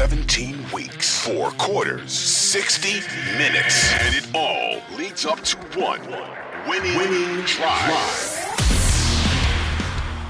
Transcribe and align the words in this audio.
17 0.00 0.56
weeks, 0.72 1.20
four 1.26 1.50
quarters, 1.58 2.10
60 2.10 3.00
minutes, 3.36 3.92
and 4.00 4.14
it 4.14 4.26
all 4.34 4.80
leads 4.96 5.26
up 5.26 5.38
to 5.42 5.58
one 5.78 6.00
winning, 6.66 6.96
winning 6.96 7.44
drive. 7.44 8.40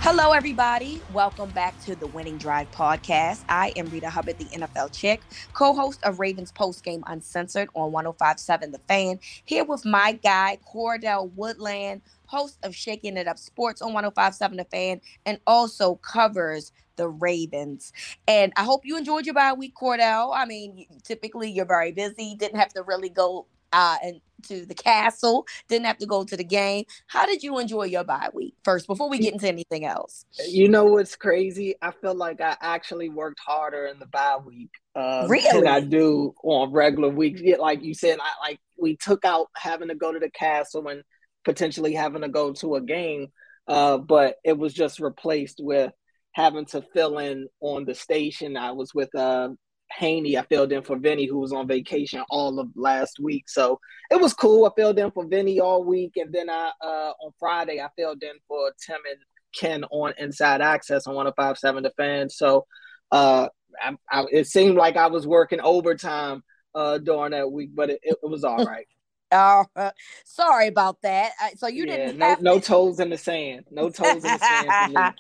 Hello, 0.02 0.32
everybody. 0.32 1.00
Welcome 1.12 1.50
back 1.50 1.80
to 1.84 1.94
the 1.94 2.08
Winning 2.08 2.36
Drive 2.36 2.68
podcast. 2.72 3.44
I 3.48 3.72
am 3.76 3.86
Reeta 3.90 4.06
Hubbard, 4.06 4.38
the 4.38 4.46
NFL 4.46 4.90
chick, 4.92 5.20
co 5.52 5.72
host 5.72 6.02
of 6.02 6.18
Ravens 6.18 6.50
Post 6.50 6.82
Game 6.82 7.04
Uncensored 7.06 7.68
on 7.74 7.92
1057 7.92 8.72
The 8.72 8.80
Fan, 8.88 9.20
here 9.44 9.62
with 9.62 9.84
my 9.84 10.14
guy, 10.20 10.58
Cordell 10.66 11.30
Woodland, 11.36 12.02
host 12.26 12.58
of 12.64 12.74
Shaking 12.74 13.16
It 13.16 13.28
Up 13.28 13.38
Sports 13.38 13.82
on 13.82 13.92
1057 13.92 14.56
The 14.56 14.64
Fan, 14.64 15.00
and 15.24 15.38
also 15.46 15.94
covers 15.94 16.72
the 17.00 17.08
Ravens. 17.08 17.92
And 18.28 18.52
I 18.56 18.62
hope 18.62 18.84
you 18.84 18.98
enjoyed 18.98 19.24
your 19.24 19.34
bye 19.34 19.54
week, 19.54 19.74
Cordell. 19.74 20.32
I 20.36 20.44
mean, 20.44 20.84
typically 21.02 21.50
you're 21.50 21.64
very 21.64 21.92
busy, 21.92 22.34
didn't 22.34 22.58
have 22.58 22.74
to 22.74 22.82
really 22.82 23.08
go 23.08 23.46
uh, 23.72 23.96
and 24.02 24.20
to 24.48 24.66
the 24.66 24.74
castle, 24.74 25.46
didn't 25.68 25.86
have 25.86 25.96
to 25.98 26.06
go 26.06 26.24
to 26.24 26.36
the 26.36 26.44
game. 26.44 26.84
How 27.06 27.24
did 27.24 27.42
you 27.42 27.58
enjoy 27.58 27.84
your 27.84 28.04
bye 28.04 28.28
week 28.34 28.54
first 28.64 28.86
before 28.86 29.08
we 29.08 29.18
get 29.18 29.32
into 29.32 29.48
anything 29.48 29.86
else? 29.86 30.26
You 30.46 30.68
know 30.68 30.84
what's 30.84 31.16
crazy? 31.16 31.74
I 31.80 31.92
feel 31.92 32.14
like 32.14 32.42
I 32.42 32.56
actually 32.60 33.08
worked 33.08 33.40
harder 33.40 33.86
in 33.86 33.98
the 33.98 34.06
bye 34.06 34.38
week 34.44 34.70
uh, 34.94 35.26
really? 35.26 35.60
than 35.60 35.66
I 35.66 35.80
do 35.80 36.34
on 36.42 36.70
regular 36.70 37.08
weeks. 37.08 37.40
Like 37.58 37.82
you 37.82 37.94
said, 37.94 38.18
I 38.20 38.48
like 38.48 38.60
we 38.78 38.96
took 38.96 39.24
out 39.24 39.48
having 39.56 39.88
to 39.88 39.94
go 39.94 40.12
to 40.12 40.18
the 40.18 40.30
castle 40.30 40.86
and 40.88 41.02
potentially 41.44 41.94
having 41.94 42.22
to 42.22 42.28
go 42.28 42.52
to 42.54 42.76
a 42.76 42.80
game, 42.82 43.28
uh, 43.68 43.98
but 43.98 44.36
it 44.44 44.58
was 44.58 44.74
just 44.74 45.00
replaced 45.00 45.60
with 45.62 45.92
having 46.32 46.64
to 46.66 46.82
fill 46.94 47.18
in 47.18 47.48
on 47.60 47.84
the 47.84 47.94
station. 47.94 48.56
I 48.56 48.72
was 48.72 48.94
with 48.94 49.14
uh, 49.14 49.50
Haney. 49.92 50.38
I 50.38 50.42
filled 50.42 50.72
in 50.72 50.82
for 50.82 50.98
Vinny, 50.98 51.26
who 51.26 51.38
was 51.38 51.52
on 51.52 51.66
vacation 51.66 52.22
all 52.30 52.58
of 52.58 52.68
last 52.76 53.18
week. 53.20 53.48
So 53.48 53.80
it 54.10 54.20
was 54.20 54.34
cool. 54.34 54.66
I 54.66 54.70
filled 54.76 54.98
in 54.98 55.10
for 55.10 55.26
Vinny 55.26 55.60
all 55.60 55.84
week, 55.84 56.12
and 56.16 56.32
then 56.32 56.48
I 56.48 56.72
uh, 56.80 57.12
on 57.22 57.32
Friday 57.38 57.80
I 57.80 57.88
filled 57.96 58.22
in 58.22 58.34
for 58.46 58.70
Tim 58.84 58.98
and 59.10 59.20
Ken 59.54 59.84
on 59.90 60.14
Inside 60.18 60.60
Access 60.60 61.06
on 61.06 61.14
105.7 61.14 61.82
The 61.82 61.90
Fan. 61.96 62.30
So 62.30 62.66
uh, 63.10 63.48
I, 63.80 63.96
I, 64.10 64.24
it 64.30 64.46
seemed 64.46 64.76
like 64.76 64.96
I 64.96 65.08
was 65.08 65.26
working 65.26 65.60
overtime 65.60 66.42
uh, 66.74 66.98
during 66.98 67.32
that 67.32 67.50
week, 67.50 67.70
but 67.74 67.90
it, 67.90 68.00
it 68.02 68.18
was 68.22 68.44
all 68.44 68.64
right. 68.64 68.86
Oh, 69.32 69.64
uh, 69.76 69.90
sorry 70.24 70.66
about 70.66 71.02
that. 71.02 71.32
So 71.56 71.68
you 71.68 71.86
yeah, 71.86 71.96
didn't 71.96 72.18
no, 72.18 72.36
no 72.40 72.60
toes 72.60 72.98
in 72.98 73.10
the 73.10 73.18
sand. 73.18 73.64
No 73.70 73.88
toes 73.90 74.16
in 74.16 74.22
the 74.22 74.38
sand. 74.38 75.14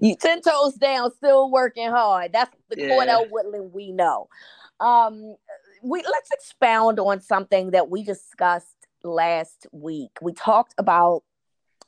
you 0.00 0.16
ten 0.16 0.42
toes 0.42 0.74
down, 0.74 1.12
still 1.12 1.50
working 1.50 1.88
hard. 1.88 2.32
That's 2.32 2.54
the 2.70 2.80
yeah. 2.80 2.88
Cordell 2.88 3.30
Woodland 3.30 3.72
we 3.72 3.92
know. 3.92 4.28
Um, 4.80 5.36
we 5.82 6.02
let's 6.02 6.30
expound 6.32 6.98
on 6.98 7.20
something 7.20 7.70
that 7.70 7.88
we 7.88 8.02
discussed 8.02 8.86
last 9.04 9.66
week. 9.72 10.10
We 10.20 10.32
talked 10.32 10.74
about 10.78 11.22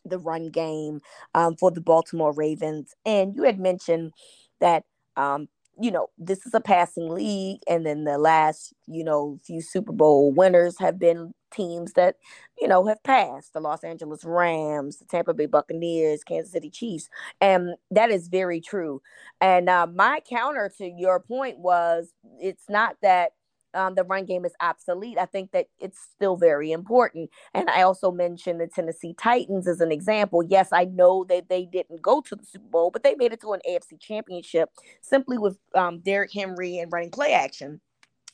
the 0.05 0.19
run 0.19 0.51
game 0.51 1.01
um, 1.35 1.57
for 1.57 1.71
the 1.71 1.81
Baltimore 1.81 2.33
Ravens, 2.33 2.95
and 3.05 3.35
you 3.35 3.43
had 3.43 3.59
mentioned 3.59 4.13
that 4.61 4.85
um, 5.17 5.49
you 5.81 5.91
know, 5.91 6.09
this 6.19 6.47
is 6.47 6.55
a 6.55 6.61
passing 6.61 7.09
league, 7.09 7.61
and 7.69 7.85
then 7.85 8.05
the 8.05 8.19
last, 8.19 8.73
you 8.87 9.05
know, 9.05 9.39
few 9.45 9.61
Super 9.61 9.93
Bowl 9.93 10.33
winners 10.33 10.79
have 10.79 10.99
been 10.99 11.35
teams 11.55 11.93
that, 11.95 12.17
you 12.61 12.69
know, 12.69 12.87
have 12.87 13.03
passed 13.03 13.53
the 13.53 13.61
Los 13.61 13.85
Angeles 13.85 14.25
Rams, 14.25 14.99
the 14.99 15.05
Tampa 15.05 15.35
Bay 15.35 15.47
Buccaneers, 15.47 16.25
Kansas 16.25 16.53
City 16.53 16.71
Chiefs. 16.71 17.09
And 17.41 17.75
that 17.91 18.11
is 18.11 18.29
very 18.29 18.61
true. 18.61 19.03
And 19.41 19.69
uh, 19.69 19.87
my 19.87 20.21
counter 20.29 20.73
to 20.79 20.87
your 20.87 21.21
point 21.21 21.59
was 21.59 22.13
it's 22.41 22.65
not 22.69 22.97
that 23.03 23.33
um, 23.75 23.95
the 23.95 24.05
run 24.05 24.25
game 24.25 24.45
is 24.45 24.55
obsolete. 24.61 25.19
I 25.19 25.27
think 25.27 25.51
that 25.53 25.67
it's 25.79 25.99
still 26.15 26.37
very 26.37 26.73
important. 26.73 27.31
And 27.53 27.69
I 27.69 27.83
also 27.83 28.11
mentioned 28.11 28.61
the 28.61 28.69
Tennessee 28.69 29.15
Titans 29.15 29.67
as 29.67 29.81
an 29.81 29.93
example. 29.93 30.43
Yes, 30.43 30.69
I 30.73 30.85
know 30.85 31.25
that 31.29 31.49
they 31.49 31.65
didn't 31.67 32.01
go 32.01 32.21
to 32.23 32.37
the 32.37 32.45
Super 32.45 32.69
Bowl, 32.69 32.91
but 32.91 33.03
they 33.03 33.15
made 33.17 33.33
it 33.33 33.41
to 33.43 33.53
an 33.53 33.61
AFC 33.69 34.01
championship 34.01 34.71
simply 35.03 35.39
with 35.39 35.59
um, 35.75 36.01
Derrick 36.01 36.33
Henry 36.33 36.79
and 36.79 36.93
running 36.93 37.11
play 37.11 37.33
action. 37.33 37.81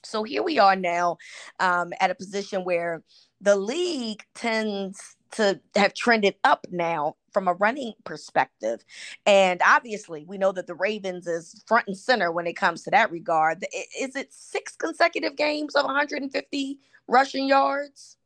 So 0.04 0.22
here 0.22 0.42
we 0.42 0.58
are 0.58 0.76
now 0.76 1.18
um, 1.58 1.92
at 2.00 2.10
a 2.10 2.14
position 2.14 2.64
where 2.64 3.02
the 3.40 3.56
league 3.56 4.22
tends 4.34 5.16
to 5.32 5.60
have 5.76 5.94
trended 5.94 6.34
up 6.42 6.66
now 6.70 7.16
from 7.32 7.46
a 7.46 7.54
running 7.54 7.92
perspective. 8.04 8.84
And 9.26 9.60
obviously, 9.64 10.24
we 10.26 10.38
know 10.38 10.52
that 10.52 10.66
the 10.66 10.74
Ravens 10.74 11.26
is 11.26 11.62
front 11.66 11.86
and 11.86 11.96
center 11.96 12.32
when 12.32 12.46
it 12.46 12.54
comes 12.54 12.82
to 12.82 12.90
that 12.90 13.10
regard. 13.10 13.64
Is 13.98 14.16
it 14.16 14.32
six 14.32 14.74
consecutive 14.74 15.36
games 15.36 15.76
of 15.76 15.84
150 15.84 16.78
rushing 17.06 17.48
yards? 17.48 18.16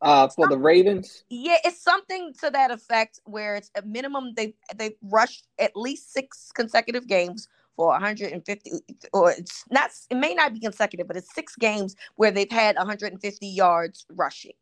Uh, 0.00 0.28
for 0.28 0.46
the 0.48 0.58
Ravens, 0.58 1.24
yeah, 1.28 1.56
it's 1.64 1.82
something 1.82 2.32
to 2.40 2.50
that 2.50 2.70
effect. 2.70 3.18
Where 3.24 3.56
it's 3.56 3.70
a 3.74 3.82
minimum 3.82 4.32
they 4.36 4.54
they 4.76 4.94
rushed 5.02 5.48
at 5.58 5.74
least 5.74 6.12
six 6.12 6.52
consecutive 6.52 7.08
games 7.08 7.48
for 7.78 7.90
150 7.90 8.72
or 9.12 9.30
it's 9.30 9.64
not 9.70 9.90
it 10.10 10.16
may 10.16 10.34
not 10.34 10.52
be 10.52 10.58
consecutive 10.58 11.06
but 11.06 11.16
it's 11.16 11.32
six 11.32 11.54
games 11.54 11.94
where 12.16 12.32
they've 12.32 12.50
had 12.50 12.74
150 12.74 13.46
yards 13.46 14.04
rushing. 14.10 14.58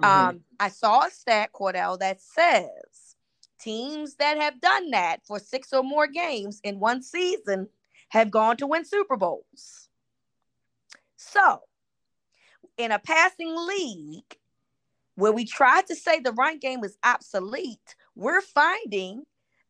Mm-hmm. 0.00 0.04
um 0.04 0.40
i 0.60 0.68
saw 0.68 1.06
a 1.06 1.10
stat 1.10 1.50
cordell 1.54 1.98
that 1.98 2.20
says 2.20 3.16
teams 3.58 4.16
that 4.16 4.38
have 4.38 4.60
done 4.60 4.90
that 4.90 5.20
for 5.26 5.38
six 5.38 5.72
or 5.72 5.82
more 5.82 6.06
games 6.06 6.60
in 6.62 6.78
one 6.78 7.02
season 7.02 7.66
have 8.10 8.30
gone 8.30 8.56
to 8.56 8.66
win 8.66 8.84
super 8.84 9.16
bowls. 9.16 9.88
So 11.16 11.60
in 12.76 12.92
a 12.92 12.98
passing 12.98 13.54
league 13.56 14.36
where 15.14 15.32
we 15.32 15.44
try 15.44 15.82
to 15.82 15.94
say 15.94 16.18
the 16.18 16.32
run 16.32 16.58
game 16.58 16.84
is 16.84 16.96
obsolete 17.04 17.94
we're 18.14 18.40
finding 18.40 19.24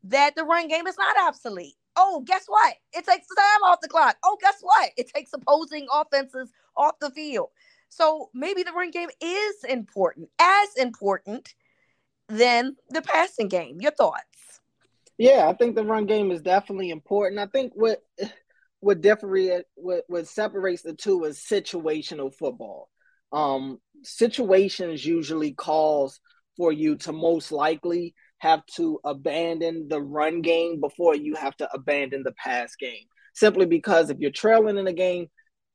that 0.05 0.34
the 0.37 0.45
run 0.45 0.69
game 0.69 0.87
is 0.87 0.97
not 0.97 1.29
obsolete 1.29 1.75
Oh, 2.03 2.25
guess 2.27 2.44
what? 2.47 2.75
It 2.94 3.05
takes 3.05 3.27
time 3.27 3.62
off 3.66 3.83
the 3.83 3.88
clock. 3.88 4.16
Oh, 4.25 4.38
guess 4.41 4.56
what? 4.62 4.91
It 4.97 5.11
takes 5.15 5.33
opposing 5.34 5.87
offenses 5.93 6.50
off 6.75 6.94
the 6.99 7.11
field. 7.11 7.49
So 7.91 8.31
maybe 8.33 8.62
the 8.62 8.72
run 8.72 8.91
game 8.91 9.11
is 9.21 9.65
important, 9.69 10.31
as 10.41 10.69
important 10.77 11.55
than 12.28 12.77
the 12.88 13.03
passing 13.03 13.49
game. 13.49 13.83
Your 13.83 13.91
thoughts? 13.91 14.61
Yeah, 15.19 15.47
I 15.47 15.53
think 15.53 15.75
the 15.75 15.84
run 15.84 16.06
game 16.06 16.31
is 16.31 16.41
definitely 16.41 16.88
important. 16.88 17.38
I 17.38 17.47
think 17.47 17.72
what 17.75 18.03
what 18.81 19.03
differentiates 19.03 19.69
what, 19.75 20.05
what 20.06 20.27
separates 20.27 20.81
the 20.81 20.94
two 20.94 21.25
is 21.25 21.38
situational 21.38 22.34
football. 22.34 22.88
Um, 23.31 23.78
situations 24.03 25.05
usually 25.05 25.53
calls 25.53 26.19
for 26.56 26.72
you 26.72 26.97
to 26.97 27.12
most 27.12 27.53
likely 27.53 28.15
have 28.41 28.65
to 28.67 28.99
abandon 29.05 29.87
the 29.89 30.01
run 30.01 30.43
game 30.43 30.81
before 30.81 31.15
you 31.15 31.34
have 31.34 31.56
to 31.59 31.69
abandon 31.73 32.23
the 32.23 32.33
pass 32.33 32.75
game. 32.77 33.05
Simply 33.34 33.67
because 33.67 34.11
if 34.11 34.19
you're 34.19 34.31
trailing 34.31 34.77
in 34.77 34.87
a 34.87 34.93
game, 34.93 35.28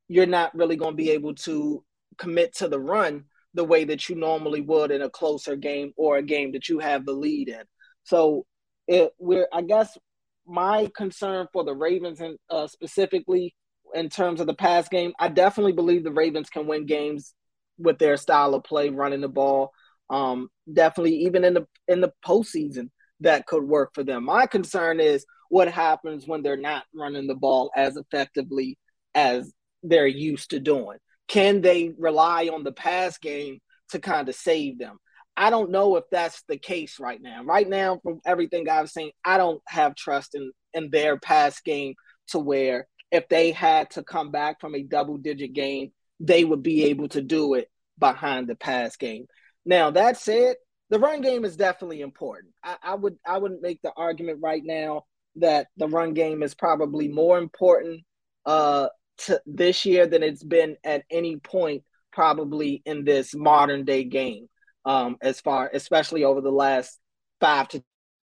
you're 0.07 0.25
not 0.25 0.53
really 0.53 0.75
going 0.75 0.91
to 0.91 0.97
be 0.97 1.11
able 1.11 1.35
to 1.35 1.83
commit 2.17 2.55
to 2.55 2.67
the 2.67 2.79
run 2.79 3.25
the 3.53 3.63
way 3.63 3.85
that 3.85 4.09
you 4.09 4.15
normally 4.15 4.61
would 4.61 4.91
in 4.91 5.01
a 5.01 5.09
closer 5.09 5.55
game 5.55 5.93
or 5.95 6.17
a 6.17 6.23
game 6.23 6.51
that 6.51 6.67
you 6.67 6.79
have 6.79 7.05
the 7.05 7.13
lead 7.13 7.49
in. 7.49 7.63
So 8.03 8.45
it 8.87 9.11
we're 9.17 9.47
I 9.53 9.61
guess 9.61 9.97
my 10.45 10.91
concern 10.95 11.47
for 11.53 11.63
the 11.63 11.73
Ravens 11.73 12.19
and 12.19 12.37
uh, 12.49 12.67
specifically 12.67 13.55
in 13.93 14.09
terms 14.09 14.41
of 14.41 14.47
the 14.47 14.53
pass 14.53 14.89
game, 14.89 15.13
I 15.19 15.29
definitely 15.29 15.73
believe 15.73 16.03
the 16.03 16.11
Ravens 16.11 16.49
can 16.49 16.67
win 16.67 16.85
games 16.85 17.33
with 17.77 17.97
their 17.97 18.17
style 18.17 18.53
of 18.53 18.63
play, 18.63 18.89
running 18.89 19.21
the 19.21 19.29
ball. 19.29 19.71
Um, 20.09 20.49
definitely, 20.71 21.17
even 21.25 21.43
in 21.43 21.53
the 21.53 21.67
in 21.87 22.01
the 22.01 22.13
postseason, 22.25 22.89
that 23.21 23.45
could 23.47 23.63
work 23.63 23.91
for 23.93 24.03
them. 24.03 24.25
My 24.25 24.45
concern 24.45 24.99
is 24.99 25.25
what 25.49 25.67
happens 25.69 26.27
when 26.27 26.43
they're 26.43 26.57
not 26.57 26.83
running 26.93 27.27
the 27.27 27.35
ball 27.35 27.71
as 27.75 27.97
effectively 27.97 28.77
as 29.13 29.51
they're 29.83 30.07
used 30.07 30.51
to 30.51 30.59
doing. 30.59 30.97
Can 31.27 31.61
they 31.61 31.91
rely 31.97 32.49
on 32.53 32.63
the 32.63 32.71
pass 32.71 33.17
game 33.17 33.59
to 33.89 33.99
kind 33.99 34.27
of 34.29 34.35
save 34.35 34.77
them? 34.77 34.97
I 35.37 35.49
don't 35.49 35.71
know 35.71 35.97
if 35.97 36.05
that's 36.11 36.43
the 36.47 36.57
case 36.57 36.99
right 36.99 37.21
now. 37.21 37.43
Right 37.43 37.67
now, 37.67 37.99
from 38.03 38.21
everything 38.25 38.69
I've 38.69 38.89
seen, 38.89 39.11
I 39.23 39.37
don't 39.37 39.61
have 39.67 39.95
trust 39.95 40.35
in 40.35 40.51
in 40.73 40.89
their 40.89 41.17
pass 41.17 41.61
game 41.61 41.95
to 42.27 42.39
where 42.39 42.87
if 43.11 43.27
they 43.29 43.51
had 43.51 43.91
to 43.91 44.03
come 44.03 44.31
back 44.31 44.59
from 44.59 44.75
a 44.75 44.83
double 44.83 45.17
digit 45.17 45.53
game, 45.53 45.91
they 46.19 46.43
would 46.43 46.63
be 46.63 46.85
able 46.85 47.07
to 47.09 47.21
do 47.21 47.53
it 47.53 47.69
behind 47.97 48.47
the 48.47 48.55
pass 48.55 48.97
game. 48.97 49.25
Now 49.65 49.91
that 49.91 50.17
said, 50.17 50.55
the 50.89 50.99
run 50.99 51.21
game 51.21 51.45
is 51.45 51.57
definitely 51.57 52.01
important. 52.01 52.53
I, 52.63 52.77
I 52.83 52.95
would 52.95 53.17
I 53.25 53.37
would 53.37 53.61
make 53.61 53.81
the 53.81 53.91
argument 53.95 54.39
right 54.41 54.61
now 54.63 55.05
that 55.37 55.67
the 55.77 55.87
run 55.87 56.13
game 56.13 56.43
is 56.43 56.53
probably 56.53 57.07
more 57.07 57.37
important 57.37 58.01
uh, 58.45 58.87
to 59.17 59.41
this 59.45 59.85
year 59.85 60.07
than 60.07 60.23
it's 60.23 60.43
been 60.43 60.77
at 60.83 61.03
any 61.09 61.37
point 61.37 61.83
probably 62.13 62.81
in 62.85 63.03
this 63.03 63.35
modern 63.35 63.83
day 63.85 64.03
game. 64.03 64.47
Um, 64.85 65.17
as 65.21 65.41
far 65.41 65.71
especially 65.73 66.23
over 66.23 66.41
the 66.41 66.51
last 66.51 66.99
five 67.41 67.67
to 67.69 67.83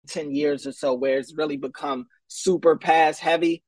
ten 0.07 0.33
years 0.33 0.65
or 0.65 0.71
so, 0.71 0.95
where 0.95 1.19
it's 1.19 1.35
really 1.37 1.57
become 1.57 2.07
super 2.27 2.77
pass 2.77 3.19
heavy. 3.19 3.63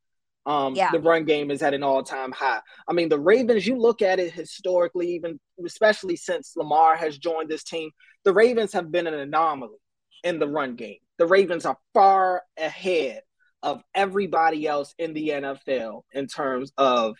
Um, 0.49 0.73
yeah. 0.73 0.89
The 0.91 0.99
run 0.99 1.25
game 1.25 1.51
is 1.51 1.61
at 1.61 1.75
an 1.75 1.83
all 1.83 2.01
time 2.01 2.31
high. 2.31 2.59
I 2.87 2.93
mean, 2.93 3.07
the 3.07 3.19
Ravens, 3.19 3.67
you 3.67 3.77
look 3.77 4.01
at 4.01 4.17
it 4.17 4.33
historically, 4.33 5.13
even 5.13 5.39
especially 5.63 6.15
since 6.15 6.53
Lamar 6.57 6.95
has 6.95 7.19
joined 7.19 7.49
this 7.49 7.63
team, 7.63 7.91
the 8.23 8.33
Ravens 8.33 8.73
have 8.73 8.91
been 8.91 9.05
an 9.05 9.13
anomaly 9.13 9.77
in 10.23 10.39
the 10.39 10.47
run 10.47 10.75
game. 10.75 10.97
The 11.19 11.27
Ravens 11.27 11.67
are 11.67 11.77
far 11.93 12.41
ahead 12.57 13.21
of 13.61 13.83
everybody 13.93 14.65
else 14.65 14.95
in 14.97 15.13
the 15.13 15.29
NFL 15.29 16.01
in 16.13 16.25
terms 16.25 16.71
of 16.77 17.15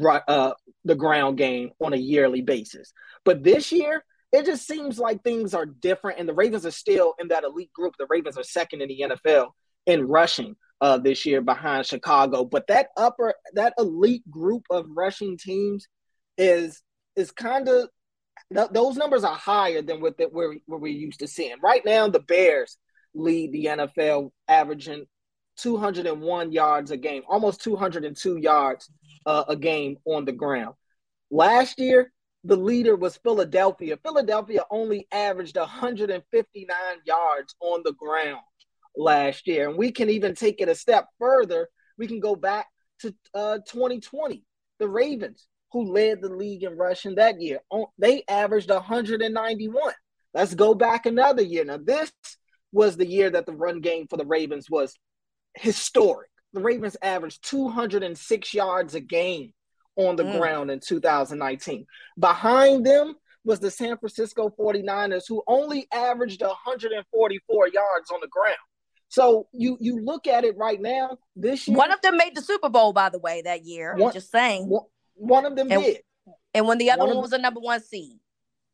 uh, 0.00 0.52
the 0.84 0.94
ground 0.94 1.36
game 1.36 1.70
on 1.80 1.94
a 1.94 1.96
yearly 1.96 2.42
basis. 2.42 2.92
But 3.24 3.42
this 3.42 3.72
year, 3.72 4.04
it 4.30 4.46
just 4.46 4.68
seems 4.68 5.00
like 5.00 5.24
things 5.24 5.52
are 5.52 5.66
different, 5.66 6.20
and 6.20 6.28
the 6.28 6.34
Ravens 6.34 6.64
are 6.64 6.70
still 6.70 7.14
in 7.18 7.28
that 7.28 7.42
elite 7.42 7.72
group. 7.72 7.94
The 7.98 8.06
Ravens 8.08 8.38
are 8.38 8.44
second 8.44 8.82
in 8.82 8.88
the 8.88 9.04
NFL 9.10 9.48
in 9.86 10.06
rushing 10.06 10.54
uh, 10.80 10.98
this 10.98 11.26
year 11.26 11.40
behind 11.40 11.86
Chicago. 11.86 12.44
But 12.44 12.66
that 12.68 12.88
upper, 12.96 13.34
that 13.54 13.74
elite 13.78 14.28
group 14.30 14.64
of 14.70 14.86
rushing 14.88 15.36
teams 15.36 15.86
is 16.36 16.82
is 17.16 17.32
kind 17.32 17.68
of 17.68 17.88
th- 18.54 18.70
those 18.70 18.96
numbers 18.96 19.24
are 19.24 19.34
higher 19.34 19.82
than 19.82 20.00
what 20.00 20.18
that 20.18 20.32
we're, 20.32 20.56
we're 20.66 20.88
used 20.88 21.20
to 21.20 21.28
seeing. 21.28 21.56
Right 21.62 21.84
now, 21.84 22.08
the 22.08 22.20
Bears 22.20 22.76
lead 23.14 23.52
the 23.52 23.66
NFL, 23.66 24.30
averaging 24.46 25.06
201 25.56 26.52
yards 26.52 26.90
a 26.90 26.96
game, 26.96 27.22
almost 27.28 27.62
202 27.62 28.38
yards 28.38 28.90
uh, 29.26 29.44
a 29.48 29.56
game 29.56 29.96
on 30.04 30.24
the 30.24 30.32
ground. 30.32 30.74
Last 31.30 31.78
year, 31.78 32.12
the 32.44 32.56
leader 32.56 32.94
was 32.94 33.16
Philadelphia. 33.16 33.98
Philadelphia 34.02 34.62
only 34.70 35.08
averaged 35.10 35.56
159 35.56 36.76
yards 37.04 37.54
on 37.60 37.82
the 37.84 37.92
ground 37.94 38.40
last 38.98 39.46
year. 39.46 39.68
And 39.68 39.78
we 39.78 39.92
can 39.92 40.10
even 40.10 40.34
take 40.34 40.60
it 40.60 40.68
a 40.68 40.74
step 40.74 41.06
further. 41.18 41.68
We 41.96 42.06
can 42.06 42.20
go 42.20 42.36
back 42.36 42.66
to 43.00 43.14
uh, 43.34 43.58
2020. 43.68 44.44
The 44.78 44.88
Ravens, 44.88 45.46
who 45.72 45.92
led 45.92 46.20
the 46.20 46.28
league 46.28 46.64
in 46.64 46.76
rushing 46.76 47.16
that 47.16 47.40
year, 47.40 47.60
they 47.98 48.24
averaged 48.28 48.70
191. 48.70 49.92
Let's 50.34 50.54
go 50.54 50.74
back 50.74 51.06
another 51.06 51.42
year. 51.42 51.64
Now, 51.64 51.78
this 51.82 52.12
was 52.72 52.96
the 52.96 53.06
year 53.06 53.30
that 53.30 53.46
the 53.46 53.52
run 53.52 53.80
game 53.80 54.06
for 54.08 54.16
the 54.16 54.26
Ravens 54.26 54.68
was 54.70 54.94
historic. 55.54 56.28
The 56.52 56.60
Ravens 56.60 56.96
averaged 57.02 57.42
206 57.48 58.54
yards 58.54 58.94
a 58.94 59.00
game 59.00 59.52
on 59.96 60.16
the 60.16 60.22
mm. 60.22 60.38
ground 60.38 60.70
in 60.70 60.80
2019. 60.80 61.86
Behind 62.18 62.86
them 62.86 63.14
was 63.44 63.60
the 63.60 63.70
San 63.70 63.96
Francisco 63.98 64.52
49ers, 64.58 65.24
who 65.26 65.42
only 65.46 65.86
averaged 65.92 66.42
144 66.42 67.68
yards 67.68 68.10
on 68.10 68.20
the 68.20 68.28
ground. 68.28 68.56
So 69.08 69.48
you 69.52 69.76
you 69.80 70.00
look 70.00 70.26
at 70.26 70.44
it 70.44 70.56
right 70.56 70.80
now. 70.80 71.18
This 71.34 71.66
year, 71.66 71.76
one 71.76 71.92
of 71.92 72.00
them 72.02 72.16
made 72.16 72.34
the 72.34 72.42
Super 72.42 72.68
Bowl, 72.68 72.92
by 72.92 73.08
the 73.08 73.18
way, 73.18 73.42
that 73.42 73.64
year. 73.64 73.94
One, 73.96 74.12
just 74.12 74.30
saying, 74.30 74.68
one, 74.68 74.84
one 75.14 75.46
of 75.46 75.56
them 75.56 75.70
and, 75.70 75.82
did. 75.82 75.98
And 76.54 76.66
when 76.66 76.78
the 76.78 76.90
other 76.90 77.04
one, 77.04 77.14
one 77.14 77.22
was 77.22 77.32
a 77.32 77.38
number 77.38 77.60
one 77.60 77.80
seed. 77.82 78.18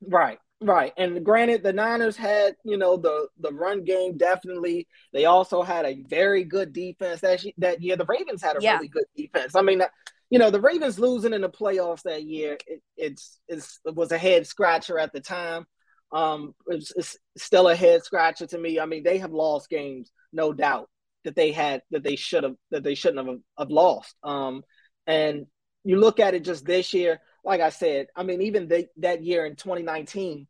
Right, 0.07 0.39
right. 0.61 0.93
And 0.97 1.25
granted, 1.25 1.63
the 1.63 1.73
Niners 1.73 2.17
had 2.17 2.57
you 2.65 2.77
know 2.77 2.97
the 2.97 3.29
the 3.39 3.53
run 3.53 3.85
game 3.85 4.17
definitely. 4.17 4.89
They 5.13 5.25
also 5.27 5.63
had 5.63 5.87
a 5.87 6.03
very 6.09 6.45
good 6.45 6.73
defense 6.73 7.21
that 7.21 7.45
that 7.59 7.81
year. 7.81 7.97
The 7.97 8.07
Ravens 8.07 8.43
had 8.43 8.57
a 8.57 8.61
yeah. 8.61 8.75
really 8.75 8.89
good 8.89 9.07
defense. 9.17 9.55
I 9.55 9.63
mean, 9.63 9.83
you 10.31 10.41
know, 10.41 10.51
the 10.51 10.61
Ravens 10.61 10.99
losing 10.99 11.33
in 11.33 11.43
the 11.43 11.49
playoffs 11.49 12.03
that 12.03 12.25
year, 12.25 12.59
it, 12.67 12.83
it's, 12.97 13.39
it's 13.47 13.79
it 13.85 13.95
was 13.95 14.11
a 14.11 14.19
head 14.19 14.49
scratcher 14.49 14.99
at 14.99 15.13
the 15.13 15.21
time. 15.21 15.65
Um, 16.13 16.55
it's, 16.67 16.93
it's 16.97 17.17
still 17.37 17.69
a 17.69 17.77
head 17.77 18.05
scratcher 18.05 18.47
to 18.49 18.59
me. 18.59 18.81
I 18.81 18.87
mean, 18.87 19.03
they 19.03 19.19
have 19.19 19.33
lost 19.33 19.69
games, 19.69 20.11
no 20.35 20.53
doubt 20.53 20.89
that 21.25 21.35
they 21.35 21.53
had 21.53 21.83
that 21.91 22.03
they 22.03 22.17
should 22.17 22.45
have 22.45 22.57
that 22.71 22.83
they 22.83 22.95
shouldn't 22.95 23.27
have, 23.27 23.39
have 23.59 23.71
lost. 23.71 24.15
Um, 24.23 24.63
and 25.07 25.47
you 25.85 25.99
look 25.99 26.21
at 26.21 26.35
it 26.35 26.45
just 26.45 26.65
this 26.65 26.95
year, 26.95 27.21
like 27.45 27.61
I 27.61 27.71
said, 27.71 28.07
I 28.17 28.23
mean, 28.23 28.43
even 28.43 28.69
that 28.99 29.23
year 29.23 29.45
in 29.45 29.57
2019, 29.57 30.47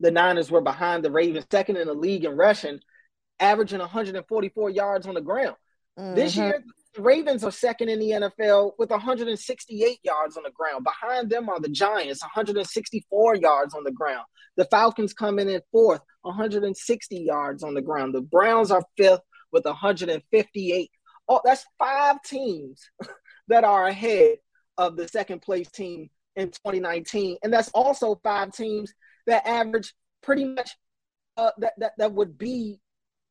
the 0.00 0.10
Niners 0.10 0.50
were 0.50 0.60
behind 0.60 1.04
the 1.04 1.10
Ravens, 1.10 1.46
second 1.50 1.76
in 1.76 1.86
the 1.86 1.94
league 1.94 2.24
in 2.24 2.36
rushing, 2.36 2.80
averaging 3.40 3.80
144 3.80 4.70
yards 4.70 5.06
on 5.06 5.14
the 5.14 5.20
ground. 5.20 5.56
Mm-hmm. 5.98 6.14
This 6.14 6.36
year, 6.36 6.62
the 6.94 7.02
Ravens 7.02 7.44
are 7.44 7.50
second 7.50 7.90
in 7.90 7.98
the 7.98 8.10
NFL 8.10 8.72
with 8.78 8.90
168 8.90 9.98
yards 10.02 10.36
on 10.36 10.42
the 10.42 10.50
ground. 10.50 10.84
Behind 10.84 11.28
them 11.28 11.48
are 11.48 11.60
the 11.60 11.68
Giants, 11.68 12.22
164 12.22 13.36
yards 13.36 13.74
on 13.74 13.84
the 13.84 13.92
ground. 13.92 14.24
The 14.56 14.64
Falcons 14.66 15.12
come 15.12 15.38
in 15.38 15.48
at 15.48 15.64
fourth, 15.70 16.00
160 16.22 17.16
yards 17.16 17.62
on 17.62 17.74
the 17.74 17.82
ground. 17.82 18.14
The 18.14 18.22
Browns 18.22 18.70
are 18.70 18.82
fifth 18.96 19.20
with 19.52 19.64
158. 19.64 20.90
Oh, 21.28 21.40
that's 21.44 21.64
five 21.78 22.22
teams 22.22 22.90
that 23.48 23.64
are 23.64 23.86
ahead 23.86 24.36
of 24.76 24.96
the 24.96 25.08
second 25.08 25.42
place 25.42 25.70
team 25.70 26.08
in 26.36 26.48
2019. 26.48 27.36
And 27.42 27.52
that's 27.52 27.70
also 27.70 28.20
five 28.22 28.52
teams 28.52 28.92
that 29.26 29.46
average 29.46 29.94
pretty 30.22 30.44
much 30.44 30.70
uh, 31.36 31.50
that, 31.58 31.74
that, 31.78 31.92
that 31.98 32.12
would 32.12 32.38
be 32.38 32.80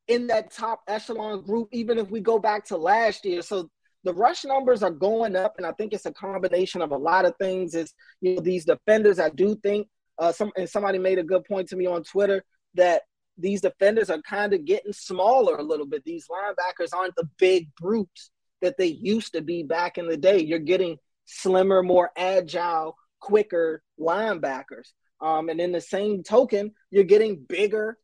in 0.06 0.26
that 0.28 0.50
top 0.50 0.80
echelon 0.88 1.42
group, 1.42 1.68
even 1.72 1.98
if 1.98 2.10
we 2.10 2.20
go 2.20 2.38
back 2.38 2.64
to 2.66 2.76
last 2.76 3.24
year. 3.24 3.42
So 3.42 3.68
the 4.04 4.14
rush 4.14 4.44
numbers 4.44 4.82
are 4.82 4.90
going 4.90 5.36
up, 5.36 5.54
and 5.58 5.66
I 5.66 5.72
think 5.72 5.92
it's 5.92 6.06
a 6.06 6.12
combination 6.12 6.80
of 6.80 6.92
a 6.92 6.96
lot 6.96 7.24
of 7.24 7.34
things. 7.38 7.74
Is 7.74 7.92
you 8.20 8.36
know 8.36 8.40
these 8.40 8.64
defenders. 8.64 9.18
I 9.18 9.28
do 9.28 9.56
think 9.56 9.88
uh, 10.18 10.32
some 10.32 10.50
and 10.56 10.68
somebody 10.68 10.98
made 10.98 11.18
a 11.18 11.24
good 11.24 11.44
point 11.44 11.68
to 11.68 11.76
me 11.76 11.86
on 11.86 12.04
Twitter 12.04 12.42
that 12.74 13.02
these 13.38 13.60
defenders 13.60 14.10
are 14.10 14.20
kind 14.22 14.52
of 14.52 14.64
getting 14.64 14.92
smaller 14.92 15.56
a 15.56 15.62
little 15.62 15.86
bit. 15.86 16.04
These 16.04 16.26
linebackers 16.28 16.94
aren't 16.94 17.14
the 17.16 17.28
big 17.38 17.68
brutes 17.76 18.30
that 18.60 18.76
they 18.76 18.86
used 18.86 19.32
to 19.34 19.40
be 19.40 19.62
back 19.62 19.98
in 19.98 20.08
the 20.08 20.16
day. 20.16 20.40
You're 20.40 20.58
getting 20.58 20.96
slimmer, 21.24 21.82
more 21.82 22.10
agile, 22.16 22.96
quicker 23.20 23.82
linebackers. 24.00 24.88
Um, 25.20 25.48
and 25.48 25.60
in 25.60 25.72
the 25.72 25.80
same 25.80 26.22
token, 26.22 26.72
you're 26.90 27.04
getting 27.04 27.44
bigger, 27.48 27.98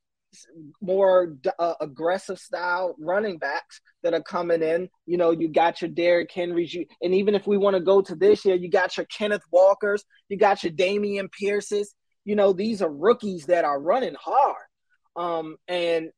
more 0.80 1.36
uh, 1.58 1.74
aggressive 1.80 2.38
style 2.38 2.96
running 2.98 3.38
backs 3.38 3.80
that 4.02 4.14
are 4.14 4.22
coming 4.22 4.62
in. 4.62 4.88
You 5.06 5.16
know, 5.16 5.30
you 5.30 5.48
got 5.48 5.80
your 5.80 5.90
Derrick 5.90 6.30
Henrys, 6.32 6.74
you, 6.74 6.86
and 7.02 7.14
even 7.14 7.34
if 7.34 7.46
we 7.46 7.56
want 7.56 7.74
to 7.74 7.80
go 7.80 8.02
to 8.02 8.14
this 8.14 8.44
year, 8.44 8.56
you 8.56 8.68
got 8.68 8.96
your 8.96 9.06
Kenneth 9.06 9.44
Walkers, 9.50 10.04
you 10.28 10.36
got 10.36 10.62
your 10.62 10.72
Dameon 10.72 11.30
Pierces. 11.30 11.94
You 12.24 12.36
know, 12.36 12.52
these 12.52 12.82
are 12.82 12.90
rookies 12.90 13.46
that 13.46 13.64
are 13.64 13.80
running 13.80 14.16
hard. 14.18 14.64
Um, 15.16 15.56
and 15.68 16.10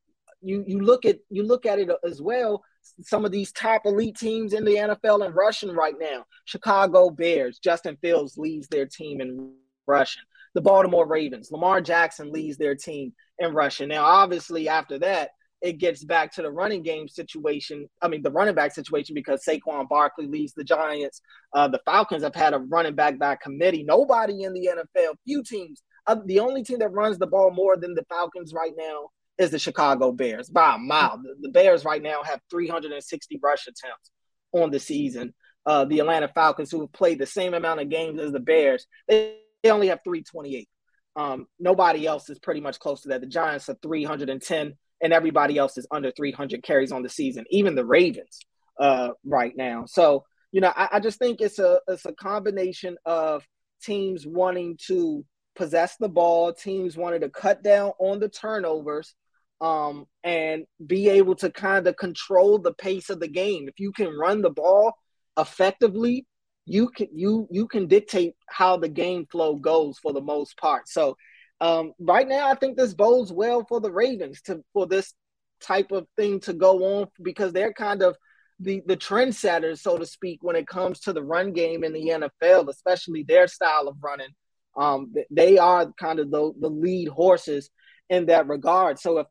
you 0.42 0.64
you 0.66 0.80
look 0.80 1.04
at 1.04 1.18
you 1.30 1.42
look 1.42 1.66
at 1.66 1.78
it 1.78 1.90
as 2.04 2.20
well. 2.20 2.62
Some 3.00 3.24
of 3.24 3.32
these 3.32 3.52
top 3.52 3.82
elite 3.84 4.16
teams 4.16 4.52
in 4.52 4.64
the 4.64 4.74
NFL 4.74 5.26
in 5.26 5.32
rushing 5.32 5.70
right 5.70 5.96
now. 5.98 6.24
Chicago 6.44 7.10
Bears, 7.10 7.58
Justin 7.58 7.96
Fields 8.00 8.38
leads 8.38 8.68
their 8.68 8.86
team 8.86 9.20
in 9.20 9.54
rushing 9.86 10.22
the 10.56 10.62
Baltimore 10.62 11.06
Ravens. 11.06 11.52
Lamar 11.52 11.82
Jackson 11.82 12.32
leads 12.32 12.56
their 12.56 12.74
team 12.74 13.12
in 13.38 13.52
rushing. 13.52 13.88
Now, 13.88 14.04
obviously, 14.04 14.70
after 14.70 14.98
that, 15.00 15.30
it 15.60 15.78
gets 15.78 16.02
back 16.02 16.32
to 16.32 16.42
the 16.42 16.50
running 16.50 16.82
game 16.82 17.08
situation. 17.08 17.88
I 18.00 18.08
mean, 18.08 18.22
the 18.22 18.30
running 18.30 18.54
back 18.54 18.72
situation 18.72 19.14
because 19.14 19.44
Saquon 19.44 19.86
Barkley 19.88 20.26
leads 20.26 20.54
the 20.54 20.64
Giants. 20.64 21.20
Uh, 21.54 21.68
the 21.68 21.80
Falcons 21.84 22.22
have 22.22 22.34
had 22.34 22.54
a 22.54 22.58
running 22.58 22.94
back 22.94 23.18
by 23.18 23.36
committee. 23.36 23.82
Nobody 23.82 24.44
in 24.44 24.54
the 24.54 24.70
NFL, 24.96 25.14
few 25.26 25.42
teams. 25.42 25.82
Uh, 26.06 26.16
the 26.24 26.40
only 26.40 26.62
team 26.62 26.78
that 26.78 26.92
runs 26.92 27.18
the 27.18 27.26
ball 27.26 27.50
more 27.50 27.76
than 27.76 27.94
the 27.94 28.04
Falcons 28.08 28.52
right 28.54 28.72
now 28.76 29.08
is 29.38 29.50
the 29.50 29.58
Chicago 29.58 30.12
Bears 30.12 30.48
by 30.48 30.76
a 30.76 30.78
mile. 30.78 31.20
The, 31.22 31.34
the 31.42 31.48
Bears 31.50 31.84
right 31.84 32.02
now 32.02 32.22
have 32.22 32.40
360 32.50 33.40
rush 33.42 33.66
attempts 33.66 34.10
on 34.52 34.70
the 34.70 34.80
season. 34.80 35.34
Uh, 35.64 35.84
the 35.84 35.98
Atlanta 35.98 36.28
Falcons, 36.28 36.70
who 36.70 36.80
have 36.80 36.92
played 36.92 37.18
the 37.18 37.26
same 37.26 37.52
amount 37.52 37.80
of 37.80 37.88
games 37.88 38.20
as 38.20 38.32
the 38.32 38.40
Bears, 38.40 38.86
they 39.08 39.38
they 39.66 39.72
only 39.72 39.88
have 39.88 40.00
328. 40.04 40.68
Um, 41.16 41.46
nobody 41.58 42.06
else 42.06 42.30
is 42.30 42.38
pretty 42.38 42.60
much 42.60 42.78
close 42.78 43.02
to 43.02 43.08
that. 43.08 43.20
The 43.20 43.26
Giants 43.26 43.68
are 43.68 43.76
310, 43.82 44.74
and 45.00 45.12
everybody 45.12 45.58
else 45.58 45.78
is 45.78 45.86
under 45.90 46.10
300 46.10 46.62
carries 46.62 46.92
on 46.92 47.02
the 47.02 47.08
season, 47.08 47.44
even 47.50 47.74
the 47.74 47.84
Ravens 47.84 48.40
uh, 48.78 49.10
right 49.24 49.56
now. 49.56 49.84
So, 49.86 50.24
you 50.52 50.60
know, 50.60 50.72
I, 50.76 50.88
I 50.92 51.00
just 51.00 51.18
think 51.18 51.40
it's 51.40 51.58
a 51.58 51.80
it's 51.88 52.06
a 52.06 52.12
combination 52.12 52.96
of 53.04 53.44
teams 53.82 54.26
wanting 54.26 54.78
to 54.86 55.24
possess 55.56 55.96
the 55.96 56.08
ball, 56.08 56.52
teams 56.52 56.96
wanted 56.96 57.22
to 57.22 57.30
cut 57.30 57.62
down 57.62 57.92
on 57.98 58.20
the 58.20 58.28
turnovers, 58.28 59.14
um, 59.60 60.06
and 60.22 60.64
be 60.86 61.08
able 61.08 61.34
to 61.36 61.50
kind 61.50 61.86
of 61.86 61.96
control 61.96 62.58
the 62.58 62.74
pace 62.74 63.10
of 63.10 63.20
the 63.20 63.28
game. 63.28 63.68
If 63.68 63.80
you 63.80 63.92
can 63.92 64.16
run 64.16 64.42
the 64.42 64.50
ball 64.50 64.92
effectively, 65.38 66.26
you 66.66 66.88
can 66.88 67.08
you 67.14 67.46
you 67.50 67.66
can 67.68 67.86
dictate 67.86 68.34
how 68.48 68.76
the 68.76 68.88
game 68.88 69.26
flow 69.30 69.56
goes 69.56 69.98
for 69.98 70.12
the 70.12 70.20
most 70.20 70.56
part. 70.58 70.88
So 70.88 71.16
um, 71.60 71.92
right 71.98 72.28
now, 72.28 72.50
I 72.50 72.54
think 72.54 72.76
this 72.76 72.94
bodes 72.94 73.32
well 73.32 73.64
for 73.68 73.80
the 73.80 73.90
Ravens 73.90 74.42
to 74.42 74.62
for 74.72 74.86
this 74.86 75.14
type 75.60 75.90
of 75.90 76.06
thing 76.16 76.40
to 76.40 76.52
go 76.52 76.98
on 76.98 77.08
because 77.22 77.52
they're 77.52 77.72
kind 77.72 78.02
of 78.02 78.16
the 78.60 78.82
the 78.86 78.96
trendsetters, 78.96 79.78
so 79.78 79.96
to 79.96 80.06
speak, 80.06 80.40
when 80.42 80.56
it 80.56 80.66
comes 80.66 81.00
to 81.00 81.12
the 81.12 81.22
run 81.22 81.52
game 81.52 81.84
in 81.84 81.92
the 81.92 82.08
NFL, 82.08 82.68
especially 82.68 83.22
their 83.22 83.46
style 83.46 83.88
of 83.88 83.96
running. 84.02 84.34
Um, 84.76 85.12
they 85.30 85.58
are 85.58 85.92
kind 85.98 86.20
of 86.20 86.30
the, 86.30 86.52
the 86.60 86.68
lead 86.68 87.08
horses 87.08 87.70
in 88.10 88.26
that 88.26 88.46
regard. 88.46 88.98
So 88.98 89.18
if 89.18 89.26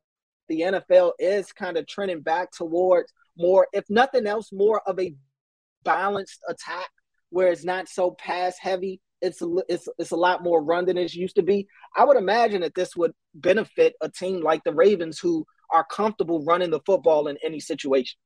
the 0.47 0.61
NFL 0.61 1.13
is 1.19 1.51
kind 1.51 1.77
of 1.77 1.87
trending 1.87 2.21
back 2.21 2.51
towards 2.51 3.11
more, 3.37 3.67
if 3.73 3.85
nothing 3.89 4.27
else, 4.27 4.51
more 4.51 4.81
of 4.87 4.99
a 4.99 5.15
balanced 5.83 6.39
attack 6.49 6.89
where 7.29 7.51
it's 7.51 7.63
not 7.63 7.87
so 7.87 8.11
pass 8.11 8.57
heavy. 8.59 9.01
It's 9.21 9.41
a, 9.41 9.47
it's 9.69 9.87
it's 9.97 10.11
a 10.11 10.17
lot 10.17 10.43
more 10.43 10.63
run 10.63 10.85
than 10.85 10.97
it 10.97 11.13
used 11.13 11.35
to 11.37 11.43
be. 11.43 11.67
I 11.95 12.03
would 12.03 12.17
imagine 12.17 12.61
that 12.61 12.75
this 12.75 12.95
would 12.95 13.13
benefit 13.33 13.95
a 14.01 14.09
team 14.09 14.41
like 14.41 14.63
the 14.63 14.73
Ravens 14.73 15.19
who 15.19 15.45
are 15.71 15.85
comfortable 15.85 16.43
running 16.43 16.69
the 16.69 16.81
football 16.85 17.27
in 17.27 17.37
any 17.43 17.59
situation. 17.59 18.17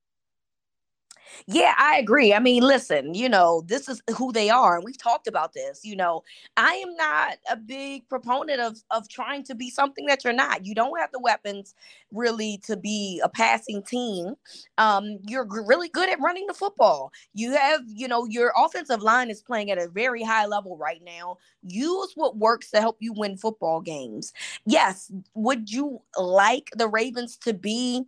Yeah, 1.47 1.73
I 1.77 1.97
agree. 1.97 2.33
I 2.33 2.39
mean, 2.39 2.63
listen, 2.63 3.13
you 3.13 3.29
know, 3.29 3.63
this 3.65 3.87
is 3.89 4.01
who 4.17 4.31
they 4.31 4.49
are. 4.49 4.75
And 4.75 4.83
we've 4.85 4.97
talked 4.97 5.27
about 5.27 5.53
this. 5.53 5.81
You 5.83 5.95
know, 5.95 6.23
I 6.57 6.73
am 6.75 6.95
not 6.95 7.37
a 7.49 7.55
big 7.55 8.07
proponent 8.09 8.59
of 8.61 8.77
of 8.91 9.07
trying 9.09 9.43
to 9.45 9.55
be 9.55 9.69
something 9.69 10.05
that 10.07 10.23
you're 10.23 10.33
not. 10.33 10.65
You 10.65 10.75
don't 10.75 10.97
have 10.99 11.11
the 11.11 11.19
weapons 11.19 11.73
really 12.11 12.59
to 12.65 12.77
be 12.77 13.21
a 13.23 13.29
passing 13.29 13.83
team. 13.83 14.35
Um, 14.77 15.19
you're 15.27 15.47
really 15.67 15.89
good 15.89 16.09
at 16.09 16.19
running 16.21 16.47
the 16.47 16.53
football. 16.53 17.11
You 17.33 17.53
have, 17.55 17.81
you 17.87 18.07
know, 18.07 18.25
your 18.25 18.53
offensive 18.57 19.01
line 19.01 19.29
is 19.29 19.41
playing 19.41 19.71
at 19.71 19.77
a 19.77 19.87
very 19.87 20.23
high 20.23 20.45
level 20.45 20.77
right 20.77 21.01
now. 21.03 21.37
Use 21.63 22.11
what 22.15 22.37
works 22.37 22.71
to 22.71 22.79
help 22.79 22.97
you 22.99 23.13
win 23.13 23.37
football 23.37 23.81
games. 23.81 24.33
Yes, 24.65 25.11
would 25.33 25.71
you 25.71 26.01
like 26.17 26.69
the 26.75 26.87
Ravens 26.87 27.37
to 27.37 27.53
be 27.53 28.03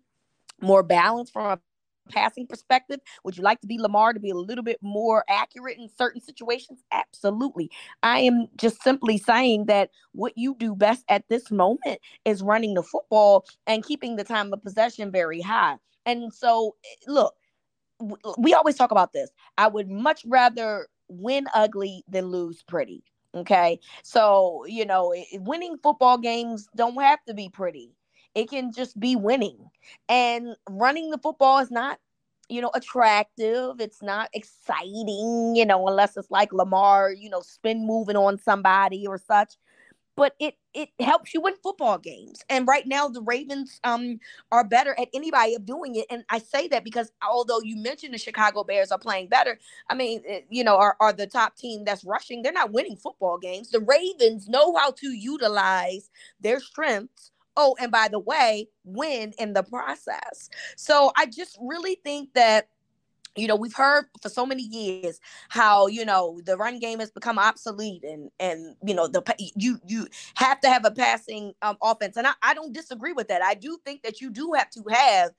more 0.62 0.84
balanced 0.84 1.34
from 1.34 1.46
a 1.46 1.60
passing 2.10 2.48
perspective? 2.48 3.00
Would 3.24 3.38
you 3.38 3.44
like 3.44 3.62
to 3.62 3.68
be 3.68 3.80
Lamar 3.80 4.14
to 4.14 4.20
be 4.20 4.30
a 4.30 4.36
little 4.36 4.64
bit 4.64 4.78
more 4.82 5.24
accurate 5.30 5.78
in 5.78 5.90
certain 5.98 6.22
situations? 6.22 6.84
Absolutely. 6.92 7.70
I 8.04 8.20
am 8.20 8.48
just 8.58 8.82
simply 8.84 9.18
saying 9.18 9.66
that 9.66 9.90
what 10.14 10.34
you 10.36 10.56
do 10.58 10.76
best 10.76 11.04
at 11.10 11.24
this 11.30 11.52
moment 11.52 12.00
is 12.26 12.42
running 12.42 12.74
the 12.74 12.84
football 12.84 13.46
and 13.68 13.86
keeping 13.86 14.16
the 14.16 14.24
time 14.24 14.52
of 14.54 14.64
possession 14.64 15.12
very 15.12 15.42
high. 15.42 15.78
And 16.06 16.34
so, 16.34 16.76
eh, 16.84 17.12
look, 17.12 17.36
we 18.38 18.54
always 18.54 18.76
talk 18.76 18.92
about 18.92 19.14
this. 19.14 19.30
I 19.58 19.68
would 19.68 19.90
much 19.90 20.24
rather 20.26 20.88
win 21.08 21.46
ugly 21.54 22.04
than 22.08 22.26
lose 22.26 22.64
pretty. 22.64 23.04
Okay. 23.36 23.80
So, 24.04 24.66
you 24.66 24.86
know, 24.86 25.14
winning 25.34 25.78
football 25.82 26.18
games 26.18 26.68
don't 26.76 27.00
have 27.02 27.24
to 27.26 27.34
be 27.34 27.50
pretty. 27.50 27.94
It 28.36 28.50
can 28.50 28.72
just 28.72 29.00
be 29.00 29.16
winning. 29.16 29.70
And 30.10 30.56
running 30.70 31.10
the 31.10 31.18
football 31.18 31.60
is 31.60 31.72
not, 31.72 32.00
you 32.50 32.62
know, 32.62 32.72
attractive. 32.74 33.80
It's 33.80 34.02
not 34.02 34.30
exciting, 34.34 35.54
you 35.56 35.66
know, 35.66 35.88
unless 35.88 36.18
it's 36.18 36.32
like 36.32 36.54
Lamar, 36.54 37.12
you 37.12 37.30
know, 37.30 37.42
spin 37.42 37.86
moving 37.86 38.16
on 38.16 38.38
somebody 38.38 39.06
or 39.08 39.18
such. 39.18 39.56
But 40.16 40.36
it 40.40 40.56
it 40.74 40.90
helps 41.00 41.34
you 41.34 41.42
win 41.42 41.56
football 41.64 41.98
games. 41.98 42.42
And 42.50 42.68
right 42.68 42.86
now 42.86 43.08
the 43.08 43.22
Ravens 43.22 43.80
um 43.84 44.20
are 44.52 44.64
better 44.64 44.94
at 45.00 45.08
anybody 45.14 45.56
of 45.56 45.66
doing 45.66 45.96
it. 45.96 46.06
And 46.10 46.24
I 46.30 46.40
say 46.40 46.68
that 46.70 46.84
because 46.84 47.12
although 47.28 47.62
you 47.62 47.78
mentioned 47.78 48.14
the 48.14 48.18
Chicago 48.18 48.64
Bears 48.64 48.92
are 48.92 49.00
playing 49.00 49.28
better, 49.28 49.58
I 49.90 49.96
mean, 49.96 50.22
you 50.50 50.64
know, 50.64 50.78
are, 50.78 50.96
are 51.00 51.14
the 51.14 51.28
top 51.28 51.56
team 51.56 51.86
that's 51.86 52.04
rushing. 52.04 52.42
They're 52.42 52.52
not 52.52 52.72
winning 52.74 52.98
football 52.98 53.38
games. 53.38 53.72
The 53.72 53.80
Ravens 53.80 54.48
know 54.50 54.76
how 54.76 54.92
to 54.92 55.08
utilize 55.08 56.10
their 56.42 56.60
strengths 56.60 57.32
oh, 57.58 57.76
and 57.80 57.92
by 57.92 58.08
the 58.08 58.20
way, 58.20 58.68
win 58.84 59.34
in 59.38 59.54
the 59.54 59.64
process. 59.64 60.50
So 60.76 61.12
I 61.18 61.26
just 61.26 61.58
really 61.62 61.96
think 62.04 62.34
that 62.34 62.68
you 63.36 63.48
know 63.48 63.56
we've 63.56 63.74
heard 63.74 64.06
for 64.22 64.30
so 64.30 64.46
many 64.46 64.64
years 64.64 65.20
how 65.50 65.88
you 65.88 66.04
know 66.04 66.42
the 66.46 66.58
run 66.58 66.80
game 66.80 67.00
has 67.00 67.12
become 67.12 67.40
obsolete 67.40 68.04
and 68.04 68.30
and 68.40 68.76
you 68.86 68.94
know 68.94 69.08
the 69.08 69.24
you 69.56 69.80
you 69.88 70.08
have 70.36 70.60
to 70.60 70.70
have 70.70 70.84
a 70.86 70.92
passing 70.92 71.54
um, 71.62 71.78
offense 71.82 72.18
and 72.18 72.28
I, 72.28 72.34
I 72.44 72.54
don't 72.54 72.74
disagree 72.74 73.14
with 73.14 73.30
that 73.30 73.42
i 73.42 73.54
do 73.54 73.78
think 73.86 74.04
that 74.04 74.20
you 74.20 74.32
do 74.32 74.52
have 74.56 74.70
to 74.72 74.84
have 74.90 75.32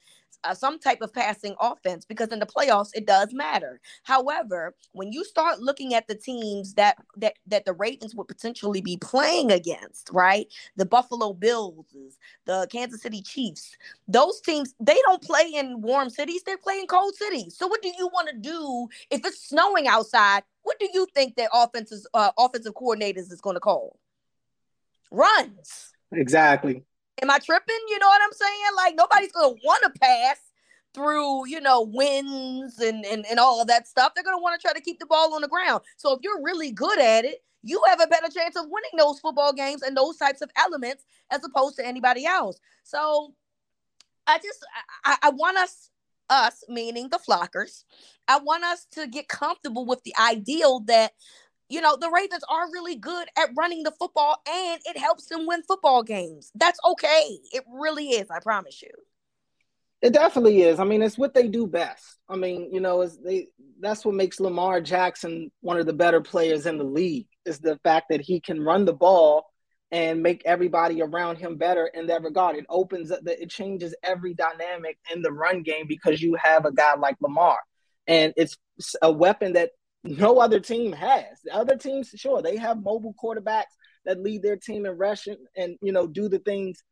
uh, 0.45 0.55
some 0.55 0.79
type 0.79 1.01
of 1.01 1.13
passing 1.13 1.55
offense 1.61 2.05
because 2.05 2.29
in 2.29 2.39
the 2.39 2.47
playoffs 2.47 2.91
it 2.95 3.07
does 3.07 3.33
matter. 3.33 3.81
However, 4.03 4.75
when 4.93 5.13
you 5.13 5.25
start 5.25 5.61
looking 5.61 5.95
at 5.95 6.09
the 6.09 6.15
teams 6.15 6.75
that 6.75 6.97
that 7.17 7.35
that 7.47 7.65
the 7.65 7.73
Ravens 7.73 8.15
would 8.15 8.29
potentially 8.29 8.81
be 8.81 8.97
playing 8.97 9.51
against, 9.53 10.11
right? 10.13 10.47
The 10.77 10.87
Buffalo 10.87 11.33
Bills, 11.33 12.19
the 12.47 12.67
Kansas 12.71 13.03
City 13.03 13.23
Chiefs, 13.23 13.77
those 14.09 14.41
teams 14.41 14.75
they 14.81 14.99
don't 15.05 15.23
play 15.23 15.51
in 15.55 15.81
warm 15.81 16.11
cities; 16.11 16.43
they 16.45 16.57
play 16.57 16.79
in 16.79 16.87
cold 16.87 17.15
cities. 17.15 17.57
So, 17.57 17.67
what 17.67 17.83
do 17.83 17.93
you 17.99 18.09
want 18.09 18.29
to 18.29 18.37
do 18.37 18.89
if 19.11 19.25
it's 19.25 19.49
snowing 19.49 19.87
outside? 19.89 20.43
What 20.63 20.79
do 20.79 20.89
you 20.93 21.07
think 21.15 21.37
that 21.37 21.51
offenses 21.53 22.07
uh, 22.15 22.31
offensive 22.39 22.75
coordinators 22.75 23.33
is 23.33 23.41
going 23.41 23.57
to 23.57 23.61
call? 23.61 23.99
Runs. 25.11 25.93
Exactly. 26.13 26.85
Am 27.23 27.31
I 27.31 27.38
tripping? 27.38 27.79
You 27.88 27.99
know 28.00 28.09
what 28.09 28.21
I'm 28.23 28.33
saying? 28.33 28.76
Like 28.76 28.95
nobody's 28.97 29.33
gonna 29.33 29.55
want 29.64 29.85
to 29.85 30.00
pass 30.00 30.38
through, 30.93 31.47
you 31.47 31.61
know, 31.61 31.83
winds 31.83 32.79
and, 32.81 33.05
and 33.05 33.25
and 33.31 33.38
all 33.38 33.61
of 33.61 33.69
that 33.69 33.87
stuff. 33.87 34.12
They're 34.14 34.25
gonna 34.25 34.43
want 34.43 34.61
to 34.61 34.64
try 34.64 34.75
to 34.75 34.81
keep 34.81 34.99
the 34.99 35.07
ball 35.07 35.35
on 35.35 35.43
the 35.43 35.49
ground. 35.49 35.83
So 35.97 36.12
if 36.12 36.19
you're 36.23 36.43
really 36.43 36.73
good 36.73 37.00
at 37.00 37.25
it, 37.25 37.45
you 37.62 37.81
have 37.88 38.00
a 38.00 38.09
better 38.09 38.29
chance 38.29 38.57
of 38.57 38.64
winning 38.69 38.99
those 38.99 39.21
football 39.21 39.52
games 39.52 39.83
and 39.83 39.97
those 39.97 40.17
types 40.17 40.43
of 40.43 40.50
elements 40.57 41.05
as 41.31 41.41
opposed 41.45 41.76
to 41.76 41.87
anybody 41.87 42.26
else. 42.26 42.59
So 42.83 43.35
I 44.26 44.38
just 44.38 44.67
I, 45.05 45.17
I 45.23 45.31
want 45.31 45.59
us 45.59 45.91
us 46.31 46.64
meaning 46.69 47.09
the 47.11 47.19
flockers 47.19 47.85
i 48.26 48.38
want 48.38 48.64
us 48.64 48.87
to 48.91 49.07
get 49.07 49.29
comfortable 49.29 49.85
with 49.85 50.02
the 50.05 50.14
ideal 50.19 50.81
that 50.81 51.12
you 51.73 51.81
know, 51.81 51.97
the 51.97 52.11
Ravens 52.11 52.45
are 52.50 52.71
really 52.71 52.97
good 52.97 53.29
at 53.38 53.49
running 53.57 53.83
the 53.83 53.93
football 53.93 54.37
and 54.47 54.79
it 54.85 54.99
helps 54.99 55.26
them 55.26 55.47
win 55.47 55.62
football 55.62 56.02
games. 56.02 56.52
That's 56.55 56.79
okay. 56.85 57.38
It 57.50 57.64
really 57.73 58.11
is, 58.11 58.31
I 58.31 58.41
promise 58.41 58.83
you. 58.83 58.91
It 60.02 60.12
definitely 60.12 60.62
is. 60.62 60.79
I 60.81 60.85
mean, 60.85 61.00
it's 61.00 61.17
what 61.17 61.33
they 61.33 61.49
do 61.49 61.67
best. 61.67 62.19
I 62.29 62.37
mean, 62.37 62.69
you 62.73 62.81
know, 62.81 63.00
is 63.00 63.19
they 63.19 63.49
that's 63.81 64.05
what 64.05 64.14
makes 64.14 64.38
Lamar 64.38 64.83
Jackson 64.83 65.50
one 65.62 65.79
of 65.79 65.87
the 65.87 65.95
better 65.95 66.21
players 66.21 66.67
in 66.67 66.76
the 66.76 66.85
league 66.85 67.29
is 67.47 67.59
the 67.59 67.79
fact 67.83 68.07
that 68.11 68.21
he 68.21 68.38
can 68.41 68.61
run 68.61 68.85
the 68.85 68.93
ball 68.93 69.47
and 69.91 70.23
make 70.23 70.43
everybody 70.45 71.00
around 71.00 71.37
him 71.37 71.57
better 71.57 71.87
in 71.87 72.07
that 72.09 72.23
regard. 72.23 72.57
It 72.57 72.67
opens 72.69 73.11
up 73.11 73.21
the, 73.23 73.41
it 73.41 73.49
changes 73.49 73.95
every 74.02 74.35
dynamic 74.35 74.99
in 75.14 75.23
the 75.23 75.33
run 75.33 75.62
game 75.62 75.87
because 75.88 76.21
you 76.21 76.37
have 76.43 76.67
a 76.67 76.73
guy 76.73 76.97
like 76.97 77.17
Lamar. 77.23 77.59
And 78.07 78.35
it's 78.37 78.59
a 79.00 79.11
weapon 79.11 79.55
that 79.55 79.71
no 80.05 80.39
other 80.39 80.61
team 80.61 80.93
has. 80.93 81.41
The 81.45 81.55
other 81.55 81.77
teams, 81.77 82.11
sure, 82.15 82.43
they 82.43 82.57
have 82.57 82.83
mobile 82.83 83.15
quarterbacks 83.23 83.75
that 84.05 84.21
lead 84.21 84.43
their 84.43 84.57
team 84.57 84.87
in 84.87 84.99
rushing 84.99 85.37
and 85.57 85.77
you 85.81 85.93
know 85.93 86.07
do 86.07 86.29
the 86.29 86.41
things 86.41 86.83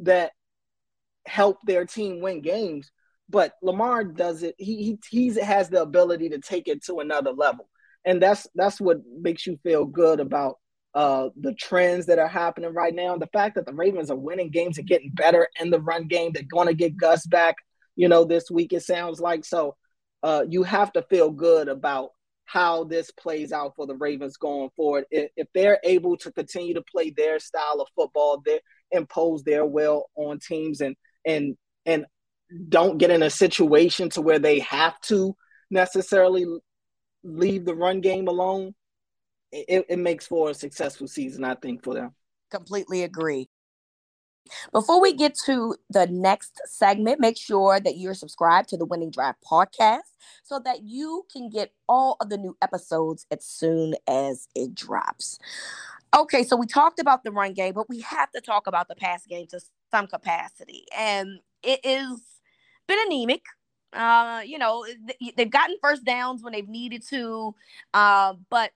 that 0.00 0.32
help 1.26 1.58
their 1.64 1.84
team 1.84 2.20
win 2.20 2.40
games. 2.40 2.90
But 3.30 3.54
Lamar 3.62 4.04
does 4.04 4.42
it. 4.42 4.54
He 4.58 4.98
he 5.10 5.28
he 5.32 5.40
has 5.40 5.68
the 5.68 5.82
ability 5.82 6.30
to 6.30 6.38
take 6.38 6.68
it 6.68 6.84
to 6.84 7.00
another 7.00 7.32
level, 7.32 7.68
and 8.04 8.22
that's 8.22 8.46
that's 8.54 8.80
what 8.80 8.98
makes 9.20 9.46
you 9.46 9.58
feel 9.62 9.84
good 9.84 10.20
about 10.20 10.56
uh, 10.94 11.28
the 11.38 11.54
trends 11.54 12.06
that 12.06 12.18
are 12.18 12.28
happening 12.28 12.72
right 12.72 12.94
now. 12.94 13.16
The 13.16 13.28
fact 13.28 13.54
that 13.56 13.66
the 13.66 13.74
Ravens 13.74 14.10
are 14.10 14.16
winning 14.16 14.50
games 14.50 14.78
and 14.78 14.86
getting 14.86 15.10
better 15.10 15.48
in 15.60 15.70
the 15.70 15.80
run 15.80 16.08
game. 16.08 16.32
They're 16.32 16.42
going 16.42 16.68
to 16.68 16.74
get 16.74 16.96
Gus 16.96 17.26
back, 17.26 17.56
you 17.96 18.08
know, 18.08 18.24
this 18.24 18.50
week. 18.50 18.72
It 18.72 18.82
sounds 18.82 19.20
like 19.20 19.44
so. 19.44 19.76
Uh, 20.22 20.44
you 20.48 20.64
have 20.64 20.92
to 20.94 21.02
feel 21.02 21.30
good 21.30 21.68
about 21.68 22.10
how 22.48 22.84
this 22.84 23.10
plays 23.10 23.52
out 23.52 23.74
for 23.76 23.86
the 23.86 23.94
Ravens 23.94 24.38
going 24.38 24.70
forward. 24.74 25.04
If, 25.10 25.30
if 25.36 25.48
they're 25.54 25.78
able 25.84 26.16
to 26.16 26.32
continue 26.32 26.72
to 26.74 26.82
play 26.90 27.10
their 27.10 27.38
style 27.38 27.80
of 27.80 27.88
football, 27.94 28.42
they 28.44 28.60
impose 28.90 29.44
their 29.44 29.66
will 29.66 30.06
on 30.16 30.38
teams 30.38 30.80
and 30.80 30.96
and 31.26 31.56
and 31.84 32.06
don't 32.70 32.96
get 32.96 33.10
in 33.10 33.22
a 33.22 33.28
situation 33.28 34.08
to 34.10 34.22
where 34.22 34.38
they 34.38 34.60
have 34.60 34.98
to 35.02 35.36
necessarily 35.70 36.46
leave 37.22 37.66
the 37.66 37.74
run 37.74 38.00
game 38.00 38.28
alone, 38.28 38.74
it, 39.52 39.84
it 39.90 39.98
makes 39.98 40.26
for 40.26 40.48
a 40.48 40.54
successful 40.54 41.06
season, 41.06 41.44
I 41.44 41.54
think, 41.54 41.84
for 41.84 41.92
them. 41.92 42.14
Completely 42.50 43.02
agree. 43.02 43.50
Before 44.72 45.00
we 45.00 45.12
get 45.12 45.34
to 45.46 45.76
the 45.90 46.06
next 46.06 46.60
segment, 46.66 47.20
make 47.20 47.36
sure 47.36 47.80
that 47.80 47.96
you're 47.96 48.14
subscribed 48.14 48.68
to 48.70 48.76
the 48.76 48.84
Winning 48.84 49.10
Drive 49.10 49.34
podcast 49.48 50.00
so 50.44 50.58
that 50.64 50.82
you 50.82 51.24
can 51.32 51.48
get 51.48 51.72
all 51.88 52.16
of 52.20 52.28
the 52.28 52.38
new 52.38 52.56
episodes 52.62 53.26
as 53.30 53.44
soon 53.44 53.94
as 54.06 54.48
it 54.54 54.74
drops. 54.74 55.38
Okay, 56.16 56.42
so 56.42 56.56
we 56.56 56.66
talked 56.66 56.98
about 57.00 57.22
the 57.22 57.30
run 57.30 57.52
game, 57.52 57.74
but 57.74 57.88
we 57.88 58.00
have 58.00 58.30
to 58.32 58.40
talk 58.40 58.66
about 58.66 58.88
the 58.88 58.94
pass 58.94 59.26
game 59.26 59.46
to 59.48 59.60
some 59.90 60.06
capacity. 60.06 60.86
And 60.96 61.40
it 61.62 61.80
is 61.84 62.20
been 62.86 62.98
anemic. 63.06 63.42
Uh, 63.92 64.42
you 64.44 64.58
know, 64.58 64.84
they've 65.36 65.50
gotten 65.50 65.76
first 65.80 66.04
downs 66.04 66.42
when 66.42 66.52
they've 66.52 66.68
needed 66.68 67.02
to, 67.08 67.54
uh, 67.94 68.34
but 68.50 68.70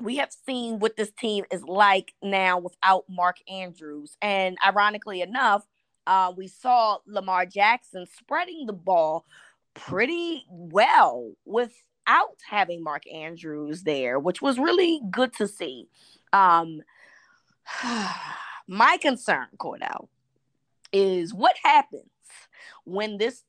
we 0.00 0.16
have 0.16 0.32
seen 0.46 0.78
what 0.78 0.96
this 0.96 1.10
team 1.12 1.44
is 1.50 1.62
like 1.62 2.12
now 2.22 2.58
without 2.58 3.04
Mark 3.08 3.36
Andrews. 3.48 4.16
And 4.22 4.56
ironically 4.66 5.20
enough, 5.20 5.66
uh, 6.06 6.32
we 6.36 6.48
saw 6.48 6.98
Lamar 7.06 7.46
Jackson 7.46 8.06
spreading 8.18 8.66
the 8.66 8.72
ball 8.72 9.26
pretty 9.74 10.44
well 10.48 11.32
without 11.44 12.38
having 12.48 12.82
Mark 12.82 13.02
Andrews 13.12 13.82
there, 13.82 14.18
which 14.18 14.42
was 14.42 14.58
really 14.58 15.00
good 15.10 15.32
to 15.34 15.46
see. 15.46 15.88
Um, 16.32 16.82
my 18.66 18.96
concern, 19.00 19.46
Cordell, 19.58 20.08
is 20.92 21.32
what 21.32 21.56
happens 21.62 22.04
when 22.84 23.18
this 23.18 23.44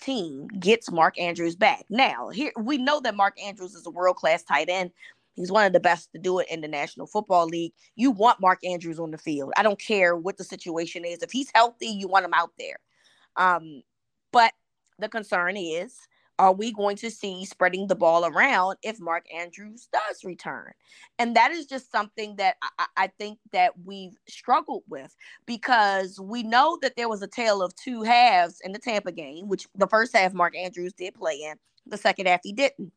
team 0.00 0.46
gets 0.46 0.90
Mark 0.90 1.18
Andrews 1.18 1.56
back. 1.56 1.84
Now, 1.88 2.28
here 2.28 2.52
we 2.56 2.78
know 2.78 3.00
that 3.00 3.16
Mark 3.16 3.40
Andrews 3.42 3.74
is 3.74 3.86
a 3.86 3.90
world 3.90 4.16
class 4.16 4.44
tight 4.44 4.68
end. 4.68 4.92
He's 5.38 5.52
one 5.52 5.66
of 5.66 5.72
the 5.72 5.80
best 5.80 6.10
to 6.12 6.18
do 6.18 6.40
it 6.40 6.48
in 6.50 6.60
the 6.60 6.68
National 6.68 7.06
Football 7.06 7.46
League. 7.46 7.72
You 7.94 8.10
want 8.10 8.40
Mark 8.40 8.58
Andrews 8.64 8.98
on 8.98 9.12
the 9.12 9.18
field. 9.18 9.52
I 9.56 9.62
don't 9.62 9.80
care 9.80 10.16
what 10.16 10.36
the 10.36 10.44
situation 10.44 11.04
is. 11.04 11.22
If 11.22 11.30
he's 11.30 11.50
healthy, 11.54 11.86
you 11.86 12.08
want 12.08 12.24
him 12.24 12.34
out 12.34 12.50
there. 12.58 12.78
Um, 13.36 13.82
but 14.32 14.52
the 14.98 15.08
concern 15.08 15.56
is 15.56 15.96
are 16.40 16.52
we 16.52 16.72
going 16.72 16.96
to 16.96 17.10
see 17.10 17.44
spreading 17.44 17.88
the 17.88 17.96
ball 17.96 18.24
around 18.24 18.76
if 18.82 19.00
Mark 19.00 19.26
Andrews 19.34 19.88
does 19.92 20.24
return? 20.24 20.72
And 21.18 21.34
that 21.34 21.50
is 21.50 21.66
just 21.66 21.90
something 21.90 22.36
that 22.36 22.56
I, 22.78 22.86
I, 22.96 23.06
think 23.18 23.38
that 23.50 23.72
we've 23.84 24.16
struggled 24.28 24.84
with 24.88 25.16
because 25.46 26.20
we 26.20 26.44
know 26.44 26.78
that 26.80 26.94
there 26.96 27.08
was 27.08 27.22
a 27.22 27.26
tale 27.26 27.60
of 27.60 27.74
two 27.74 28.02
halves 28.02 28.60
in 28.64 28.70
the 28.70 28.78
Tampa 28.78 29.10
game, 29.10 29.48
which 29.48 29.66
the 29.74 29.88
first 29.88 30.16
half 30.16 30.32
Mark 30.32 30.56
Andrews 30.56 30.92
did 30.92 31.14
play 31.14 31.34
in, 31.34 31.56
the 31.86 31.96
second 31.96 32.26
half 32.26 32.40
he 32.44 32.52
didn't. 32.52 32.92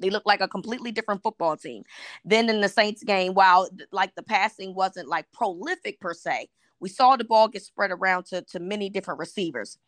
They 0.00 0.10
looked 0.10 0.26
like 0.26 0.40
a 0.40 0.48
completely 0.48 0.92
different 0.92 1.22
football 1.22 1.56
team. 1.56 1.84
Then 2.24 2.48
in 2.48 2.60
the 2.60 2.68
Saints 2.68 3.02
game, 3.02 3.34
while 3.34 3.68
like 3.92 4.14
the 4.14 4.22
passing 4.22 4.74
wasn't 4.74 5.08
like 5.08 5.30
prolific 5.32 6.00
per 6.00 6.14
se, 6.14 6.48
we 6.80 6.88
saw 6.88 7.16
the 7.16 7.24
ball 7.24 7.48
get 7.48 7.62
spread 7.62 7.90
around 7.90 8.26
to, 8.26 8.42
to 8.42 8.60
many 8.60 8.88
different 8.88 9.20
receivers. 9.20 9.78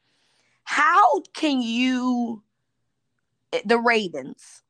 How 0.65 1.21
can 1.35 1.63
you 1.63 2.43
eh, 3.53 3.63
the 3.65 3.79
Ravens 3.79 4.63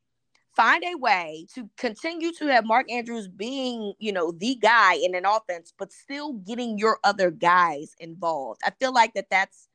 find 0.55 0.85
a 0.85 0.97
way 0.97 1.47
to 1.55 1.69
continue 1.77 2.33
to 2.33 2.47
have 2.47 2.65
Mark 2.65 2.91
Andrews 2.91 3.29
being, 3.29 3.95
you 3.99 4.13
know, 4.13 4.33
the 4.33 4.55
guy 4.57 4.95
in 4.95 5.15
an 5.15 5.25
offense, 5.25 5.73
but 5.79 5.93
still 5.93 6.35
getting 6.35 6.79
your 6.79 6.99
other 7.05 7.31
guys 7.31 7.95
involved. 7.99 8.61
I 8.65 8.71
feel 8.79 8.93
like 8.93 9.15
that 9.15 9.31
that's 9.31 9.69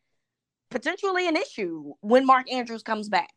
potentially 0.69 1.27
an 1.27 1.35
issue 1.35 1.93
when 2.01 2.25
Mark 2.25 2.51
Andrews 2.51 2.83
comes 2.83 3.09
back. 3.09 3.33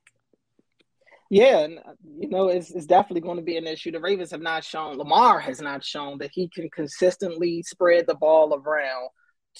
Yeah, 1.30 1.60
and 1.60 1.78
uh, 1.78 1.92
you 2.18 2.28
know, 2.28 2.48
it's, 2.48 2.72
it's 2.72 2.86
definitely 2.86 3.20
going 3.20 3.36
to 3.36 3.42
be 3.42 3.56
an 3.56 3.66
issue. 3.66 3.92
The 3.92 4.00
Ravens 4.00 4.32
have 4.32 4.42
not 4.42 4.64
shown, 4.64 4.98
Lamar 4.98 5.38
has 5.38 5.60
not 5.60 5.84
shown 5.84 6.18
that 6.18 6.30
he 6.32 6.48
can 6.48 6.68
consistently 6.70 7.62
spread 7.62 8.06
the 8.08 8.16
ball 8.16 8.52
around 8.52 9.10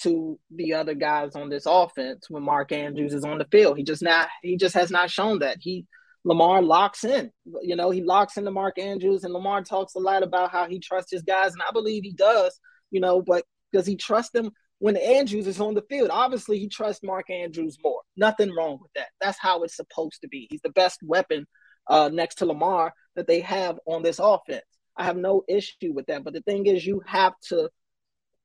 to 0.01 0.37
the 0.53 0.73
other 0.73 0.93
guys 0.93 1.35
on 1.35 1.49
this 1.49 1.65
offense 1.65 2.29
when 2.29 2.43
Mark 2.43 2.71
Andrews 2.73 3.13
is 3.13 3.23
on 3.23 3.37
the 3.37 3.47
field. 3.51 3.77
He 3.77 3.83
just 3.83 4.01
not 4.01 4.27
he 4.41 4.57
just 4.57 4.75
has 4.75 4.91
not 4.91 5.09
shown 5.09 5.39
that. 5.39 5.57
He 5.61 5.85
Lamar 6.25 6.61
locks 6.61 7.03
in. 7.05 7.31
You 7.61 7.77
know, 7.77 7.89
he 7.89 8.03
locks 8.03 8.37
into 8.37 8.51
Mark 8.51 8.77
Andrews, 8.77 9.23
and 9.23 9.33
Lamar 9.33 9.63
talks 9.63 9.95
a 9.95 9.99
lot 9.99 10.23
about 10.23 10.51
how 10.51 10.67
he 10.67 10.79
trusts 10.79 11.11
his 11.11 11.23
guys, 11.23 11.53
and 11.53 11.61
I 11.61 11.71
believe 11.71 12.03
he 12.03 12.13
does. 12.13 12.59
You 12.91 12.99
know, 12.99 13.21
but 13.21 13.45
does 13.71 13.87
he 13.87 13.95
trust 13.95 14.33
them 14.33 14.51
when 14.79 14.97
Andrews 14.97 15.47
is 15.47 15.61
on 15.61 15.73
the 15.73 15.83
field? 15.89 16.09
Obviously, 16.11 16.59
he 16.59 16.67
trusts 16.67 17.01
Mark 17.01 17.29
Andrews 17.29 17.77
more. 17.81 18.01
Nothing 18.17 18.53
wrong 18.53 18.77
with 18.81 18.91
that. 18.95 19.07
That's 19.21 19.39
how 19.39 19.63
it's 19.63 19.77
supposed 19.77 20.19
to 20.21 20.27
be. 20.27 20.47
He's 20.49 20.61
the 20.61 20.69
best 20.69 20.99
weapon 21.01 21.47
uh, 21.91 22.09
next 22.11 22.35
to 22.35 22.45
Lamar 22.45 22.93
that 23.15 23.27
they 23.27 23.41
have 23.41 23.77
on 23.85 24.01
this 24.01 24.17
offense. 24.17 24.63
I 24.95 25.03
have 25.03 25.17
no 25.17 25.43
issue 25.47 25.91
with 25.93 26.07
that. 26.07 26.23
But 26.23 26.33
the 26.33 26.41
thing 26.41 26.65
is, 26.65 26.85
you 26.85 27.01
have 27.05 27.33
to 27.49 27.69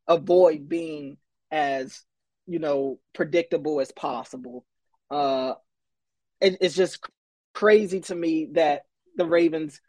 avoid 0.08 0.68
being 0.68 1.16
as 1.50 2.02
you 2.46 2.58
know 2.58 2.98
predictable 3.14 3.80
as 3.80 3.92
possible. 3.92 4.66
Uh, 5.10 5.54
it, 6.40 6.58
it's 6.60 6.74
just 6.74 6.98
crazy 7.54 8.00
to 8.00 8.14
me 8.14 8.48
that 8.52 8.82
the 9.16 9.26
Ravens 9.26 9.80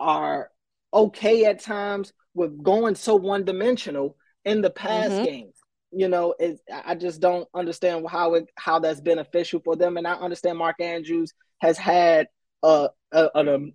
are 0.00 0.50
okay 0.92 1.44
at 1.44 1.60
times 1.60 2.12
with 2.34 2.62
going 2.62 2.96
so 2.96 3.14
one 3.14 3.44
dimensional 3.44 4.16
in 4.44 4.60
the 4.60 4.70
pass 4.70 5.10
mm-hmm. 5.10 5.24
games. 5.24 5.54
You 5.92 6.08
know, 6.08 6.34
it, 6.40 6.58
I 6.72 6.96
just 6.96 7.20
don't 7.20 7.48
understand 7.54 8.04
how 8.08 8.34
it 8.34 8.50
how 8.56 8.80
that's 8.80 9.00
beneficial 9.00 9.60
for 9.64 9.76
them. 9.76 9.96
And 9.98 10.06
I 10.08 10.14
understand 10.14 10.58
Mark 10.58 10.80
Andrews 10.80 11.32
has 11.60 11.78
had 11.78 12.26
a, 12.64 12.88
a, 13.14 13.30
an, 13.34 13.74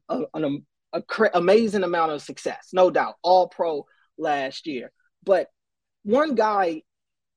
a, 0.93 1.01
amazing 1.34 1.84
amount 1.84 2.12
of 2.12 2.22
success, 2.22 2.69
no 2.74 2.91
doubt, 2.91 3.15
all 3.24 3.48
pro 3.48 3.86
last 4.17 4.67
year. 4.67 4.91
But 5.23 5.47
one 6.04 6.36
guy 6.36 6.84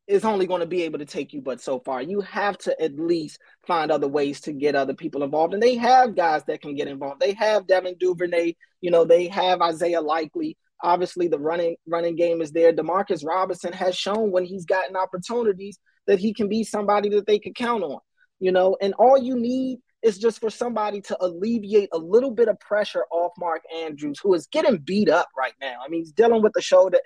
is 0.09 0.25
only 0.25 0.47
going 0.47 0.61
to 0.61 0.67
be 0.67 0.83
able 0.83 0.99
to 0.99 1.05
take 1.05 1.33
you 1.33 1.41
but 1.41 1.61
so 1.61 1.79
far. 1.81 2.03
You 2.03 2.21
have 2.23 2.59
to 2.59 2.83
at 2.83 2.99
least 2.99 3.39
find 3.67 3.91
other 3.91 4.09
ways 4.09 4.41
to 4.43 4.53
get 4.53 4.75
other 4.75 4.95
people 4.95 5.23
involved. 5.23 5.55
And 5.55 5.63
they 5.63 5.77
have 5.77 6.17
guys 6.17 6.43
that 6.47 6.61
can 6.61 6.75
get 6.75 6.89
involved. 6.89 7.21
They 7.21 7.35
have 7.35 7.67
Devin 7.67 7.97
Duvernay, 7.99 8.55
you 8.81 8.91
know, 8.91 9.05
they 9.05 9.29
have 9.29 9.63
Isaiah 9.63 10.01
Likely. 10.01 10.57
Obviously, 10.83 11.29
the 11.29 11.39
running 11.39 11.77
running 11.87 12.17
game 12.17 12.43
is 12.43 12.51
there. 12.51 12.73
Demarcus 12.73 13.25
Robinson 13.25 13.73
has 13.73 13.97
shown 13.97 14.33
when 14.33 14.45
he's 14.45 14.65
gotten 14.65 14.97
opportunities 14.97 15.79
that 16.09 16.19
he 16.19 16.35
can 16.35 16.49
be 16.49 16.65
somebody 16.65 17.09
that 17.11 17.27
they 17.27 17.39
can 17.39 17.55
count 17.55 17.85
on. 17.85 18.01
You 18.41 18.51
know, 18.51 18.77
and 18.83 18.93
all 18.95 19.17
you 19.17 19.39
need 19.39 19.79
is 20.03 20.19
just 20.19 20.41
for 20.41 20.51
somebody 20.51 21.01
to 21.01 21.17
alleviate 21.21 21.89
a 21.93 21.99
little 21.99 22.31
bit 22.31 22.49
of 22.49 22.59
pressure 22.61 23.05
off 23.11 23.33
Mark 23.39 23.63
Andrews, 23.75 24.19
who 24.23 24.35
is 24.35 24.47
getting 24.49 24.79
beat 24.79 25.09
up 25.09 25.29
right 25.37 25.55
now. 25.61 25.77
I 25.85 25.89
mean, 25.89 26.01
he's 26.01 26.13
dealing 26.13 26.43
with 26.43 26.53
the 26.55 26.63
shoulder 26.63 26.99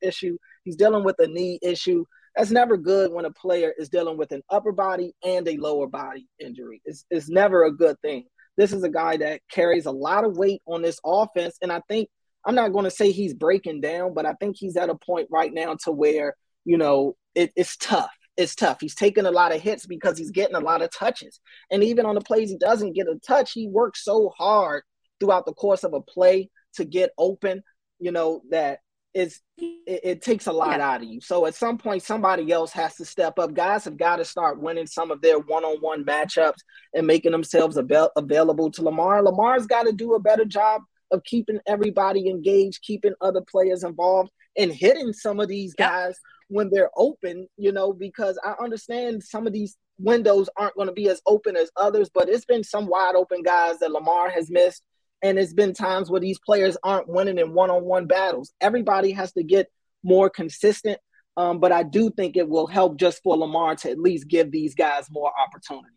issue, 0.00 0.38
he's 0.64 0.76
dealing 0.76 1.04
with 1.04 1.16
a 1.18 1.26
knee 1.26 1.58
issue 1.62 2.04
that's 2.38 2.52
never 2.52 2.76
good 2.76 3.12
when 3.12 3.24
a 3.24 3.32
player 3.32 3.74
is 3.78 3.88
dealing 3.88 4.16
with 4.16 4.30
an 4.30 4.42
upper 4.48 4.70
body 4.70 5.12
and 5.24 5.48
a 5.48 5.56
lower 5.56 5.88
body 5.88 6.28
injury. 6.38 6.80
It's, 6.84 7.04
it's 7.10 7.28
never 7.28 7.64
a 7.64 7.72
good 7.72 8.00
thing. 8.00 8.26
This 8.56 8.72
is 8.72 8.84
a 8.84 8.88
guy 8.88 9.16
that 9.16 9.40
carries 9.50 9.86
a 9.86 9.90
lot 9.90 10.24
of 10.24 10.36
weight 10.36 10.62
on 10.64 10.82
this 10.82 11.00
offense. 11.04 11.56
And 11.62 11.72
I 11.72 11.82
think, 11.88 12.08
I'm 12.44 12.54
not 12.54 12.72
going 12.72 12.84
to 12.84 12.92
say 12.92 13.10
he's 13.10 13.34
breaking 13.34 13.80
down, 13.80 14.14
but 14.14 14.24
I 14.24 14.34
think 14.34 14.56
he's 14.56 14.76
at 14.76 14.88
a 14.88 14.94
point 14.94 15.26
right 15.32 15.52
now 15.52 15.76
to 15.82 15.90
where, 15.90 16.34
you 16.64 16.78
know, 16.78 17.16
it, 17.34 17.52
it's 17.56 17.76
tough. 17.76 18.10
It's 18.38 18.54
tough. 18.54 18.78
He's 18.80 18.94
taking 18.94 19.26
a 19.26 19.30
lot 19.30 19.54
of 19.54 19.60
hits 19.60 19.84
because 19.84 20.16
he's 20.16 20.30
getting 20.30 20.56
a 20.56 20.60
lot 20.60 20.80
of 20.80 20.90
touches. 20.90 21.40
And 21.70 21.84
even 21.84 22.06
on 22.06 22.14
the 22.14 22.20
plays 22.22 22.50
he 22.50 22.56
doesn't 22.56 22.94
get 22.94 23.08
a 23.08 23.18
touch, 23.18 23.52
he 23.52 23.68
works 23.68 24.04
so 24.04 24.32
hard 24.38 24.84
throughout 25.20 25.44
the 25.44 25.52
course 25.52 25.84
of 25.84 25.92
a 25.92 26.00
play 26.00 26.48
to 26.74 26.84
get 26.84 27.10
open, 27.18 27.62
you 27.98 28.12
know, 28.12 28.42
that 28.50 28.78
is 29.14 29.40
it, 29.56 30.00
it, 30.04 30.22
takes 30.22 30.46
a 30.46 30.52
lot 30.52 30.78
yeah. 30.78 30.90
out 30.90 31.02
of 31.02 31.08
you. 31.08 31.20
So 31.20 31.46
at 31.46 31.54
some 31.54 31.78
point, 31.78 32.02
somebody 32.02 32.52
else 32.52 32.72
has 32.72 32.94
to 32.96 33.04
step 33.04 33.38
up. 33.38 33.54
Guys 33.54 33.84
have 33.84 33.96
got 33.96 34.16
to 34.16 34.24
start 34.24 34.60
winning 34.60 34.86
some 34.86 35.10
of 35.10 35.20
their 35.20 35.40
one-on-one 35.40 36.04
matchups 36.04 36.58
and 36.94 37.06
making 37.06 37.32
themselves 37.32 37.76
avail- 37.76 38.12
available 38.16 38.70
to 38.70 38.82
Lamar. 38.82 39.22
Lamar's 39.22 39.66
got 39.66 39.84
to 39.84 39.92
do 39.92 40.14
a 40.14 40.20
better 40.20 40.44
job 40.44 40.82
of 41.10 41.24
keeping 41.24 41.58
everybody 41.66 42.28
engaged, 42.28 42.82
keeping 42.82 43.14
other 43.20 43.40
players 43.40 43.82
involved, 43.82 44.30
and 44.58 44.72
hitting 44.72 45.12
some 45.12 45.40
of 45.40 45.48
these 45.48 45.74
guys 45.74 46.18
when 46.48 46.68
they're 46.70 46.90
open. 46.96 47.48
You 47.56 47.72
know, 47.72 47.92
because 47.92 48.38
I 48.44 48.54
understand 48.62 49.22
some 49.22 49.46
of 49.46 49.52
these 49.52 49.76
windows 49.98 50.48
aren't 50.56 50.76
going 50.76 50.88
to 50.88 50.92
be 50.92 51.08
as 51.08 51.22
open 51.26 51.56
as 51.56 51.70
others, 51.76 52.10
but 52.12 52.28
it's 52.28 52.44
been 52.44 52.64
some 52.64 52.86
wide 52.86 53.14
open 53.14 53.42
guys 53.42 53.78
that 53.78 53.90
Lamar 53.90 54.30
has 54.30 54.50
missed 54.50 54.82
and 55.22 55.38
it's 55.38 55.52
been 55.52 55.72
times 55.72 56.10
where 56.10 56.20
these 56.20 56.38
players 56.38 56.76
aren't 56.84 57.08
winning 57.08 57.38
in 57.38 57.52
one-on-one 57.52 58.06
battles. 58.06 58.52
Everybody 58.60 59.10
has 59.12 59.32
to 59.32 59.42
get 59.42 59.68
more 60.02 60.30
consistent. 60.30 60.98
Um, 61.36 61.60
but 61.60 61.70
I 61.70 61.84
do 61.84 62.10
think 62.10 62.36
it 62.36 62.48
will 62.48 62.66
help 62.66 62.98
just 62.98 63.22
for 63.22 63.36
Lamar 63.36 63.76
to 63.76 63.90
at 63.90 63.98
least 63.98 64.28
give 64.28 64.50
these 64.50 64.74
guys 64.74 65.06
more 65.10 65.30
opportunities. 65.38 65.92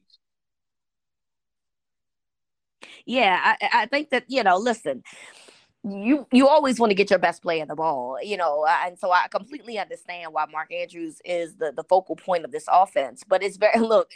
Yeah, 3.06 3.39
I, 3.43 3.69
I 3.74 3.86
think 3.88 4.12
that 4.12 4.26
you 4.28 4.43
know. 4.43 4.58
Listen, 4.58 5.02
you 5.84 6.28
you 6.32 6.48
always 6.48 6.80
want 6.80 6.91
to 6.91 6.96
get 6.96 7.10
your 7.10 7.17
best 7.20 7.41
play 7.41 7.60
in 7.60 7.67
the 7.67 7.76
ball, 7.76 8.17
you 8.22 8.38
know, 8.38 8.65
and 8.67 9.00
so 9.00 9.12
I 9.12 9.28
completely 9.30 9.80
understand 9.80 10.32
why 10.32 10.46
Mark 10.52 10.72
Andrews 10.72 11.20
is 11.26 11.56
the 11.56 11.72
the 11.76 11.84
focal 11.84 12.15
point 12.15 12.46
of 12.46 12.52
this 12.52 12.65
offense. 12.72 13.24
But 13.28 13.41
it's 13.41 13.58
very 13.58 13.80
look, 13.80 14.12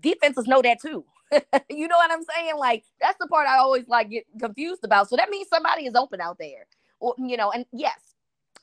defenses 0.00 0.46
know 0.46 0.60
that 0.62 0.80
too. 0.80 1.04
you 1.70 1.88
know 1.88 1.96
what 1.96 2.10
I'm 2.10 2.22
saying? 2.34 2.56
Like 2.58 2.84
that's 3.00 3.16
the 3.18 3.28
part 3.28 3.48
I 3.48 3.56
always 3.58 3.88
like 3.88 4.10
get 4.10 4.24
confused 4.38 4.84
about. 4.84 5.08
So 5.08 5.16
that 5.16 5.30
means 5.30 5.48
somebody 5.48 5.86
is 5.86 5.94
open 5.94 6.20
out 6.20 6.36
there, 6.38 6.66
or 7.00 7.14
you 7.18 7.36
know. 7.38 7.50
And 7.50 7.64
yes, 7.72 7.98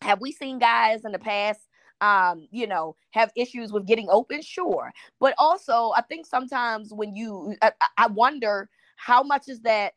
have 0.02 0.22
we 0.22 0.32
seen 0.32 0.60
guys 0.60 1.06
in 1.06 1.12
the 1.12 1.20
past? 1.20 1.62
Um, 2.02 2.50
you 2.52 2.68
know, 2.68 2.98
have 3.12 3.32
issues 3.36 3.72
with 3.72 3.88
getting 3.88 4.10
open, 4.10 4.42
sure. 4.42 4.92
But 5.22 5.36
also, 5.38 5.94
I 5.96 6.02
think 6.02 6.26
sometimes 6.26 6.94
when 6.94 7.16
you, 7.16 7.56
I, 7.62 7.72
I 7.98 8.08
wonder 8.08 8.68
how 8.98 9.24
much 9.24 9.48
is 9.48 9.62
that 9.62 9.94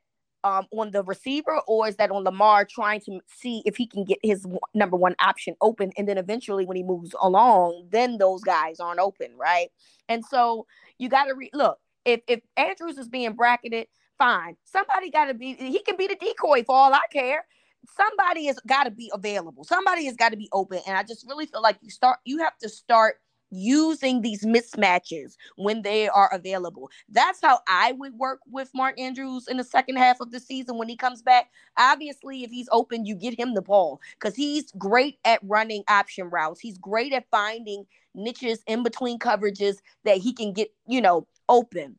um, 0.46 0.66
on 0.70 0.92
the 0.92 1.02
receiver, 1.02 1.60
or 1.66 1.88
is 1.88 1.96
that 1.96 2.10
on 2.10 2.22
Lamar 2.22 2.64
trying 2.64 3.00
to 3.00 3.20
see 3.26 3.62
if 3.66 3.76
he 3.76 3.86
can 3.86 4.04
get 4.04 4.18
his 4.22 4.46
number 4.74 4.96
one 4.96 5.16
option 5.20 5.56
open? 5.60 5.90
And 5.96 6.08
then 6.08 6.18
eventually, 6.18 6.64
when 6.64 6.76
he 6.76 6.84
moves 6.84 7.14
along, 7.20 7.88
then 7.90 8.18
those 8.18 8.42
guys 8.42 8.78
aren't 8.78 9.00
open, 9.00 9.36
right? 9.36 9.70
And 10.08 10.24
so 10.24 10.66
you 10.98 11.08
got 11.08 11.24
to 11.24 11.34
re- 11.34 11.50
look 11.52 11.78
if 12.04 12.20
if 12.28 12.40
Andrews 12.56 12.96
is 12.96 13.08
being 13.08 13.34
bracketed, 13.34 13.88
fine. 14.18 14.56
Somebody 14.64 15.10
got 15.10 15.26
to 15.26 15.34
be. 15.34 15.54
He 15.54 15.80
can 15.80 15.96
be 15.96 16.06
the 16.06 16.16
decoy 16.16 16.62
for 16.62 16.76
all 16.76 16.94
I 16.94 17.02
care. 17.12 17.44
Somebody 17.96 18.46
has 18.46 18.58
got 18.66 18.84
to 18.84 18.90
be 18.90 19.10
available. 19.12 19.64
Somebody 19.64 20.06
has 20.06 20.16
got 20.16 20.30
to 20.30 20.36
be 20.36 20.48
open. 20.52 20.80
And 20.86 20.96
I 20.96 21.02
just 21.02 21.26
really 21.28 21.46
feel 21.46 21.62
like 21.62 21.78
you 21.82 21.90
start. 21.90 22.18
You 22.24 22.38
have 22.38 22.56
to 22.58 22.68
start 22.68 23.16
using 23.50 24.20
these 24.22 24.44
mismatches 24.44 25.36
when 25.56 25.82
they 25.82 26.08
are 26.08 26.30
available. 26.32 26.90
That's 27.08 27.40
how 27.42 27.60
I 27.68 27.92
would 27.92 28.14
work 28.14 28.40
with 28.46 28.70
Mark 28.74 28.98
Andrews 28.98 29.48
in 29.48 29.56
the 29.56 29.64
second 29.64 29.96
half 29.96 30.20
of 30.20 30.30
the 30.30 30.40
season 30.40 30.78
when 30.78 30.88
he 30.88 30.96
comes 30.96 31.22
back. 31.22 31.50
Obviously, 31.78 32.42
if 32.44 32.50
he's 32.50 32.68
open, 32.72 33.06
you 33.06 33.14
get 33.14 33.38
him 33.38 33.54
the 33.54 33.62
ball 33.62 34.00
because 34.18 34.34
he's 34.34 34.72
great 34.72 35.18
at 35.24 35.40
running 35.42 35.84
option 35.88 36.28
routes. 36.30 36.60
He's 36.60 36.78
great 36.78 37.12
at 37.12 37.26
finding 37.30 37.84
niches 38.14 38.62
in 38.66 38.82
between 38.82 39.18
coverages 39.18 39.76
that 40.04 40.18
he 40.18 40.32
can 40.32 40.52
get, 40.52 40.72
you 40.86 41.00
know, 41.00 41.26
open. 41.48 41.98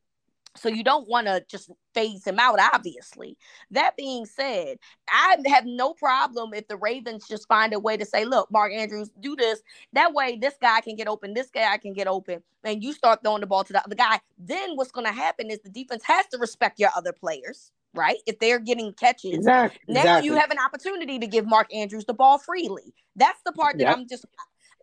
So 0.57 0.69
you 0.69 0.83
don't 0.83 1.07
want 1.07 1.27
to 1.27 1.43
just 1.49 1.71
phase 1.93 2.25
him 2.25 2.39
out, 2.39 2.59
obviously. 2.73 3.37
That 3.71 3.95
being 3.97 4.25
said, 4.25 4.77
I 5.09 5.37
have 5.47 5.65
no 5.65 5.93
problem 5.93 6.53
if 6.53 6.67
the 6.67 6.77
Ravens 6.77 7.27
just 7.27 7.47
find 7.47 7.73
a 7.73 7.79
way 7.79 7.97
to 7.97 8.05
say, 8.05 8.25
look, 8.25 8.51
Mark 8.51 8.71
Andrews, 8.73 9.09
do 9.19 9.35
this. 9.35 9.61
That 9.93 10.13
way, 10.13 10.37
this 10.39 10.55
guy 10.61 10.81
can 10.81 10.95
get 10.95 11.07
open, 11.07 11.33
this 11.33 11.49
guy 11.49 11.77
can 11.77 11.93
get 11.93 12.07
open, 12.07 12.43
and 12.63 12.83
you 12.83 12.93
start 12.93 13.21
throwing 13.23 13.41
the 13.41 13.47
ball 13.47 13.63
to 13.63 13.73
the 13.73 13.83
other 13.83 13.95
guy. 13.95 14.19
Then 14.37 14.75
what's 14.75 14.91
going 14.91 15.07
to 15.07 15.13
happen 15.13 15.49
is 15.49 15.59
the 15.63 15.69
defense 15.69 16.03
has 16.05 16.25
to 16.27 16.37
respect 16.37 16.79
your 16.79 16.89
other 16.95 17.13
players, 17.13 17.71
right? 17.93 18.17
If 18.25 18.39
they're 18.39 18.59
getting 18.59 18.93
catches, 18.93 19.33
exactly. 19.33 19.79
now 19.87 20.01
exactly. 20.01 20.27
you 20.27 20.35
have 20.35 20.51
an 20.51 20.59
opportunity 20.59 21.19
to 21.19 21.27
give 21.27 21.47
Mark 21.47 21.73
Andrews 21.73 22.05
the 22.05 22.13
ball 22.13 22.37
freely. 22.37 22.93
That's 23.15 23.39
the 23.45 23.51
part 23.53 23.77
that 23.77 23.85
yep. 23.85 23.97
I'm 23.97 24.07
just 24.07 24.25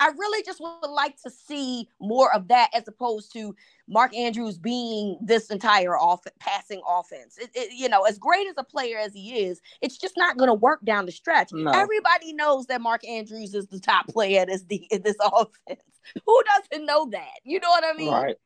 I 0.01 0.09
really 0.09 0.43
just 0.43 0.61
would 0.61 0.91
like 0.91 1.17
to 1.23 1.31
see 1.31 1.89
more 2.01 2.33
of 2.35 2.49
that 2.49 2.71
as 2.75 2.87
opposed 2.89 3.33
to 3.35 3.55
Mark 3.89 4.15
Andrews 4.15 4.59
being 4.59 5.19
this 5.23 5.51
entire 5.51 5.97
off 5.97 6.23
passing 6.41 6.81
offense. 6.89 7.39
It, 7.39 7.51
it, 7.55 7.73
you 7.73 7.89
know, 7.89 8.03
as 8.03 8.19
great 8.19 8.47
as 8.49 8.55
a 8.57 8.65
player 8.65 8.99
as 8.99 9.13
he 9.13 9.45
is, 9.45 9.61
it's 9.81 9.97
just 9.99 10.15
not 10.17 10.37
going 10.37 10.49
to 10.49 10.55
work 10.55 10.85
down 10.85 11.07
the 11.07 11.13
stretch. 11.13 11.51
No. 11.53 11.71
Everybody 11.71 12.33
knows 12.33 12.67
that 12.67 12.81
Mark 12.81 13.07
Andrews 13.07 13.55
is 13.55 13.67
the 13.69 13.81
top 13.81 14.09
player 14.09 14.43
in 14.43 14.49
this 14.49 14.65
in 14.91 15.03
this 15.03 15.17
offense. 15.25 15.83
Who 16.27 16.43
doesn't 16.43 16.87
know 16.87 17.09
that? 17.11 17.41
You 17.45 17.61
know 17.61 17.71
what 17.71 17.85
I 17.85 17.97
mean? 17.97 18.13
Right. 18.13 18.37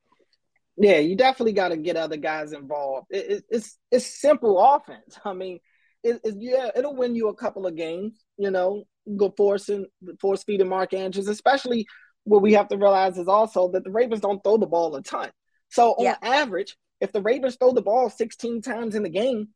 Yeah, 0.77 0.99
you 0.99 1.17
definitely 1.17 1.55
got 1.55 1.69
to 1.69 1.77
get 1.77 1.97
other 1.97 2.17
guys 2.17 2.53
involved. 2.53 3.09
It, 3.11 3.45
it's 3.51 3.79
it's 3.91 4.07
simple 4.07 4.59
offense. 4.61 5.19
I 5.25 5.33
mean, 5.33 5.59
it, 6.05 6.21
yeah, 6.25 6.71
it'll 6.77 6.95
win 6.95 7.17
you 7.17 7.29
a 7.29 7.35
couple 7.35 7.67
of 7.67 7.75
games. 7.75 8.13
You 8.37 8.51
know, 8.51 8.85
go 9.17 9.33
forcing 9.37 9.87
force 10.21 10.45
feeding 10.45 10.69
Mark 10.69 10.95
Andrews, 10.95 11.29
especially 11.29 11.87
what 12.25 12.43
we 12.43 12.53
have 12.53 12.69
to 12.69 12.77
realize 12.77 13.19
is 13.19 13.29
also 13.29 13.71
that 13.73 13.85
the 13.85 13.91
Ravens 13.91 14.21
don't 14.21 14.43
throw 14.45 14.57
the 14.57 14.67
ball 14.67 14.95
a 14.97 15.03
ton. 15.03 15.31
So 15.71 15.93
on 15.93 16.05
yeah. 16.05 16.17
average, 16.23 16.77
if 17.01 17.13
the 17.13 17.23
Ravens 17.23 17.57
throw 17.57 17.73
the 17.73 17.83
ball 17.83 18.11
16 18.11 18.63
times 18.63 18.95
in 18.95 19.03
the 19.03 19.09
game 19.09 19.49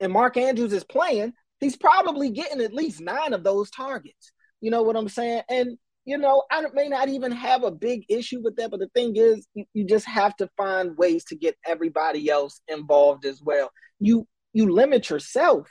and 0.00 0.12
Mark 0.12 0.36
Andrews 0.36 0.72
is 0.72 0.84
playing, 0.84 1.32
he's 1.60 1.76
probably 1.76 2.30
getting 2.30 2.60
at 2.60 2.74
least 2.74 3.00
nine 3.00 3.32
of 3.32 3.44
those 3.44 3.70
targets. 3.70 4.32
You 4.60 4.70
know 4.70 4.82
what 4.82 4.96
I'm 4.96 5.08
saying? 5.08 5.42
And 5.48 5.78
you 6.06 6.16
know, 6.16 6.44
I 6.52 6.62
may 6.72 6.88
not 6.88 7.08
even 7.08 7.32
have 7.32 7.64
a 7.64 7.70
big 7.70 8.04
issue 8.08 8.40
with 8.40 8.54
that, 8.56 8.70
but 8.70 8.78
the 8.78 8.88
thing 8.94 9.16
is, 9.16 9.44
you, 9.54 9.64
you 9.74 9.84
just 9.84 10.06
have 10.06 10.36
to 10.36 10.48
find 10.56 10.96
ways 10.96 11.24
to 11.24 11.36
get 11.36 11.56
everybody 11.66 12.30
else 12.30 12.60
involved 12.68 13.26
as 13.26 13.42
well. 13.42 13.70
You 13.98 14.26
you 14.52 14.72
limit 14.72 15.10
yourself, 15.10 15.68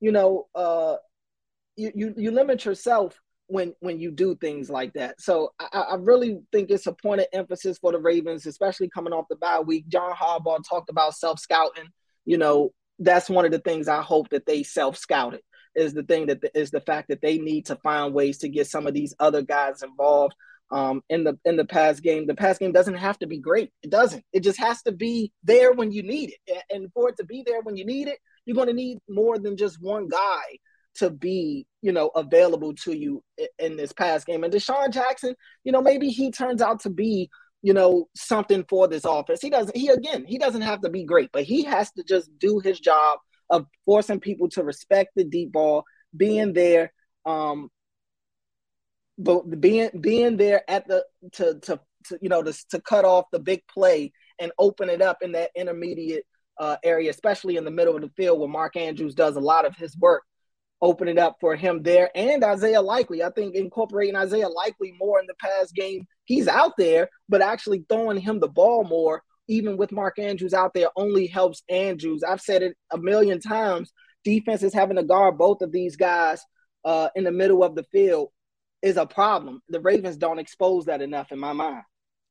you 0.00 0.10
know, 0.10 0.48
uh, 0.54 0.96
you, 1.76 1.92
you 1.94 2.14
you 2.16 2.30
limit 2.30 2.64
yourself 2.64 3.20
when 3.48 3.74
when 3.80 4.00
you 4.00 4.10
do 4.10 4.34
things 4.34 4.68
like 4.68 4.92
that. 4.94 5.20
So 5.20 5.52
I, 5.58 5.78
I, 5.92 5.94
really 5.96 6.40
think 6.52 6.70
it's 6.70 6.86
a 6.86 6.92
point 6.92 7.20
of 7.20 7.28
emphasis 7.32 7.78
for 7.78 7.92
the 7.92 7.98
Ravens, 7.98 8.46
especially 8.46 8.88
coming 8.88 9.12
off 9.12 9.26
the 9.30 9.36
bye 9.36 9.60
week. 9.60 9.88
John 9.88 10.12
Harbaugh 10.12 10.64
talked 10.68 10.90
about 10.90 11.14
self 11.14 11.38
scouting. 11.38 11.88
You 12.24 12.38
know, 12.38 12.72
that's 12.98 13.30
one 13.30 13.44
of 13.44 13.52
the 13.52 13.60
things 13.60 13.88
I 13.88 14.02
hope 14.02 14.30
that 14.30 14.46
they 14.46 14.62
self 14.62 14.96
scouted 14.96 15.40
is 15.74 15.92
the 15.94 16.02
thing 16.02 16.26
that 16.26 16.40
the, 16.40 16.58
is 16.58 16.70
the 16.70 16.80
fact 16.80 17.08
that 17.08 17.20
they 17.20 17.38
need 17.38 17.66
to 17.66 17.76
find 17.76 18.14
ways 18.14 18.38
to 18.38 18.48
get 18.48 18.66
some 18.66 18.86
of 18.86 18.94
these 18.94 19.14
other 19.20 19.42
guys 19.42 19.82
involved. 19.82 20.34
Um, 20.72 21.02
in 21.08 21.22
the 21.22 21.38
in 21.44 21.54
the 21.54 21.64
pass 21.64 22.00
game, 22.00 22.26
the 22.26 22.34
pass 22.34 22.58
game 22.58 22.72
doesn't 22.72 22.96
have 22.96 23.16
to 23.20 23.28
be 23.28 23.38
great. 23.38 23.70
It 23.84 23.90
doesn't. 23.90 24.24
It 24.32 24.40
just 24.40 24.58
has 24.58 24.82
to 24.82 24.90
be 24.90 25.30
there 25.44 25.72
when 25.72 25.92
you 25.92 26.02
need 26.02 26.34
it. 26.48 26.62
And 26.74 26.92
for 26.92 27.08
it 27.08 27.16
to 27.18 27.24
be 27.24 27.44
there 27.46 27.60
when 27.62 27.76
you 27.76 27.84
need 27.84 28.08
it, 28.08 28.18
you're 28.44 28.56
going 28.56 28.66
to 28.66 28.74
need 28.74 28.98
more 29.08 29.38
than 29.38 29.56
just 29.56 29.80
one 29.80 30.08
guy 30.08 30.42
to 30.98 31.10
be, 31.10 31.66
you 31.82 31.92
know, 31.92 32.08
available 32.14 32.74
to 32.74 32.92
you 32.92 33.22
in 33.58 33.76
this 33.76 33.92
past 33.92 34.26
game. 34.26 34.44
And 34.44 34.52
DeSean 34.52 34.92
Jackson, 34.92 35.34
you 35.64 35.72
know, 35.72 35.82
maybe 35.82 36.08
he 36.08 36.30
turns 36.30 36.62
out 36.62 36.80
to 36.80 36.90
be, 36.90 37.30
you 37.62 37.72
know, 37.72 38.08
something 38.14 38.64
for 38.68 38.88
this 38.88 39.04
offense. 39.04 39.40
He 39.40 39.50
doesn't, 39.50 39.76
he 39.76 39.88
again, 39.88 40.24
he 40.26 40.38
doesn't 40.38 40.62
have 40.62 40.80
to 40.82 40.90
be 40.90 41.04
great, 41.04 41.30
but 41.32 41.44
he 41.44 41.64
has 41.64 41.90
to 41.92 42.04
just 42.04 42.30
do 42.38 42.60
his 42.60 42.80
job 42.80 43.18
of 43.50 43.66
forcing 43.84 44.20
people 44.20 44.48
to 44.50 44.64
respect 44.64 45.10
the 45.16 45.24
deep 45.24 45.52
ball, 45.52 45.84
being 46.16 46.52
there, 46.52 46.92
um, 47.24 47.70
but 49.18 49.42
being 49.60 49.90
being 50.00 50.36
there 50.36 50.68
at 50.68 50.86
the 50.88 51.04
to 51.32 51.58
to, 51.60 51.80
to 52.04 52.18
you 52.20 52.28
know 52.28 52.42
to, 52.42 52.52
to 52.70 52.80
cut 52.80 53.04
off 53.04 53.26
the 53.32 53.38
big 53.38 53.62
play 53.66 54.12
and 54.38 54.52
open 54.58 54.90
it 54.90 55.00
up 55.00 55.18
in 55.22 55.32
that 55.32 55.50
intermediate 55.56 56.24
uh, 56.58 56.76
area, 56.84 57.10
especially 57.10 57.56
in 57.56 57.64
the 57.64 57.70
middle 57.70 57.94
of 57.94 58.02
the 58.02 58.10
field 58.16 58.38
where 58.38 58.48
Mark 58.48 58.76
Andrews 58.76 59.14
does 59.14 59.36
a 59.36 59.40
lot 59.40 59.66
of 59.66 59.76
his 59.76 59.96
work 59.96 60.22
open 60.82 61.08
it 61.08 61.18
up 61.18 61.36
for 61.40 61.56
him 61.56 61.82
there 61.82 62.10
and 62.14 62.44
Isaiah 62.44 62.82
Likely. 62.82 63.22
I 63.22 63.30
think 63.30 63.54
incorporating 63.54 64.16
Isaiah 64.16 64.48
Likely 64.48 64.94
more 64.98 65.20
in 65.20 65.26
the 65.26 65.34
past 65.34 65.74
game, 65.74 66.06
he's 66.24 66.48
out 66.48 66.72
there, 66.76 67.08
but 67.28 67.42
actually 67.42 67.84
throwing 67.88 68.18
him 68.18 68.40
the 68.40 68.48
ball 68.48 68.84
more, 68.84 69.22
even 69.48 69.76
with 69.76 69.92
Mark 69.92 70.18
Andrews 70.18 70.54
out 70.54 70.74
there, 70.74 70.88
only 70.96 71.26
helps 71.26 71.62
Andrews. 71.68 72.22
I've 72.22 72.40
said 72.40 72.62
it 72.62 72.76
a 72.92 72.98
million 72.98 73.40
times. 73.40 73.92
Defense 74.24 74.62
is 74.62 74.74
having 74.74 74.96
to 74.96 75.04
guard 75.04 75.38
both 75.38 75.62
of 75.62 75.72
these 75.72 75.96
guys 75.96 76.42
uh, 76.84 77.08
in 77.14 77.24
the 77.24 77.32
middle 77.32 77.62
of 77.62 77.74
the 77.74 77.84
field 77.84 78.28
is 78.82 78.96
a 78.96 79.06
problem. 79.06 79.60
The 79.68 79.80
Ravens 79.80 80.16
don't 80.16 80.38
expose 80.38 80.84
that 80.86 81.00
enough 81.00 81.32
in 81.32 81.38
my 81.38 81.52
mind. 81.52 81.82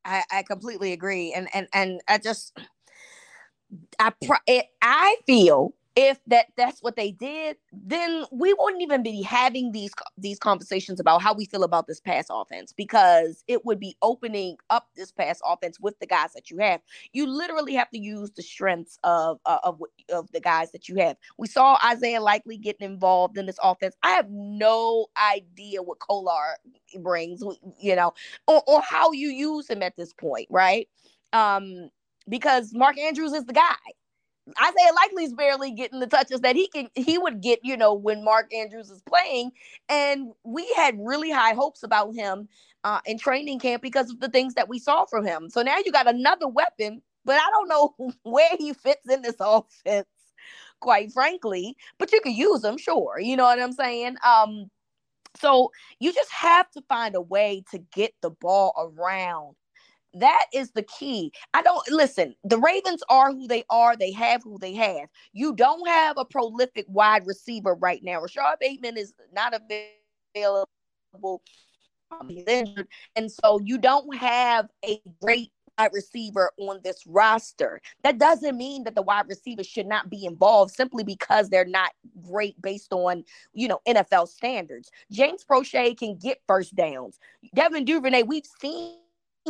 I, 0.03 0.23
I 0.31 0.43
completely 0.43 0.93
agree, 0.93 1.33
and 1.33 1.47
and 1.53 1.67
and 1.73 1.99
I 2.07 2.19
just 2.19 2.55
I 3.99 4.13
it, 4.45 4.65
I 4.81 5.17
feel 5.25 5.73
if 5.95 6.19
that 6.27 6.47
that's 6.57 6.81
what 6.83 6.97
they 6.97 7.11
did, 7.11 7.55
then 7.71 8.25
we 8.31 8.53
wouldn't 8.59 8.81
even 8.81 9.01
be 9.01 9.21
having 9.21 9.71
these 9.71 9.93
these 10.17 10.37
conversations 10.39 10.99
about 10.99 11.21
how 11.21 11.33
we 11.33 11.45
feel 11.45 11.63
about 11.63 11.87
this 11.87 12.01
pass 12.01 12.25
offense 12.29 12.73
because 12.73 13.43
it 13.47 13.65
would 13.65 13.79
be 13.79 13.95
opening 14.01 14.57
up 14.69 14.89
this 14.97 15.11
pass 15.13 15.39
offense 15.45 15.79
with 15.79 15.97
the 15.99 16.05
guys 16.07 16.33
that 16.33 16.51
you 16.51 16.57
have. 16.57 16.81
You 17.13 17.27
literally 17.27 17.75
have 17.75 17.89
to 17.91 17.99
use 17.99 18.31
the 18.31 18.43
strengths 18.43 18.99
of 19.03 19.39
uh, 19.45 19.59
of 19.63 19.81
of 20.11 20.29
the 20.33 20.41
guys 20.41 20.71
that 20.73 20.89
you 20.89 20.95
have. 20.97 21.15
We 21.37 21.47
saw 21.47 21.77
Isaiah 21.85 22.21
Likely 22.21 22.57
getting 22.57 22.85
involved 22.91 23.37
in 23.37 23.45
this 23.45 23.59
offense. 23.63 23.95
I 24.03 24.11
have 24.11 24.29
no 24.29 25.07
idea 25.33 25.81
what 25.81 25.99
Kolar 25.99 26.57
brings, 26.99 27.41
you 27.79 27.95
know, 27.95 28.13
or, 28.47 28.63
or 28.67 28.81
how 28.81 29.11
you 29.13 29.29
use 29.29 29.69
him 29.69 29.81
at 29.83 29.95
this 29.95 30.13
point, 30.13 30.47
right? 30.49 30.89
Um, 31.33 31.89
because 32.27 32.73
Mark 32.73 32.97
Andrews 32.97 33.33
is 33.33 33.45
the 33.45 33.53
guy 33.53 33.75
Isaiah 34.61 34.93
Likely's 34.95 35.33
barely 35.33 35.71
getting 35.71 35.99
the 35.99 36.07
touches 36.07 36.41
that 36.41 36.55
he 36.55 36.67
can 36.67 36.87
he 36.93 37.17
would 37.17 37.41
get, 37.41 37.59
you 37.63 37.75
know, 37.75 37.93
when 37.93 38.23
Mark 38.23 38.53
Andrews 38.53 38.89
is 38.89 39.01
playing. 39.01 39.51
And 39.89 40.33
we 40.43 40.71
had 40.75 40.97
really 40.99 41.31
high 41.31 41.53
hopes 41.53 41.81
about 41.83 42.13
him 42.13 42.47
uh, 42.83 42.99
in 43.05 43.17
training 43.17 43.59
camp 43.59 43.81
because 43.81 44.11
of 44.11 44.19
the 44.19 44.29
things 44.29 44.53
that 44.53 44.69
we 44.69 44.77
saw 44.77 45.05
from 45.05 45.25
him. 45.25 45.49
So 45.49 45.61
now 45.63 45.77
you 45.83 45.91
got 45.91 46.07
another 46.07 46.47
weapon, 46.47 47.01
but 47.25 47.35
I 47.35 47.49
don't 47.49 47.67
know 47.67 48.13
where 48.23 48.51
he 48.57 48.73
fits 48.73 49.09
in 49.09 49.23
this 49.23 49.37
offense, 49.39 50.07
quite 50.79 51.11
frankly. 51.11 51.75
But 51.97 52.11
you 52.11 52.21
could 52.21 52.33
use 52.33 52.63
him, 52.63 52.77
sure. 52.77 53.19
You 53.19 53.35
know 53.37 53.45
what 53.45 53.59
I'm 53.59 53.73
saying? 53.73 54.17
Um, 54.23 54.69
so 55.39 55.71
you 55.99 56.13
just 56.13 56.31
have 56.31 56.69
to 56.71 56.81
find 56.87 57.15
a 57.15 57.21
way 57.21 57.63
to 57.71 57.79
get 57.93 58.13
the 58.21 58.29
ball 58.29 58.93
around 58.97 59.55
that 60.15 60.45
is 60.53 60.71
the 60.71 60.83
key. 60.83 61.31
I 61.53 61.61
don't 61.61 61.87
listen. 61.89 62.35
The 62.43 62.57
Ravens 62.57 63.03
are 63.09 63.31
who 63.31 63.47
they 63.47 63.63
are. 63.69 63.95
They 63.95 64.11
have 64.11 64.43
who 64.43 64.57
they 64.59 64.73
have. 64.73 65.09
You 65.33 65.53
don't 65.53 65.87
have 65.87 66.17
a 66.17 66.25
prolific 66.25 66.85
wide 66.87 67.27
receiver 67.27 67.75
right 67.75 68.01
now. 68.03 68.21
Rashod 68.21 68.57
Bateman 68.59 68.97
is 68.97 69.13
not 69.33 69.53
available. 69.53 71.41
He's 72.27 72.45
injured, 72.47 72.87
and 73.15 73.31
so 73.31 73.59
you 73.63 73.77
don't 73.77 74.15
have 74.15 74.69
a 74.87 75.01
great 75.21 75.51
wide 75.77 75.91
receiver 75.93 76.51
on 76.57 76.79
this 76.83 77.05
roster. 77.07 77.81
That 78.03 78.17
doesn't 78.17 78.57
mean 78.57 78.83
that 78.85 78.95
the 78.95 79.01
wide 79.01 79.27
receivers 79.27 79.67
should 79.67 79.87
not 79.87 80.09
be 80.09 80.25
involved 80.25 80.73
simply 80.73 81.03
because 81.03 81.49
they're 81.49 81.65
not 81.65 81.91
great 82.21 82.61
based 82.61 82.93
on, 82.93 83.23
you 83.53 83.67
know, 83.67 83.81
NFL 83.87 84.27
standards. 84.29 84.91
James 85.11 85.43
Proche 85.43 85.97
can 85.97 86.17
get 86.17 86.41
first 86.47 86.75
downs. 86.75 87.19
Devin 87.53 87.85
Duvernay, 87.85 88.23
we've 88.23 88.47
seen 88.61 88.97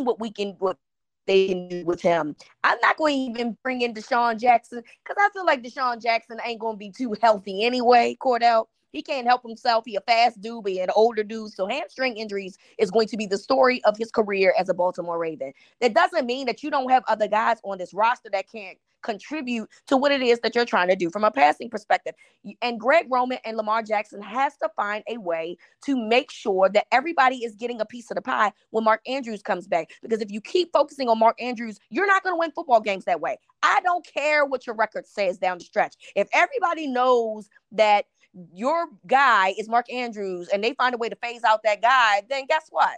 what 0.03 0.19
we 0.19 0.31
can 0.31 0.55
what 0.59 0.77
they 1.25 1.47
can 1.47 1.67
do 1.67 1.85
with 1.85 2.01
him. 2.01 2.35
I'm 2.63 2.77
not 2.81 2.97
going 2.97 3.15
to 3.15 3.39
even 3.39 3.57
bring 3.63 3.81
in 3.81 3.93
DeSean 3.93 4.39
Jackson 4.39 4.83
because 5.03 5.17
I 5.19 5.29
feel 5.33 5.45
like 5.45 5.63
DeSean 5.63 6.01
Jackson 6.01 6.37
ain't 6.45 6.59
going 6.59 6.75
to 6.75 6.79
be 6.79 6.91
too 6.91 7.15
healthy 7.21 7.65
anyway, 7.65 8.15
Cordell. 8.21 8.65
He 8.91 9.01
can't 9.01 9.27
help 9.27 9.41
himself. 9.43 9.83
He 9.85 9.97
a 9.97 10.01
fast 10.01 10.39
dude, 10.39 10.63
be 10.63 10.79
an 10.79 10.89
older 10.95 11.23
dude. 11.23 11.51
So 11.51 11.67
hamstring 11.67 12.15
injuries 12.15 12.57
is 12.77 12.91
going 12.91 13.09
to 13.09 13.17
be 13.17 13.25
the 13.25 13.37
story 13.37 13.83
of 13.83 13.97
his 13.97 14.09
career 14.09 14.53
as 14.57 14.69
a 14.69 14.73
Baltimore 14.73 15.19
Raven. 15.19 15.51
That 15.81 15.93
doesn't 15.93 16.25
mean 16.25 16.45
that 16.45 16.63
you 16.63 16.71
don't 16.71 16.89
have 16.89 17.03
other 17.09 17.27
guys 17.27 17.57
on 17.63 17.77
this 17.77 17.93
roster 17.93 18.29
that 18.29 18.49
can't 18.49 18.77
contribute 19.05 19.69
to 19.87 19.95
what 19.95 20.11
it 20.11 20.21
is 20.21 20.39
that 20.39 20.55
you're 20.55 20.65
trying 20.65 20.89
to 20.89 20.95
do 20.95 21.09
from 21.09 21.23
a 21.23 21.31
passing 21.31 21.69
perspective. 21.69 22.15
And 22.61 22.79
Greg 22.79 23.05
Roman 23.09 23.37
and 23.45 23.55
Lamar 23.55 23.83
Jackson 23.83 24.21
has 24.21 24.57
to 24.57 24.69
find 24.75 25.03
a 25.07 25.17
way 25.17 25.57
to 25.85 25.95
make 25.95 26.31
sure 26.31 26.69
that 26.69 26.87
everybody 26.91 27.37
is 27.37 27.55
getting 27.55 27.79
a 27.79 27.85
piece 27.85 28.09
of 28.09 28.15
the 28.15 28.21
pie 28.21 28.51
when 28.71 28.83
Mark 28.83 29.01
Andrews 29.07 29.43
comes 29.43 29.67
back. 29.67 29.91
Because 30.01 30.21
if 30.21 30.31
you 30.31 30.41
keep 30.41 30.73
focusing 30.73 31.07
on 31.07 31.19
Mark 31.19 31.41
Andrews, 31.41 31.79
you're 31.89 32.07
not 32.07 32.23
going 32.23 32.33
to 32.33 32.39
win 32.39 32.51
football 32.51 32.81
games 32.81 33.05
that 33.05 33.21
way. 33.21 33.37
I 33.61 33.79
don't 33.83 34.05
care 34.05 34.45
what 34.45 34.65
your 34.65 34.75
record 34.75 35.05
says 35.05 35.37
down 35.37 35.59
the 35.59 35.63
stretch. 35.63 35.95
If 36.15 36.27
everybody 36.33 36.87
knows 36.87 37.47
that 37.73 38.05
your 38.53 38.87
guy 39.07 39.53
is 39.57 39.69
Mark 39.69 39.91
Andrews 39.91 40.49
and 40.49 40.63
they 40.63 40.73
find 40.73 40.95
a 40.95 40.97
way 40.97 41.09
to 41.09 41.15
phase 41.15 41.43
out 41.43 41.61
that 41.63 41.81
guy, 41.81 42.23
then 42.29 42.45
guess 42.47 42.67
what? 42.69 42.97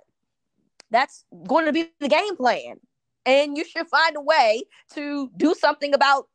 That's 0.89 1.25
going 1.45 1.65
to 1.65 1.73
be 1.73 1.91
the 1.99 2.07
game 2.07 2.37
plan 2.37 2.79
and 3.27 3.57
you 3.57 3.65
should 3.65 3.87
find 3.87 4.15
a 4.15 4.21
way 4.21 4.63
to 4.93 5.29
do 5.37 5.53
something 5.53 5.93
about 5.93 6.27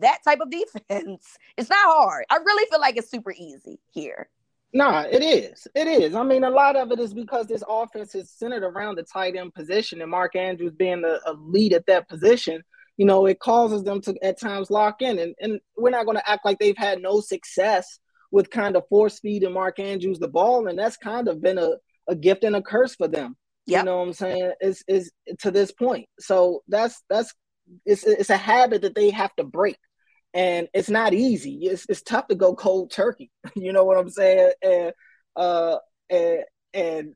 that 0.00 0.18
type 0.24 0.40
of 0.40 0.50
defense. 0.50 1.36
It's 1.56 1.70
not 1.70 1.84
hard. 1.84 2.24
I 2.30 2.36
really 2.36 2.66
feel 2.70 2.80
like 2.80 2.96
it's 2.96 3.10
super 3.10 3.32
easy 3.32 3.78
here. 3.92 4.28
Nah, 4.72 5.02
it 5.02 5.22
is. 5.22 5.66
It 5.74 5.86
is. 5.86 6.14
I 6.14 6.22
mean, 6.24 6.44
a 6.44 6.50
lot 6.50 6.76
of 6.76 6.90
it 6.90 6.98
is 6.98 7.14
because 7.14 7.46
this 7.46 7.62
offense 7.66 8.14
is 8.14 8.30
centered 8.30 8.62
around 8.62 8.96
the 8.96 9.02
tight 9.02 9.34
end 9.34 9.54
position, 9.54 10.02
and 10.02 10.10
Mark 10.10 10.36
Andrews 10.36 10.74
being 10.76 11.00
the 11.00 11.20
lead 11.38 11.72
at 11.72 11.86
that 11.86 12.06
position, 12.08 12.62
you 12.98 13.06
know, 13.06 13.24
it 13.24 13.38
causes 13.38 13.82
them 13.82 14.02
to 14.02 14.14
at 14.22 14.38
times 14.38 14.70
lock 14.70 15.00
in. 15.00 15.18
And 15.18 15.34
and 15.40 15.60
we're 15.78 15.88
not 15.88 16.04
going 16.04 16.18
to 16.18 16.30
act 16.30 16.44
like 16.44 16.58
they've 16.58 16.76
had 16.76 17.00
no 17.00 17.20
success 17.20 17.98
with 18.30 18.50
kind 18.50 18.76
of 18.76 18.86
force 18.88 19.20
feeding 19.20 19.54
Mark 19.54 19.78
Andrews 19.78 20.18
the 20.18 20.28
ball, 20.28 20.66
and 20.66 20.78
that's 20.78 20.98
kind 20.98 21.28
of 21.28 21.40
been 21.40 21.56
a, 21.56 21.76
a 22.06 22.14
gift 22.14 22.44
and 22.44 22.54
a 22.54 22.60
curse 22.60 22.94
for 22.94 23.08
them. 23.08 23.37
Yep. 23.68 23.82
You 23.82 23.84
know 23.84 23.98
what 23.98 24.06
I'm 24.08 24.12
saying? 24.14 24.52
Is 24.60 24.82
is 24.88 25.12
to 25.40 25.50
this 25.50 25.70
point. 25.72 26.08
So 26.18 26.62
that's 26.68 27.02
that's 27.10 27.34
it's 27.84 28.04
it's 28.04 28.30
a 28.30 28.36
habit 28.36 28.82
that 28.82 28.94
they 28.94 29.10
have 29.10 29.34
to 29.36 29.44
break 29.44 29.76
and 30.32 30.68
it's 30.72 30.88
not 30.88 31.12
easy. 31.12 31.58
It's 31.64 31.84
it's 31.88 32.02
tough 32.02 32.28
to 32.28 32.34
go 32.34 32.54
cold 32.54 32.90
turkey. 32.90 33.30
you 33.54 33.72
know 33.72 33.84
what 33.84 33.98
I'm 33.98 34.08
saying? 34.08 34.52
And 34.62 34.92
uh 35.36 35.76
and 36.08 36.44
and 36.72 37.14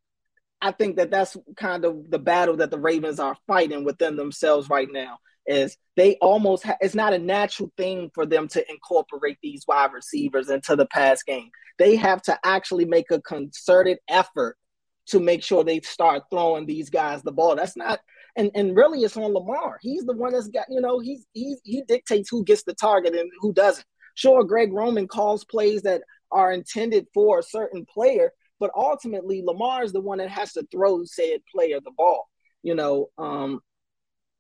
I 0.60 0.72
think 0.72 0.96
that 0.96 1.10
that's 1.10 1.36
kind 1.56 1.86
of 1.86 2.10
the 2.10 2.18
battle 2.18 2.58
that 2.58 2.70
the 2.70 2.78
Ravens 2.78 3.18
are 3.18 3.36
fighting 3.46 3.84
within 3.84 4.16
themselves 4.16 4.68
right 4.68 4.88
now. 4.90 5.18
Is 5.46 5.76
they 5.96 6.16
almost 6.20 6.64
ha- 6.64 6.76
it's 6.82 6.94
not 6.94 7.14
a 7.14 7.18
natural 7.18 7.72
thing 7.78 8.10
for 8.14 8.26
them 8.26 8.46
to 8.48 8.70
incorporate 8.70 9.38
these 9.42 9.64
wide 9.66 9.92
receivers 9.92 10.50
into 10.50 10.76
the 10.76 10.86
pass 10.86 11.22
game. 11.22 11.48
They 11.78 11.96
have 11.96 12.20
to 12.22 12.38
actually 12.44 12.84
make 12.84 13.10
a 13.10 13.22
concerted 13.22 13.98
effort 14.06 14.56
to 15.06 15.20
make 15.20 15.42
sure 15.42 15.64
they 15.64 15.80
start 15.80 16.24
throwing 16.30 16.66
these 16.66 16.90
guys 16.90 17.22
the 17.22 17.32
ball. 17.32 17.56
That's 17.56 17.76
not 17.76 18.00
and 18.36 18.50
and 18.54 18.76
really 18.76 19.00
it's 19.00 19.16
on 19.16 19.32
Lamar. 19.32 19.78
He's 19.80 20.04
the 20.04 20.14
one 20.14 20.32
that's 20.32 20.48
got 20.48 20.66
you 20.68 20.80
know 20.80 20.98
he's 20.98 21.26
he's 21.32 21.60
he 21.64 21.82
dictates 21.82 22.28
who 22.30 22.44
gets 22.44 22.62
the 22.62 22.74
target 22.74 23.14
and 23.14 23.30
who 23.40 23.52
doesn't. 23.52 23.84
Sure, 24.14 24.44
Greg 24.44 24.72
Roman 24.72 25.08
calls 25.08 25.44
plays 25.44 25.82
that 25.82 26.02
are 26.30 26.52
intended 26.52 27.06
for 27.14 27.38
a 27.38 27.42
certain 27.42 27.86
player, 27.86 28.30
but 28.60 28.70
ultimately 28.74 29.42
Lamar 29.42 29.82
is 29.82 29.92
the 29.92 30.00
one 30.00 30.18
that 30.18 30.30
has 30.30 30.52
to 30.54 30.66
throw 30.70 31.04
said 31.04 31.40
player 31.54 31.80
the 31.80 31.92
ball. 31.96 32.28
You 32.62 32.74
know, 32.74 33.08
um, 33.18 33.60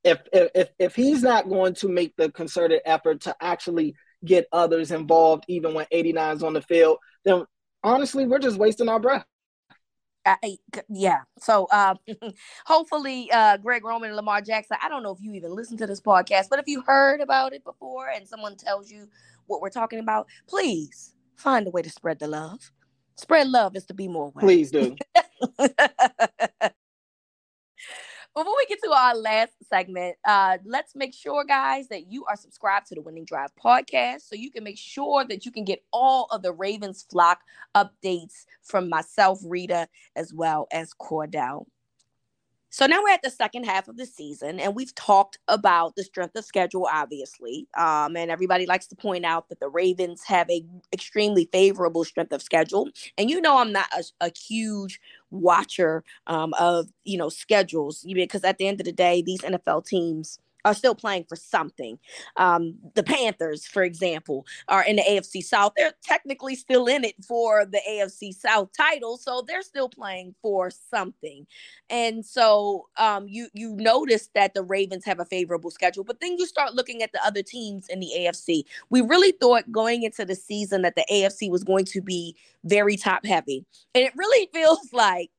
if 0.04 0.20
if 0.32 0.68
if 0.78 0.94
he's 0.94 1.22
not 1.22 1.48
going 1.48 1.74
to 1.76 1.88
make 1.88 2.14
the 2.16 2.30
concerted 2.30 2.80
effort 2.84 3.22
to 3.22 3.36
actually 3.40 3.94
get 4.24 4.46
others 4.52 4.90
involved, 4.90 5.44
even 5.48 5.74
when 5.74 5.86
89 5.90 6.36
is 6.36 6.42
on 6.42 6.52
the 6.52 6.62
field, 6.62 6.98
then 7.24 7.44
honestly, 7.82 8.26
we're 8.26 8.38
just 8.38 8.58
wasting 8.58 8.88
our 8.88 9.00
breath. 9.00 9.26
I, 10.24 10.58
yeah. 10.88 11.20
So 11.38 11.66
uh, 11.70 11.94
hopefully, 12.66 13.30
uh, 13.32 13.56
Greg 13.56 13.84
Roman 13.84 14.10
and 14.10 14.16
Lamar 14.16 14.40
Jackson. 14.40 14.76
I 14.82 14.88
don't 14.88 15.02
know 15.02 15.12
if 15.12 15.20
you 15.20 15.32
even 15.34 15.54
listened 15.54 15.78
to 15.80 15.86
this 15.86 16.00
podcast, 16.00 16.48
but 16.50 16.58
if 16.58 16.66
you 16.66 16.82
heard 16.82 17.20
about 17.20 17.52
it 17.52 17.64
before 17.64 18.08
and 18.08 18.26
someone 18.26 18.56
tells 18.56 18.90
you 18.90 19.08
what 19.46 19.60
we're 19.60 19.70
talking 19.70 19.98
about, 19.98 20.28
please 20.46 21.14
find 21.36 21.66
a 21.66 21.70
way 21.70 21.82
to 21.82 21.90
spread 21.90 22.18
the 22.18 22.26
love. 22.26 22.72
Spread 23.16 23.48
love 23.48 23.76
is 23.76 23.84
to 23.86 23.94
be 23.94 24.08
more. 24.08 24.32
Please 24.32 24.70
do. 24.70 24.96
Before 28.34 28.54
we 28.56 28.64
get 28.66 28.82
to 28.82 28.90
our 28.90 29.14
last 29.14 29.52
segment, 29.68 30.16
uh, 30.26 30.56
let's 30.64 30.96
make 30.96 31.12
sure, 31.12 31.44
guys, 31.44 31.88
that 31.88 32.10
you 32.10 32.24
are 32.24 32.36
subscribed 32.36 32.86
to 32.86 32.94
the 32.94 33.02
Winning 33.02 33.26
Drive 33.26 33.50
podcast 33.62 34.22
so 34.22 34.34
you 34.34 34.50
can 34.50 34.64
make 34.64 34.78
sure 34.78 35.22
that 35.22 35.44
you 35.44 35.52
can 35.52 35.66
get 35.66 35.84
all 35.92 36.28
of 36.30 36.40
the 36.40 36.50
Ravens 36.50 37.04
flock 37.10 37.40
updates 37.74 38.46
from 38.62 38.88
myself, 38.88 39.42
Reeta, 39.42 39.86
as 40.16 40.32
well 40.32 40.66
as 40.72 40.94
Cordell. 40.94 41.66
So 42.72 42.86
now 42.86 43.02
we're 43.02 43.10
at 43.12 43.20
the 43.20 43.28
second 43.28 43.64
half 43.64 43.86
of 43.86 43.98
the 43.98 44.06
season, 44.06 44.58
and 44.58 44.74
we've 44.74 44.94
talked 44.94 45.38
about 45.46 45.94
the 45.94 46.02
strength 46.02 46.34
of 46.36 46.44
schedule, 46.46 46.88
obviously. 46.90 47.68
Um, 47.76 48.16
and 48.16 48.30
everybody 48.30 48.64
likes 48.64 48.86
to 48.86 48.96
point 48.96 49.26
out 49.26 49.50
that 49.50 49.60
the 49.60 49.68
Ravens 49.68 50.22
have 50.24 50.48
a 50.48 50.64
extremely 50.90 51.50
favorable 51.52 52.02
strength 52.02 52.32
of 52.32 52.40
schedule. 52.40 52.88
And 53.18 53.28
you 53.28 53.42
know, 53.42 53.58
I'm 53.58 53.72
not 53.72 53.88
a, 53.92 54.04
a 54.22 54.32
huge 54.34 55.00
watcher 55.30 56.02
um, 56.26 56.54
of 56.58 56.88
you 57.04 57.18
know 57.18 57.28
schedules 57.28 58.06
because 58.10 58.42
at 58.42 58.56
the 58.56 58.66
end 58.66 58.80
of 58.80 58.86
the 58.86 58.92
day, 58.92 59.20
these 59.20 59.42
NFL 59.42 59.84
teams 59.84 60.38
are 60.64 60.74
still 60.74 60.94
playing 60.94 61.24
for 61.28 61.36
something. 61.36 61.98
Um, 62.36 62.76
the 62.94 63.02
Panthers, 63.02 63.66
for 63.66 63.82
example, 63.82 64.46
are 64.68 64.84
in 64.84 64.96
the 64.96 65.02
AFC 65.02 65.42
South. 65.42 65.72
They're 65.76 65.94
technically 66.02 66.54
still 66.54 66.86
in 66.86 67.04
it 67.04 67.16
for 67.24 67.64
the 67.64 67.80
AFC 67.88 68.34
South 68.34 68.70
title, 68.76 69.16
so 69.16 69.44
they're 69.46 69.62
still 69.62 69.88
playing 69.88 70.34
for 70.42 70.70
something. 70.70 71.46
And 71.90 72.24
so 72.24 72.88
um, 72.96 73.26
you 73.28 73.48
you 73.52 73.74
notice 73.76 74.30
that 74.34 74.54
the 74.54 74.62
Ravens 74.62 75.04
have 75.04 75.20
a 75.20 75.24
favorable 75.24 75.70
schedule, 75.70 76.04
but 76.04 76.20
then 76.20 76.36
you 76.38 76.46
start 76.46 76.74
looking 76.74 77.02
at 77.02 77.12
the 77.12 77.24
other 77.24 77.42
teams 77.42 77.88
in 77.88 78.00
the 78.00 78.10
AFC. 78.16 78.64
We 78.90 79.00
really 79.00 79.32
thought 79.32 79.70
going 79.70 80.02
into 80.02 80.24
the 80.24 80.34
season 80.34 80.82
that 80.82 80.94
the 80.96 81.04
AFC 81.10 81.50
was 81.50 81.64
going 81.64 81.84
to 81.86 82.00
be 82.00 82.36
very 82.64 82.96
top 82.96 83.26
heavy, 83.26 83.64
and 83.94 84.04
it 84.04 84.12
really 84.16 84.48
feels 84.54 84.92
like 84.92 85.30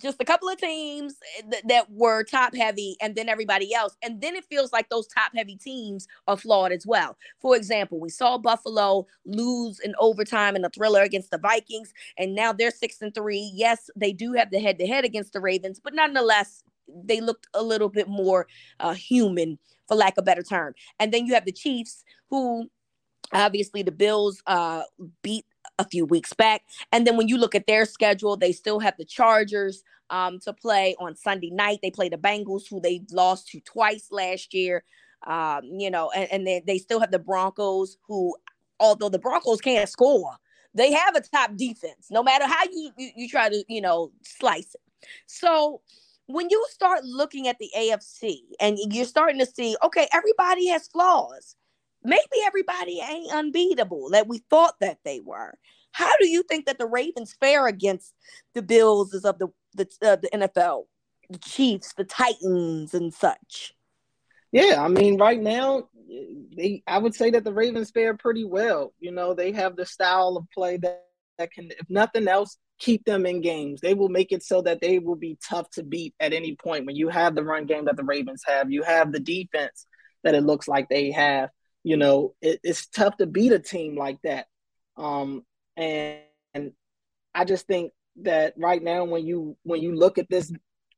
just 0.00 0.20
a 0.20 0.24
couple 0.24 0.48
of 0.48 0.58
teams 0.58 1.16
eh, 1.38 1.42
th- 1.50 1.64
that 1.68 1.90
were 1.90 2.24
top 2.24 2.54
heavy 2.54 2.96
and 3.00 3.14
then 3.14 3.28
everybody 3.28 3.72
else. 3.74 3.96
And 4.02 4.20
then 4.20 4.34
it 4.34 4.44
feels 4.44 4.72
like 4.72 4.88
those 4.88 5.06
top 5.06 5.32
heavy 5.34 5.56
teams 5.56 6.06
are 6.26 6.36
flawed 6.36 6.72
as 6.72 6.86
well. 6.86 7.16
For 7.40 7.56
example, 7.56 8.00
we 8.00 8.08
saw 8.08 8.38
Buffalo 8.38 9.06
lose 9.24 9.80
in 9.80 9.94
overtime 9.98 10.56
in 10.56 10.64
a 10.64 10.70
thriller 10.70 11.02
against 11.02 11.30
the 11.30 11.38
Vikings, 11.38 11.92
and 12.18 12.34
now 12.34 12.52
they're 12.52 12.70
six 12.70 13.00
and 13.02 13.14
three. 13.14 13.52
Yes, 13.54 13.90
they 13.96 14.12
do 14.12 14.32
have 14.32 14.50
the 14.50 14.60
head 14.60 14.78
to 14.78 14.86
head 14.86 15.04
against 15.04 15.32
the 15.32 15.40
Ravens, 15.40 15.80
but 15.82 15.94
nonetheless, 15.94 16.64
they 16.88 17.20
looked 17.20 17.46
a 17.54 17.62
little 17.62 17.88
bit 17.88 18.08
more 18.08 18.46
uh, 18.80 18.94
human, 18.94 19.58
for 19.88 19.94
lack 19.94 20.14
of 20.18 20.22
a 20.22 20.24
better 20.24 20.42
term. 20.42 20.74
And 20.98 21.12
then 21.12 21.26
you 21.26 21.34
have 21.34 21.44
the 21.44 21.52
Chiefs, 21.52 22.04
who 22.30 22.68
obviously 23.32 23.82
the 23.82 23.92
Bills 23.92 24.42
uh, 24.46 24.82
beat 25.22 25.46
a 25.78 25.84
few 25.88 26.04
weeks 26.04 26.32
back. 26.32 26.62
And 26.92 27.06
then 27.06 27.16
when 27.16 27.28
you 27.28 27.36
look 27.36 27.54
at 27.54 27.66
their 27.66 27.84
schedule, 27.84 28.36
they 28.36 28.52
still 28.52 28.80
have 28.80 28.94
the 28.96 29.04
Chargers 29.04 29.82
um, 30.10 30.38
to 30.40 30.52
play 30.52 30.94
on 31.00 31.16
Sunday 31.16 31.50
night. 31.50 31.80
They 31.82 31.90
play 31.90 32.08
the 32.08 32.16
Bengals, 32.16 32.68
who 32.68 32.80
they 32.80 33.02
lost 33.10 33.48
to 33.48 33.60
twice 33.60 34.08
last 34.10 34.54
year. 34.54 34.84
Um, 35.26 35.62
you 35.64 35.90
know, 35.90 36.10
and, 36.10 36.30
and 36.30 36.46
then 36.46 36.62
they 36.66 36.78
still 36.78 37.00
have 37.00 37.10
the 37.10 37.18
Broncos, 37.18 37.96
who, 38.06 38.36
although 38.78 39.08
the 39.08 39.18
Broncos 39.18 39.60
can't 39.60 39.88
score, 39.88 40.36
they 40.74 40.92
have 40.92 41.16
a 41.16 41.22
top 41.22 41.56
defense, 41.56 42.08
no 42.10 42.22
matter 42.22 42.46
how 42.46 42.64
you, 42.64 42.90
you, 42.98 43.10
you 43.16 43.28
try 43.28 43.48
to, 43.48 43.64
you 43.68 43.80
know, 43.80 44.12
slice 44.22 44.74
it. 44.74 45.08
So 45.26 45.80
when 46.26 46.50
you 46.50 46.64
start 46.70 47.04
looking 47.04 47.48
at 47.48 47.58
the 47.58 47.70
AFC 47.76 48.38
and 48.60 48.78
you're 48.90 49.04
starting 49.04 49.38
to 49.38 49.46
see, 49.46 49.76
okay, 49.82 50.08
everybody 50.12 50.68
has 50.68 50.88
flaws 50.88 51.56
maybe 52.04 52.22
everybody 52.44 53.00
ain't 53.00 53.32
unbeatable 53.32 54.10
that 54.10 54.28
we 54.28 54.38
thought 54.50 54.74
that 54.80 54.98
they 55.04 55.20
were. 55.20 55.54
How 55.92 56.10
do 56.20 56.28
you 56.28 56.42
think 56.42 56.66
that 56.66 56.78
the 56.78 56.86
Ravens 56.86 57.36
fare 57.40 57.66
against 57.66 58.12
the 58.54 58.62
Bills 58.62 59.14
is 59.14 59.24
of 59.24 59.38
the 59.38 59.48
the, 59.76 59.88
uh, 60.02 60.16
the 60.16 60.28
NFL, 60.32 60.84
the 61.30 61.38
Chiefs, 61.38 61.94
the 61.94 62.04
Titans, 62.04 62.94
and 62.94 63.12
such? 63.12 63.74
Yeah, 64.52 64.82
I 64.82 64.88
mean, 64.88 65.18
right 65.18 65.40
now, 65.40 65.88
they 66.56 66.82
I 66.86 66.98
would 66.98 67.14
say 67.14 67.30
that 67.30 67.44
the 67.44 67.52
Ravens 67.52 67.90
fare 67.90 68.16
pretty 68.16 68.44
well. 68.44 68.92
You 69.00 69.12
know, 69.12 69.34
they 69.34 69.52
have 69.52 69.76
the 69.76 69.86
style 69.86 70.36
of 70.36 70.46
play 70.52 70.76
that, 70.78 71.04
that 71.38 71.52
can, 71.52 71.70
if 71.70 71.88
nothing 71.88 72.28
else, 72.28 72.56
keep 72.78 73.04
them 73.04 73.26
in 73.26 73.40
games. 73.40 73.80
They 73.80 73.94
will 73.94 74.08
make 74.08 74.32
it 74.32 74.42
so 74.42 74.62
that 74.62 74.80
they 74.80 74.98
will 74.98 75.16
be 75.16 75.38
tough 75.48 75.70
to 75.70 75.82
beat 75.82 76.14
at 76.20 76.32
any 76.32 76.56
point. 76.56 76.86
When 76.86 76.96
you 76.96 77.08
have 77.08 77.34
the 77.34 77.44
run 77.44 77.66
game 77.66 77.86
that 77.86 77.96
the 77.96 78.04
Ravens 78.04 78.42
have, 78.46 78.70
you 78.70 78.82
have 78.82 79.12
the 79.12 79.20
defense 79.20 79.86
that 80.22 80.34
it 80.34 80.42
looks 80.42 80.68
like 80.68 80.88
they 80.88 81.10
have 81.10 81.50
you 81.84 81.98
know, 81.98 82.34
it, 82.40 82.58
it's 82.64 82.86
tough 82.86 83.18
to 83.18 83.26
beat 83.26 83.52
a 83.52 83.58
team 83.58 83.96
like 83.96 84.18
that. 84.24 84.46
Um, 84.96 85.44
and, 85.76 86.20
and 86.54 86.72
I 87.34 87.44
just 87.44 87.66
think 87.66 87.92
that 88.22 88.54
right 88.56 88.82
now, 88.82 89.04
when 89.04 89.26
you 89.26 89.56
when 89.62 89.82
you 89.82 89.94
look 89.94 90.18
at 90.18 90.28
this, 90.28 90.52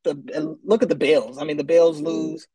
the 0.05 0.57
look 0.63 0.83
at 0.83 0.89
the 0.89 0.95
Bills. 0.95 1.39
I 1.39 1.45
mean, 1.45 1.57
the 1.57 1.65
Bills 1.65 2.01
lose 2.01 2.47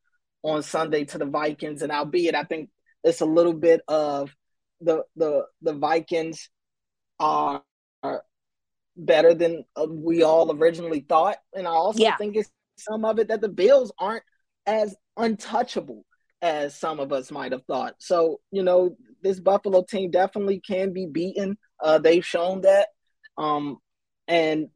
on 0.44 0.64
Sunday 0.64 1.04
to 1.06 1.18
the 1.18 1.26
Vikings, 1.26 1.82
and 1.82 1.92
albeit 1.92 2.36
I 2.36 2.44
think 2.44 2.70
it's 3.04 3.22
a 3.22 3.26
little 3.26 3.54
bit 3.54 3.82
of 3.88 4.34
the 4.80 5.04
the 5.16 5.46
the 5.62 5.74
Vikings 5.74 6.50
are, 7.20 7.64
are 8.02 8.24
better 8.96 9.34
than 9.34 9.66
uh, 9.76 9.88
we 9.90 10.24
all 10.24 10.56
originally 10.56 11.06
thought, 11.08 11.38
and 11.54 11.68
I 11.68 11.72
also 11.72 12.02
yeah. 12.02 12.16
think 12.16 12.38
it's 12.38 12.52
some 12.78 13.04
of 13.04 13.20
it 13.20 13.28
that 13.28 13.42
the 13.42 13.50
Bills 13.50 13.92
aren't 14.00 14.24
as 14.66 14.96
untouchable 15.18 16.06
as 16.42 16.76
some 16.76 17.00
of 17.00 17.12
us 17.12 17.32
might 17.32 17.52
have 17.52 17.64
thought. 17.66 17.96
So, 18.00 18.40
you 18.52 18.64
know, 18.64 18.96
this 19.22 19.40
Buffalo 19.40 19.84
team 19.84 20.12
definitely 20.12 20.60
can 20.60 20.94
be 20.94 21.06
beaten. 21.06 21.58
Uh, 21.82 22.00
they've 22.00 22.26
shown 22.26 22.62
that. 22.62 22.88
Um, 23.38 23.78
and 24.28 24.70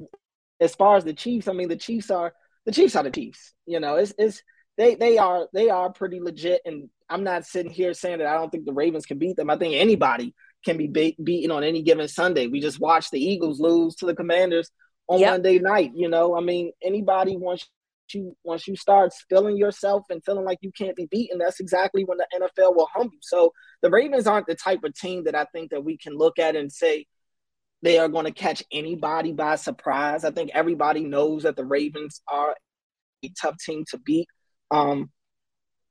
as 0.60 0.76
far 0.76 0.98
as 0.98 1.04
the 1.04 1.14
Chiefs, 1.14 1.48
I 1.48 1.54
mean, 1.54 1.70
the 1.70 1.76
Chiefs 1.76 2.12
are 2.12 2.34
the 2.66 2.72
Chiefs 2.72 2.96
are 2.96 3.04
the 3.04 3.12
Chiefs. 3.12 3.54
You 3.66 3.80
know, 3.80 3.96
it's 3.96 4.14
it's 4.18 4.42
they 4.78 4.96
they 4.96 5.18
are 5.18 5.48
they 5.54 5.70
are 5.70 5.92
pretty 5.92 6.20
legit. 6.20 6.62
And 6.66 6.90
I'm 7.10 7.24
not 7.24 7.46
sitting 7.46 7.72
here 7.72 7.94
saying 7.94 8.20
that 8.20 8.28
I 8.28 8.36
don't 8.36 8.52
think 8.52 8.66
the 8.66 8.74
Ravens 8.74 9.06
can 9.06 9.18
beat 9.18 9.36
them. 9.36 9.50
I 9.50 9.58
think 9.58 9.76
anybody 9.76 10.34
can 10.64 10.78
be 10.78 10.88
be- 10.88 11.18
beaten 11.24 11.52
on 11.52 11.64
any 11.64 11.84
given 11.84 12.08
Sunday. 12.08 12.48
We 12.48 12.60
just 12.60 12.80
watched 12.80 13.12
the 13.12 13.24
Eagles 13.24 13.60
lose 13.60 13.96
to 13.96 14.06
the 14.06 14.16
Commanders 14.16 14.70
on 15.08 15.20
yep. 15.20 15.32
Monday 15.32 15.60
night. 15.60 15.92
You 15.96 16.10
know, 16.10 16.36
I 16.36 16.42
mean, 16.42 16.72
anybody 16.84 17.38
wants 17.38 17.70
you 18.14 18.36
once 18.44 18.68
you 18.68 18.76
start 18.76 19.14
feeling 19.30 19.58
yourself 19.58 20.04
and 20.10 20.24
feeling 20.24 20.46
like 20.46 20.60
you 20.62 20.72
can't 20.72 20.96
be 20.96 21.08
beaten, 21.10 21.40
that's 21.40 21.60
exactly 21.60 22.04
when 22.04 22.18
the 22.18 22.28
NFL 22.36 22.76
will 22.76 22.90
humble 22.94 23.14
you. 23.14 23.20
So 23.22 23.54
the 23.82 23.90
Ravens 23.90 24.28
aren't 24.28 24.48
the 24.48 24.56
type 24.56 24.84
of 24.84 24.94
team 24.94 25.24
that 25.26 25.36
I 25.36 25.46
think 25.46 25.72
that 25.72 25.84
we 25.84 25.98
can 25.98 26.18
look 26.18 26.40
at 26.40 26.56
and 26.56 26.72
say 26.72 27.06
they 27.82 28.00
are 28.00 28.10
going 28.10 28.26
to 28.26 28.32
catch 28.32 28.64
anybody 28.72 29.32
by 29.32 29.56
surprise. 29.56 30.24
I 30.24 30.32
think 30.32 30.52
everybody 30.54 31.02
knows 31.02 31.44
that 31.44 31.56
the 31.56 31.66
Ravens 31.66 32.22
are 32.28 32.56
a 33.24 33.32
tough 33.40 33.58
team 33.60 33.86
to 33.90 33.98
beat. 33.98 34.28
Um, 34.72 35.12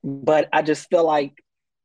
but 0.02 0.48
I 0.52 0.62
just 0.62 0.88
feel 0.90 1.04
like 1.04 1.32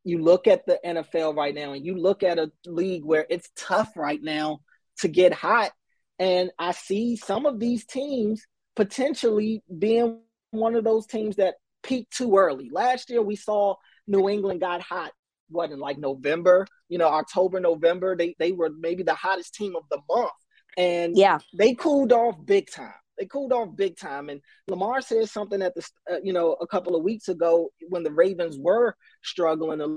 you 0.04 0.22
look 0.22 0.48
at 0.48 0.66
the 0.66 0.80
NFL 0.86 1.36
right 1.36 1.54
now 1.54 1.74
and 1.74 1.86
you 1.86 1.96
look 1.96 2.24
at 2.24 2.40
a 2.40 2.52
league 2.66 3.06
where 3.06 3.26
it's 3.30 3.50
tough 3.56 3.96
right 3.96 4.22
now 4.22 4.60
to 5.00 5.08
get 5.08 5.34
hot. 5.34 5.72
And 6.18 6.52
I 6.58 6.72
see 6.72 7.16
some 7.16 7.46
of 7.46 7.60
these 7.60 7.86
teams 7.86 8.46
potentially 8.80 9.62
being 9.78 10.22
one 10.52 10.74
of 10.74 10.86
those 10.86 11.06
teams 11.06 11.36
that 11.36 11.56
peaked 11.84 12.16
too 12.16 12.38
early. 12.38 12.70
Last 12.72 13.10
year, 13.10 13.22
we 13.22 13.36
saw 13.36 13.76
New 14.08 14.30
England 14.30 14.62
got 14.62 14.80
hot. 14.80 15.12
What 15.50 15.72
in 15.72 15.80
like 15.80 15.98
November, 15.98 16.66
you 16.88 16.98
know, 16.98 17.10
October, 17.10 17.60
November, 17.60 18.16
they 18.16 18.36
they 18.40 18.54
were 18.54 18.70
maybe 18.70 19.04
the 19.04 19.16
hottest 19.16 19.54
team 19.54 19.76
of 19.76 19.84
the 19.92 20.00
month, 20.10 20.32
and 20.78 21.18
yeah, 21.18 21.40
they 21.58 21.74
cooled 21.74 22.14
off 22.14 22.36
big 22.46 22.72
time. 22.72 22.94
They 23.18 23.26
cooled 23.26 23.52
off 23.52 23.76
big 23.76 23.98
time. 23.98 24.30
And 24.30 24.40
Lamar 24.70 25.02
said 25.02 25.28
something 25.28 25.62
at 25.62 25.76
the, 25.76 25.86
uh, 26.10 26.20
you 26.24 26.32
know, 26.32 26.54
a 26.62 26.68
couple 26.68 26.96
of 26.96 27.04
weeks 27.04 27.28
ago 27.28 27.70
when 27.90 28.04
the 28.04 28.12
Ravens 28.12 28.58
were 28.58 28.96
struggling 29.24 29.82
a 29.82 29.88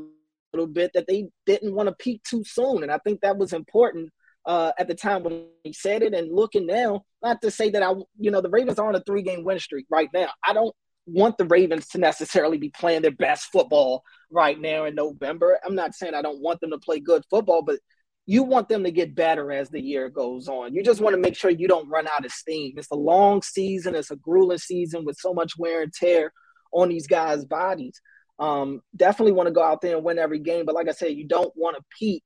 little 0.52 0.66
bit 0.66 0.90
that 0.94 1.06
they 1.06 1.28
didn't 1.46 1.74
want 1.74 1.88
to 1.88 1.94
peak 1.94 2.24
too 2.24 2.42
soon, 2.42 2.82
and 2.82 2.90
I 2.90 2.98
think 2.98 3.20
that 3.20 3.36
was 3.38 3.52
important 3.52 4.10
uh, 4.46 4.72
at 4.78 4.88
the 4.88 4.94
time 4.94 5.22
when 5.22 5.46
he 5.64 5.72
said 5.72 6.02
it. 6.02 6.14
And 6.14 6.32
looking 6.32 6.66
now, 6.66 7.04
not 7.22 7.40
to 7.42 7.50
say 7.50 7.70
that 7.70 7.82
I, 7.82 7.92
you 8.18 8.30
know, 8.30 8.40
the 8.40 8.50
Ravens 8.50 8.78
are 8.78 8.88
on 8.88 8.94
a 8.94 9.00
three 9.00 9.22
game 9.22 9.44
win 9.44 9.58
streak 9.58 9.86
right 9.90 10.08
now. 10.12 10.28
I 10.46 10.52
don't 10.52 10.74
want 11.06 11.36
the 11.38 11.46
Ravens 11.46 11.88
to 11.88 11.98
necessarily 11.98 12.58
be 12.58 12.70
playing 12.70 13.02
their 13.02 13.10
best 13.10 13.46
football 13.46 14.02
right 14.30 14.60
now 14.60 14.84
in 14.84 14.94
November. 14.94 15.58
I'm 15.64 15.74
not 15.74 15.94
saying 15.94 16.14
I 16.14 16.22
don't 16.22 16.40
want 16.40 16.60
them 16.60 16.70
to 16.70 16.78
play 16.78 17.00
good 17.00 17.24
football, 17.28 17.62
but 17.62 17.78
you 18.26 18.44
want 18.44 18.68
them 18.68 18.84
to 18.84 18.92
get 18.92 19.16
better 19.16 19.50
as 19.50 19.68
the 19.68 19.80
year 19.80 20.08
goes 20.08 20.46
on. 20.48 20.74
You 20.74 20.84
just 20.84 21.00
want 21.00 21.14
to 21.14 21.20
make 21.20 21.36
sure 21.36 21.50
you 21.50 21.66
don't 21.66 21.88
run 21.88 22.06
out 22.06 22.24
of 22.24 22.30
steam. 22.30 22.74
It's 22.76 22.90
a 22.92 22.96
long 22.96 23.42
season, 23.42 23.94
it's 23.94 24.12
a 24.12 24.16
grueling 24.16 24.58
season 24.58 25.04
with 25.04 25.16
so 25.18 25.34
much 25.34 25.58
wear 25.58 25.82
and 25.82 25.92
tear 25.92 26.32
on 26.72 26.88
these 26.88 27.06
guys' 27.06 27.44
bodies. 27.44 28.00
Um, 28.38 28.80
definitely 28.96 29.32
want 29.32 29.48
to 29.48 29.52
go 29.52 29.62
out 29.62 29.80
there 29.80 29.96
and 29.96 30.04
win 30.04 30.18
every 30.18 30.38
game, 30.38 30.64
but 30.66 30.74
like 30.74 30.88
I 30.88 30.92
said, 30.92 31.12
you 31.12 31.26
don't 31.26 31.52
want 31.56 31.76
to 31.76 31.82
peak 31.98 32.22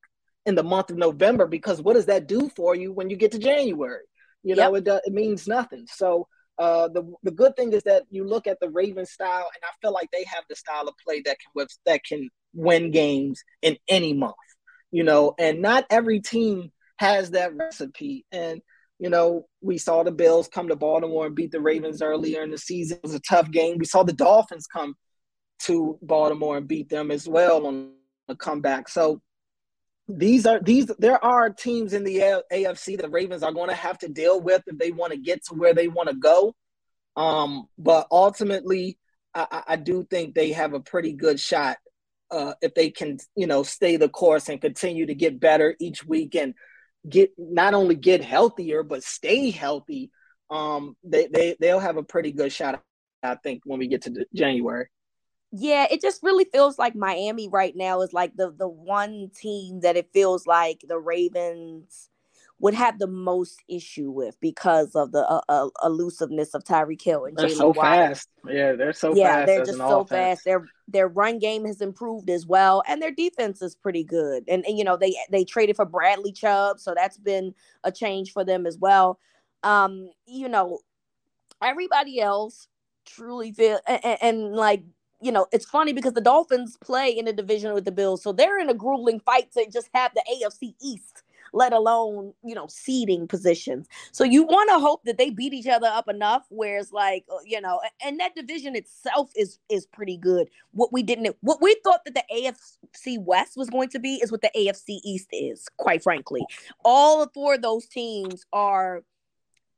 in 0.47 0.55
the 0.55 0.63
month 0.63 0.89
of 0.89 0.97
November 0.97 1.45
because 1.45 1.81
what 1.81 1.93
does 1.93 2.05
that 2.05 2.25
do 2.25 2.49
for 2.55 2.73
you 2.73 2.93
when 2.93 3.09
you 3.09 3.17
get 3.17 3.33
to 3.33 3.37
January? 3.37 4.05
You 4.43 4.55
know, 4.55 4.73
yep. 4.73 4.87
it, 4.87 5.01
it 5.05 5.13
means 5.13 5.45
nothing. 5.45 5.85
So 5.87 6.27
uh, 6.57 6.87
the 6.87 7.03
the 7.21 7.31
good 7.31 7.55
thing 7.55 7.73
is 7.73 7.83
that 7.83 8.03
you 8.09 8.25
look 8.25 8.47
at 8.47 8.57
the 8.61 8.69
Ravens 8.69 9.11
style, 9.11 9.47
and 9.53 9.63
I 9.63 9.71
feel 9.81 9.91
like 9.91 10.09
they 10.11 10.23
have 10.23 10.45
the 10.49 10.55
style 10.55 10.87
of 10.87 10.95
play 11.05 11.21
that 11.25 11.37
can 11.39 11.67
that 11.85 12.03
can 12.03 12.29
win 12.53 12.91
games 12.91 13.43
in 13.61 13.77
any 13.89 14.13
month. 14.13 14.35
You 14.89 15.03
know, 15.03 15.35
and 15.37 15.61
not 15.61 15.85
every 15.89 16.21
team 16.21 16.71
has 16.95 17.31
that 17.31 17.53
recipe. 17.53 18.25
And 18.31 18.61
you 18.99 19.09
know, 19.09 19.47
we 19.61 19.77
saw 19.77 20.01
the 20.03 20.11
Bills 20.11 20.47
come 20.47 20.69
to 20.69 20.75
Baltimore 20.77 21.27
and 21.27 21.35
beat 21.35 21.51
the 21.51 21.61
Ravens 21.61 22.01
earlier 22.01 22.41
in 22.41 22.51
the 22.51 22.57
season. 22.57 22.97
It 22.97 23.03
was 23.03 23.13
a 23.13 23.19
tough 23.19 23.51
game. 23.51 23.77
We 23.77 23.85
saw 23.85 24.03
the 24.03 24.13
Dolphins 24.13 24.65
come 24.65 24.95
to 25.63 25.99
Baltimore 26.01 26.57
and 26.57 26.67
beat 26.67 26.89
them 26.89 27.11
as 27.11 27.27
well 27.27 27.67
on 27.67 27.91
a 28.29 28.35
comeback. 28.35 28.87
So 28.87 29.21
these 30.07 30.45
are 30.45 30.59
these 30.61 30.87
there 30.99 31.23
are 31.23 31.49
teams 31.49 31.93
in 31.93 32.03
the 32.03 32.41
AFC 32.51 32.99
the 32.99 33.09
Ravens 33.09 33.43
are 33.43 33.51
going 33.51 33.69
to 33.69 33.75
have 33.75 33.97
to 33.99 34.07
deal 34.07 34.39
with 34.39 34.63
if 34.65 34.77
they 34.77 34.91
want 34.91 35.11
to 35.11 35.19
get 35.19 35.43
to 35.45 35.55
where 35.55 35.73
they 35.73 35.87
want 35.87 36.09
to 36.09 36.15
go. 36.15 36.55
Um, 37.15 37.67
but 37.77 38.07
ultimately, 38.11 38.99
I, 39.33 39.63
I, 39.69 39.75
do 39.75 40.05
think 40.07 40.35
they 40.35 40.51
have 40.51 40.73
a 40.73 40.79
pretty 40.79 41.13
good 41.13 41.39
shot 41.39 41.77
uh, 42.29 42.53
if 42.61 42.75
they 42.75 42.91
can, 42.91 43.17
you 43.35 43.47
know, 43.47 43.63
stay 43.63 43.97
the 43.97 44.07
course 44.07 44.49
and 44.49 44.61
continue 44.61 45.07
to 45.07 45.15
get 45.15 45.39
better 45.39 45.75
each 45.79 46.05
week 46.05 46.35
and 46.35 46.53
get 47.09 47.31
not 47.37 47.73
only 47.73 47.95
get 47.95 48.23
healthier 48.23 48.83
but 48.83 49.03
stay 49.03 49.49
healthy. 49.49 50.11
Um, 50.49 50.95
they 51.03 51.27
they 51.27 51.57
they'll 51.59 51.79
have 51.79 51.97
a 51.97 52.03
pretty 52.03 52.31
good 52.31 52.53
shot, 52.53 52.81
I 53.23 53.35
think, 53.35 53.63
when 53.65 53.79
we 53.79 53.87
get 53.87 54.03
to 54.03 54.25
January 54.33 54.87
yeah, 55.51 55.87
it 55.89 56.01
just 56.01 56.23
really 56.23 56.45
feels 56.45 56.77
like 56.77 56.95
Miami 56.95 57.47
right 57.47 57.75
now 57.75 58.01
is 58.01 58.13
like 58.13 58.35
the 58.35 58.51
the 58.51 58.67
one 58.67 59.31
team 59.35 59.81
that 59.81 59.95
it 59.95 60.11
feels 60.13 60.45
like 60.45 60.83
the 60.87 60.99
Ravens 60.99 62.09
would 62.59 62.73
have 62.73 62.97
the 62.97 63.07
most 63.07 63.61
issue 63.67 64.09
with 64.09 64.35
because 64.39 64.95
of 64.95 65.11
the 65.11 65.19
uh, 65.19 65.41
uh, 65.47 65.69
elusiveness 65.83 66.55
of 66.55 66.63
Tyreek 66.63 67.01
Hill 67.01 67.25
and 67.25 67.37
they're 67.37 67.49
so 67.49 67.71
fast. 67.71 68.27
Yeah, 68.47 68.73
they're 68.73 68.93
so 68.93 69.09
fast. 69.09 69.19
yeah, 69.19 69.45
they're 69.45 69.63
just 69.63 69.77
so 69.77 70.01
offense. 70.01 70.39
fast. 70.39 70.45
Their 70.45 70.65
their 70.87 71.07
run 71.07 71.39
game 71.39 71.65
has 71.65 71.81
improved 71.81 72.29
as 72.29 72.45
well, 72.45 72.83
and 72.87 73.01
their 73.01 73.11
defense 73.11 73.61
is 73.61 73.75
pretty 73.75 74.03
good. 74.03 74.43
And, 74.47 74.65
and 74.65 74.77
you 74.77 74.83
know 74.83 74.97
they 74.97 75.15
they 75.31 75.45
traded 75.45 75.75
for 75.75 75.85
Bradley 75.85 76.31
Chubb, 76.31 76.79
so 76.79 76.93
that's 76.95 77.17
been 77.17 77.53
a 77.83 77.91
change 77.91 78.31
for 78.33 78.43
them 78.43 78.65
as 78.65 78.77
well. 78.77 79.19
Um, 79.63 80.09
you 80.25 80.49
know, 80.49 80.79
everybody 81.61 82.19
else 82.19 82.67
truly 83.05 83.53
feel 83.53 83.79
and, 83.87 84.17
and 84.21 84.53
like 84.53 84.83
you 85.21 85.31
know, 85.31 85.47
it's 85.51 85.65
funny 85.65 85.93
because 85.93 86.13
the 86.13 86.21
Dolphins 86.21 86.77
play 86.77 87.09
in 87.09 87.27
a 87.27 87.33
division 87.33 87.73
with 87.73 87.85
the 87.85 87.91
Bills, 87.91 88.21
so 88.21 88.31
they're 88.31 88.59
in 88.59 88.69
a 88.69 88.73
grueling 88.73 89.19
fight 89.19 89.51
to 89.53 89.65
just 89.71 89.89
have 89.93 90.11
the 90.13 90.23
AFC 90.31 90.75
East, 90.81 91.23
let 91.53 91.73
alone 91.73 92.33
you 92.43 92.53
know 92.53 92.67
seeding 92.69 93.27
positions. 93.27 93.87
So 94.11 94.23
you 94.23 94.43
want 94.43 94.69
to 94.69 94.79
hope 94.79 95.03
that 95.05 95.17
they 95.17 95.31
beat 95.31 95.53
each 95.53 95.67
other 95.67 95.87
up 95.87 96.07
enough, 96.07 96.45
where 96.49 96.77
it's 96.77 96.91
like 96.91 97.25
uh, 97.31 97.37
you 97.45 97.59
know, 97.61 97.81
and 98.03 98.19
that 98.19 98.35
division 98.35 98.75
itself 98.75 99.31
is 99.35 99.59
is 99.69 99.87
pretty 99.87 100.17
good. 100.17 100.49
What 100.71 100.93
we 100.93 101.01
didn't, 101.01 101.35
what 101.41 101.61
we 101.61 101.75
thought 101.83 102.01
that 102.05 102.13
the 102.13 102.23
AFC 102.31 103.19
West 103.23 103.57
was 103.57 103.69
going 103.69 103.89
to 103.89 103.99
be, 103.99 104.15
is 104.15 104.31
what 104.31 104.41
the 104.41 104.51
AFC 104.55 104.99
East 105.03 105.29
is. 105.31 105.67
Quite 105.77 106.03
frankly, 106.03 106.41
all 106.85 107.27
four 107.33 107.55
of 107.55 107.63
those 107.63 107.87
teams 107.87 108.45
are 108.53 109.03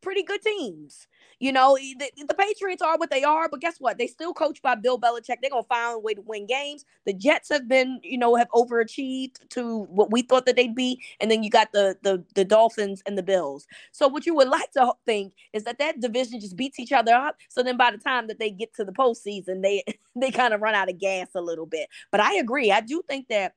pretty 0.01 0.23
good 0.23 0.41
teams. 0.41 1.07
You 1.39 1.53
know, 1.53 1.77
the, 1.77 2.11
the, 2.27 2.33
Patriots 2.33 2.81
are 2.81 2.97
what 2.97 3.09
they 3.09 3.23
are, 3.23 3.47
but 3.47 3.61
guess 3.61 3.77
what? 3.79 3.97
They 3.97 4.07
still 4.07 4.33
coached 4.33 4.61
by 4.61 4.75
Bill 4.75 4.99
Belichick. 4.99 5.37
They're 5.41 5.49
gonna 5.49 5.63
find 5.63 5.95
a 5.95 5.99
way 5.99 6.13
to 6.13 6.21
win 6.21 6.45
games. 6.45 6.83
The 7.05 7.13
Jets 7.13 7.49
have 7.49 7.67
been, 7.67 7.99
you 8.03 8.17
know, 8.17 8.35
have 8.35 8.49
overachieved 8.49 9.47
to 9.49 9.83
what 9.83 10.11
we 10.11 10.21
thought 10.21 10.45
that 10.45 10.57
they'd 10.57 10.75
be, 10.75 11.01
and 11.21 11.31
then 11.31 11.43
you 11.43 11.49
got 11.49 11.71
the 11.71 11.97
the 12.01 12.23
the 12.35 12.43
Dolphins 12.43 13.01
and 13.05 13.17
the 13.17 13.23
Bills. 13.23 13.67
So 13.91 14.07
what 14.07 14.25
you 14.25 14.35
would 14.35 14.49
like 14.49 14.71
to 14.71 14.93
think 15.05 15.33
is 15.53 15.63
that 15.63 15.79
that 15.79 16.01
division 16.01 16.41
just 16.41 16.57
beats 16.57 16.79
each 16.79 16.91
other 16.91 17.13
up. 17.13 17.37
So 17.49 17.63
then 17.63 17.77
by 17.77 17.91
the 17.91 17.97
time 17.97 18.27
that 18.27 18.39
they 18.39 18.51
get 18.51 18.73
to 18.75 18.83
the 18.83 18.91
postseason, 18.91 19.61
they 19.61 19.83
they 20.15 20.31
kind 20.31 20.53
of 20.53 20.61
run 20.61 20.75
out 20.75 20.89
of 20.89 20.99
gas 20.99 21.29
a 21.35 21.41
little 21.41 21.65
bit. 21.65 21.87
But 22.11 22.19
I 22.19 22.35
agree. 22.35 22.71
I 22.71 22.81
do 22.81 23.01
think 23.07 23.29
that 23.29 23.53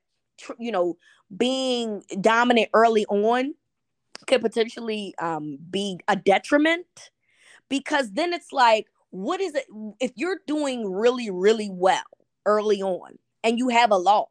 you 0.58 0.70
know 0.70 0.96
being 1.36 2.04
dominant 2.20 2.68
early 2.74 3.06
on 3.06 3.54
could 4.26 4.40
potentially 4.40 5.14
um, 5.18 5.58
be 5.70 5.98
a 6.08 6.16
detriment 6.16 6.86
because 7.68 8.12
then 8.12 8.32
it's 8.32 8.52
like, 8.52 8.86
what 9.10 9.40
is 9.40 9.54
it? 9.54 9.66
If 10.00 10.12
you're 10.16 10.40
doing 10.46 10.90
really, 10.90 11.30
really 11.30 11.70
well 11.70 12.02
early 12.46 12.82
on 12.82 13.18
and 13.44 13.58
you 13.58 13.68
have 13.68 13.90
a 13.90 13.96
loss, 13.96 14.28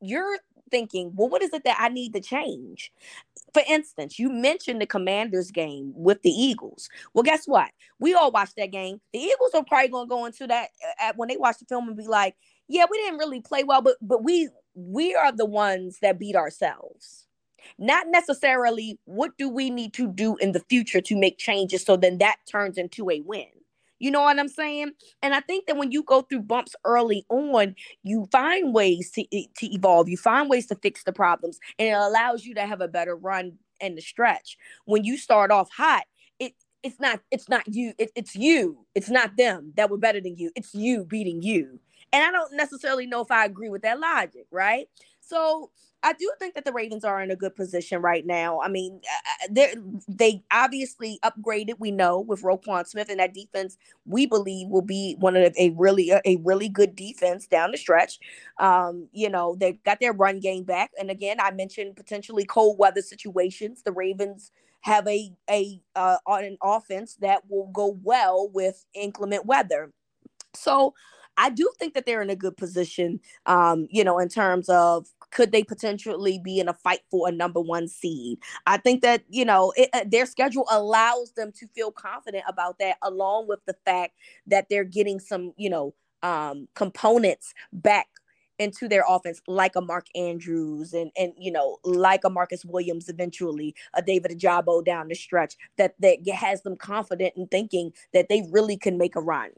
you're 0.00 0.38
thinking, 0.70 1.12
well, 1.14 1.28
what 1.28 1.42
is 1.42 1.52
it 1.52 1.64
that 1.64 1.78
I 1.80 1.88
need 1.88 2.12
to 2.14 2.20
change? 2.20 2.92
For 3.52 3.62
instance, 3.68 4.18
you 4.18 4.28
mentioned 4.30 4.80
the 4.80 4.86
Commanders 4.86 5.50
game 5.50 5.92
with 5.94 6.20
the 6.22 6.30
Eagles. 6.30 6.88
Well, 7.14 7.22
guess 7.22 7.46
what? 7.46 7.70
We 8.00 8.14
all 8.14 8.32
watched 8.32 8.56
that 8.56 8.72
game. 8.72 9.00
The 9.12 9.20
Eagles 9.20 9.52
are 9.54 9.64
probably 9.64 9.88
going 9.88 10.08
to 10.08 10.10
go 10.10 10.26
into 10.26 10.46
that 10.48 10.70
uh, 10.82 11.04
at, 11.04 11.16
when 11.16 11.28
they 11.28 11.36
watch 11.36 11.58
the 11.58 11.64
film 11.66 11.88
and 11.88 11.96
be 11.96 12.06
like, 12.06 12.34
yeah, 12.68 12.86
we 12.90 12.98
didn't 12.98 13.18
really 13.18 13.40
play 13.40 13.62
well, 13.62 13.82
but 13.82 13.96
but 14.00 14.24
we 14.24 14.48
we 14.74 15.14
are 15.14 15.30
the 15.30 15.44
ones 15.44 15.98
that 16.02 16.18
beat 16.18 16.34
ourselves 16.34 17.26
not 17.78 18.06
necessarily 18.08 18.98
what 19.04 19.36
do 19.38 19.48
we 19.48 19.70
need 19.70 19.92
to 19.94 20.08
do 20.08 20.36
in 20.36 20.52
the 20.52 20.64
future 20.68 21.00
to 21.00 21.16
make 21.16 21.38
changes 21.38 21.84
so 21.84 21.96
then 21.96 22.18
that 22.18 22.36
turns 22.50 22.78
into 22.78 23.10
a 23.10 23.20
win. 23.20 23.46
You 23.98 24.10
know 24.10 24.22
what 24.22 24.38
I'm 24.38 24.48
saying? 24.48 24.92
And 25.22 25.34
I 25.34 25.40
think 25.40 25.66
that 25.66 25.76
when 25.76 25.92
you 25.92 26.02
go 26.02 26.22
through 26.22 26.42
bumps 26.42 26.74
early 26.84 27.24
on, 27.28 27.74
you 28.02 28.28
find 28.30 28.74
ways 28.74 29.10
to, 29.12 29.24
to 29.30 29.74
evolve, 29.74 30.08
you 30.08 30.16
find 30.16 30.50
ways 30.50 30.66
to 30.66 30.74
fix 30.74 31.04
the 31.04 31.12
problems, 31.12 31.58
and 31.78 31.88
it 31.88 31.92
allows 31.92 32.44
you 32.44 32.54
to 32.56 32.66
have 32.66 32.80
a 32.80 32.88
better 32.88 33.16
run 33.16 33.52
and 33.80 33.96
the 33.96 34.02
stretch. 34.02 34.58
When 34.84 35.04
you 35.04 35.16
start 35.16 35.50
off 35.50 35.70
hot, 35.70 36.04
it 36.38 36.54
it's 36.82 37.00
not 37.00 37.20
it's 37.30 37.48
not 37.48 37.62
you, 37.66 37.94
it, 37.98 38.10
it's 38.14 38.34
you. 38.36 38.84
It's 38.94 39.10
not 39.10 39.36
them 39.36 39.72
that 39.76 39.90
were 39.90 39.96
better 39.96 40.20
than 40.20 40.36
you. 40.36 40.50
It's 40.54 40.74
you 40.74 41.04
beating 41.04 41.42
you. 41.42 41.80
And 42.12 42.22
I 42.22 42.30
don't 42.30 42.54
necessarily 42.54 43.06
know 43.06 43.22
if 43.22 43.30
I 43.30 43.44
agree 43.44 43.70
with 43.70 43.82
that 43.82 43.98
logic, 43.98 44.46
right? 44.50 44.86
So 45.26 45.70
I 46.02 46.12
do 46.12 46.30
think 46.38 46.54
that 46.54 46.66
the 46.66 46.72
Ravens 46.72 47.02
are 47.04 47.22
in 47.22 47.30
a 47.30 47.36
good 47.36 47.56
position 47.56 48.02
right 48.02 48.26
now. 48.26 48.60
I 48.60 48.68
mean, 48.68 49.00
uh, 49.10 49.46
they 49.50 49.74
they 50.06 50.42
obviously 50.52 51.18
upgraded. 51.24 51.74
We 51.78 51.90
know 51.90 52.20
with 52.20 52.42
Roquan 52.42 52.86
Smith 52.86 53.08
and 53.08 53.20
that 53.20 53.32
defense, 53.32 53.78
we 54.04 54.26
believe 54.26 54.68
will 54.68 54.82
be 54.82 55.16
one 55.18 55.34
of 55.34 55.54
a 55.58 55.70
really 55.70 56.10
a 56.12 56.36
really 56.44 56.68
good 56.68 56.94
defense 56.94 57.46
down 57.46 57.70
the 57.70 57.78
stretch. 57.78 58.18
Um, 58.58 59.08
you 59.12 59.30
know, 59.30 59.56
they 59.58 59.72
got 59.84 59.98
their 60.00 60.12
run 60.12 60.40
game 60.40 60.64
back, 60.64 60.90
and 60.98 61.10
again, 61.10 61.38
I 61.40 61.50
mentioned 61.52 61.96
potentially 61.96 62.44
cold 62.44 62.78
weather 62.78 63.02
situations. 63.02 63.82
The 63.82 63.92
Ravens 63.92 64.50
have 64.82 65.06
a 65.08 65.32
a 65.48 65.80
uh, 65.96 66.18
on 66.26 66.44
an 66.44 66.58
offense 66.62 67.16
that 67.22 67.48
will 67.48 67.68
go 67.72 67.98
well 68.02 68.50
with 68.52 68.84
inclement 68.94 69.46
weather. 69.46 69.90
So 70.54 70.94
I 71.36 71.50
do 71.50 71.70
think 71.78 71.94
that 71.94 72.06
they're 72.06 72.22
in 72.22 72.30
a 72.30 72.36
good 72.36 72.56
position, 72.56 73.20
um, 73.46 73.86
you 73.90 74.04
know, 74.04 74.18
in 74.18 74.28
terms 74.28 74.68
of 74.68 75.08
could 75.30 75.52
they 75.52 75.64
potentially 75.64 76.38
be 76.38 76.60
in 76.60 76.68
a 76.68 76.74
fight 76.74 77.00
for 77.10 77.28
a 77.28 77.32
number 77.32 77.60
one 77.60 77.88
seed? 77.88 78.38
I 78.66 78.76
think 78.76 79.02
that, 79.02 79.24
you 79.28 79.44
know, 79.44 79.72
it, 79.76 79.90
uh, 79.92 80.04
their 80.06 80.26
schedule 80.26 80.66
allows 80.70 81.32
them 81.32 81.52
to 81.58 81.66
feel 81.74 81.90
confident 81.90 82.44
about 82.48 82.78
that, 82.78 82.96
along 83.02 83.48
with 83.48 83.60
the 83.66 83.76
fact 83.84 84.12
that 84.46 84.66
they're 84.70 84.84
getting 84.84 85.18
some, 85.18 85.52
you 85.56 85.70
know, 85.70 85.94
um, 86.22 86.68
components 86.74 87.52
back 87.72 88.06
into 88.58 88.88
their 88.88 89.04
offense 89.08 89.40
like 89.46 89.76
a 89.76 89.80
Mark 89.80 90.06
Andrews 90.14 90.92
and 90.92 91.10
and 91.18 91.32
you 91.36 91.50
know 91.50 91.78
like 91.84 92.22
a 92.24 92.30
Marcus 92.30 92.64
Williams 92.64 93.08
eventually 93.08 93.74
a 93.94 94.00
David 94.00 94.30
Ojabo 94.30 94.84
down 94.84 95.08
the 95.08 95.14
stretch 95.14 95.56
that 95.76 95.94
that 96.00 96.26
has 96.28 96.62
them 96.62 96.76
confident 96.76 97.34
in 97.36 97.48
thinking 97.48 97.92
that 98.12 98.28
they 98.28 98.46
really 98.52 98.76
can 98.76 98.96
make 98.96 99.16
a 99.16 99.20
run. 99.20 99.50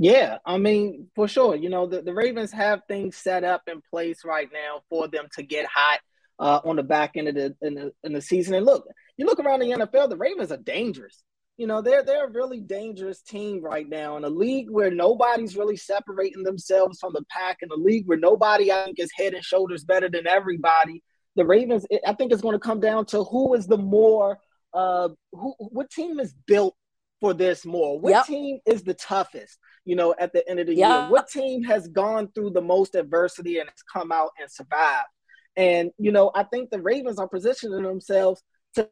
Yeah, 0.00 0.38
I 0.46 0.58
mean, 0.58 1.08
for 1.16 1.26
sure. 1.26 1.56
You 1.56 1.70
know, 1.70 1.86
the, 1.86 2.02
the 2.02 2.14
Ravens 2.14 2.52
have 2.52 2.82
things 2.86 3.16
set 3.16 3.42
up 3.42 3.62
in 3.66 3.82
place 3.90 4.24
right 4.24 4.48
now 4.52 4.82
for 4.88 5.08
them 5.08 5.26
to 5.34 5.42
get 5.42 5.66
hot 5.66 5.98
uh, 6.38 6.60
on 6.64 6.76
the 6.76 6.84
back 6.84 7.16
end 7.16 7.26
of 7.26 7.34
the 7.34 7.56
in, 7.60 7.74
the 7.74 7.92
in 8.04 8.12
the 8.12 8.22
season. 8.22 8.54
And 8.54 8.64
look, 8.64 8.86
you 9.16 9.26
look 9.26 9.40
around 9.40 9.58
the 9.58 9.70
NFL, 9.70 10.08
the 10.08 10.16
Ravens 10.16 10.52
are 10.52 10.56
dangerous. 10.56 11.24
You 11.56 11.66
know, 11.66 11.82
they're 11.82 12.04
they're 12.04 12.28
a 12.28 12.30
really 12.30 12.60
dangerous 12.60 13.22
team 13.22 13.60
right 13.60 13.88
now 13.88 14.16
in 14.16 14.22
a 14.22 14.28
league 14.28 14.70
where 14.70 14.92
nobody's 14.92 15.56
really 15.56 15.76
separating 15.76 16.44
themselves 16.44 17.00
from 17.00 17.12
the 17.12 17.24
pack, 17.28 17.58
in 17.62 17.70
a 17.72 17.74
league 17.74 18.06
where 18.06 18.18
nobody 18.18 18.70
I 18.70 18.84
think 18.84 19.00
is 19.00 19.10
head 19.16 19.34
and 19.34 19.44
shoulders 19.44 19.82
better 19.82 20.08
than 20.08 20.28
everybody. 20.28 21.02
The 21.34 21.44
Ravens, 21.44 21.84
I 22.06 22.12
think, 22.12 22.30
it's 22.30 22.42
going 22.42 22.54
to 22.54 22.60
come 22.60 22.78
down 22.78 23.06
to 23.06 23.24
who 23.24 23.54
is 23.54 23.66
the 23.66 23.78
more 23.78 24.38
uh 24.72 25.08
who 25.32 25.54
what 25.58 25.90
team 25.90 26.20
is 26.20 26.32
built 26.46 26.76
for 27.20 27.34
this 27.34 27.66
more? 27.66 27.98
What 27.98 28.10
yep. 28.10 28.26
team 28.26 28.60
is 28.64 28.82
the 28.82 28.94
toughest? 28.94 29.58
You 29.88 29.96
know, 29.96 30.14
at 30.18 30.34
the 30.34 30.46
end 30.46 30.60
of 30.60 30.66
the 30.66 30.74
yep. 30.74 30.90
year, 30.90 31.10
what 31.10 31.30
team 31.30 31.62
has 31.64 31.88
gone 31.88 32.28
through 32.34 32.50
the 32.50 32.60
most 32.60 32.94
adversity 32.94 33.58
and 33.58 33.70
has 33.70 33.82
come 33.90 34.12
out 34.12 34.32
and 34.38 34.50
survived? 34.50 35.08
And 35.56 35.92
you 35.96 36.12
know, 36.12 36.30
I 36.34 36.42
think 36.42 36.68
the 36.68 36.82
Ravens 36.82 37.18
are 37.18 37.26
positioning 37.26 37.82
themselves 37.82 38.42
to 38.74 38.90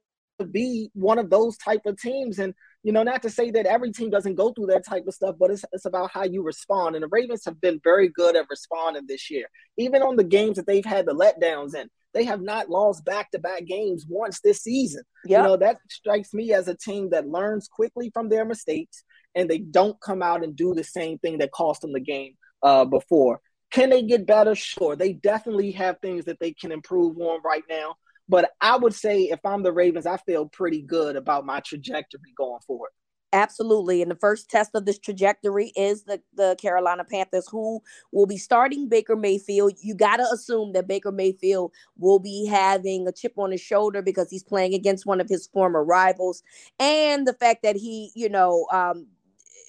be 0.51 0.91
one 0.95 1.19
of 1.19 1.29
those 1.29 1.59
type 1.59 1.83
of 1.85 2.01
teams. 2.01 2.39
And 2.39 2.55
you 2.83 2.93
know, 2.93 3.03
not 3.03 3.21
to 3.23 3.31
say 3.31 3.51
that 3.51 3.67
every 3.67 3.93
team 3.93 4.09
doesn't 4.09 4.37
go 4.37 4.53
through 4.53 4.67
that 4.67 4.87
type 4.87 5.05
of 5.07 5.13
stuff, 5.13 5.37
but 5.39 5.51
it's 5.51 5.67
it's 5.73 5.85
about 5.85 6.13
how 6.13 6.25
you 6.25 6.43
respond. 6.43 6.97
And 6.97 7.03
the 7.03 7.09
Ravens 7.09 7.45
have 7.45 7.61
been 7.61 7.79
very 7.85 8.09
good 8.09 8.35
at 8.35 8.47
responding 8.49 9.07
this 9.07 9.31
year, 9.31 9.49
even 9.77 10.03
on 10.03 10.17
the 10.17 10.25
games 10.25 10.57
that 10.57 10.67
they've 10.67 10.85
had 10.85 11.05
the 11.05 11.13
letdowns 11.13 11.75
in. 11.75 11.91
They 12.17 12.25
have 12.25 12.41
not 12.41 12.71
lost 12.71 13.05
back 13.05 13.31
to 13.33 13.39
back 13.39 13.67
games 13.67 14.07
once 14.09 14.41
this 14.41 14.63
season. 14.63 15.03
Yep. 15.27 15.39
You 15.39 15.47
know, 15.47 15.57
that 15.59 15.77
strikes 15.91 16.33
me 16.33 16.55
as 16.55 16.67
a 16.67 16.75
team 16.75 17.11
that 17.11 17.29
learns 17.29 17.69
quickly 17.69 18.11
from 18.15 18.31
their 18.31 18.47
mistakes 18.47 19.05
and 19.35 19.51
they 19.51 19.59
don't 19.59 20.01
come 20.01 20.23
out 20.23 20.43
and 20.43 20.57
do 20.57 20.73
the 20.73 20.83
same 20.83 21.19
thing 21.19 21.37
that 21.39 21.53
cost 21.53 21.83
them 21.83 21.93
the 21.93 22.01
game 22.01 22.33
uh, 22.63 22.87
before. 22.87 23.43
Can 23.71 23.91
they 23.91 24.01
get 24.01 24.27
better? 24.27 24.55
Sure. 24.55 24.97
They 24.97 25.13
definitely 25.13 25.73
have 25.73 25.99
things 26.01 26.25
that 26.25 26.41
they 26.41 26.55
can 26.55 26.73
improve 26.73 27.19
on 27.19 27.41
right 27.45 27.65
now. 27.69 27.97
But 28.31 28.51
I 28.63 28.79
would 28.79 28.95
say 28.95 29.25
if 29.25 29.41
I'm 29.45 29.63
the 29.63 29.75
Ravens, 29.75 30.07
I 30.07 30.17
feel 30.17 30.47
pretty 30.47 30.81
good 30.81 31.17
about 31.17 31.45
my 31.45 31.61
trajectory 31.61 32.33
going 32.35 32.61
forward. 32.67 32.93
Absolutely. 33.33 34.03
And 34.03 34.11
the 34.11 34.15
first 34.17 34.49
test 34.49 34.71
of 34.75 34.87
this 34.87 34.99
trajectory 34.99 35.73
is 35.77 36.05
the, 36.05 36.21
the 36.35 36.57
Carolina 36.61 37.05
Panthers, 37.05 37.47
who 37.51 37.83
will 38.13 38.27
be 38.27 38.39
starting 38.39 38.89
Baker 38.89 39.17
Mayfield. 39.17 39.75
You 39.83 39.95
got 39.95 40.19
to 40.19 40.23
assume 40.33 40.73
that 40.73 40.87
Baker 40.89 41.13
Mayfield 41.13 41.73
will 41.99 42.19
be 42.21 42.47
having 42.47 43.07
a 43.07 43.13
chip 43.13 43.35
on 43.37 43.51
his 43.51 43.61
shoulder 43.61 44.01
because 44.01 44.31
he's 44.31 44.45
playing 44.45 44.75
against 44.75 45.07
one 45.07 45.21
of 45.21 45.29
his 45.29 45.49
former 45.49 45.85
rivals. 45.85 46.43
And 46.79 47.27
the 47.27 47.35
fact 47.35 47.63
that 47.65 47.77
he, 47.77 48.11
you 48.15 48.29
know, 48.29 48.67
um, 48.73 49.07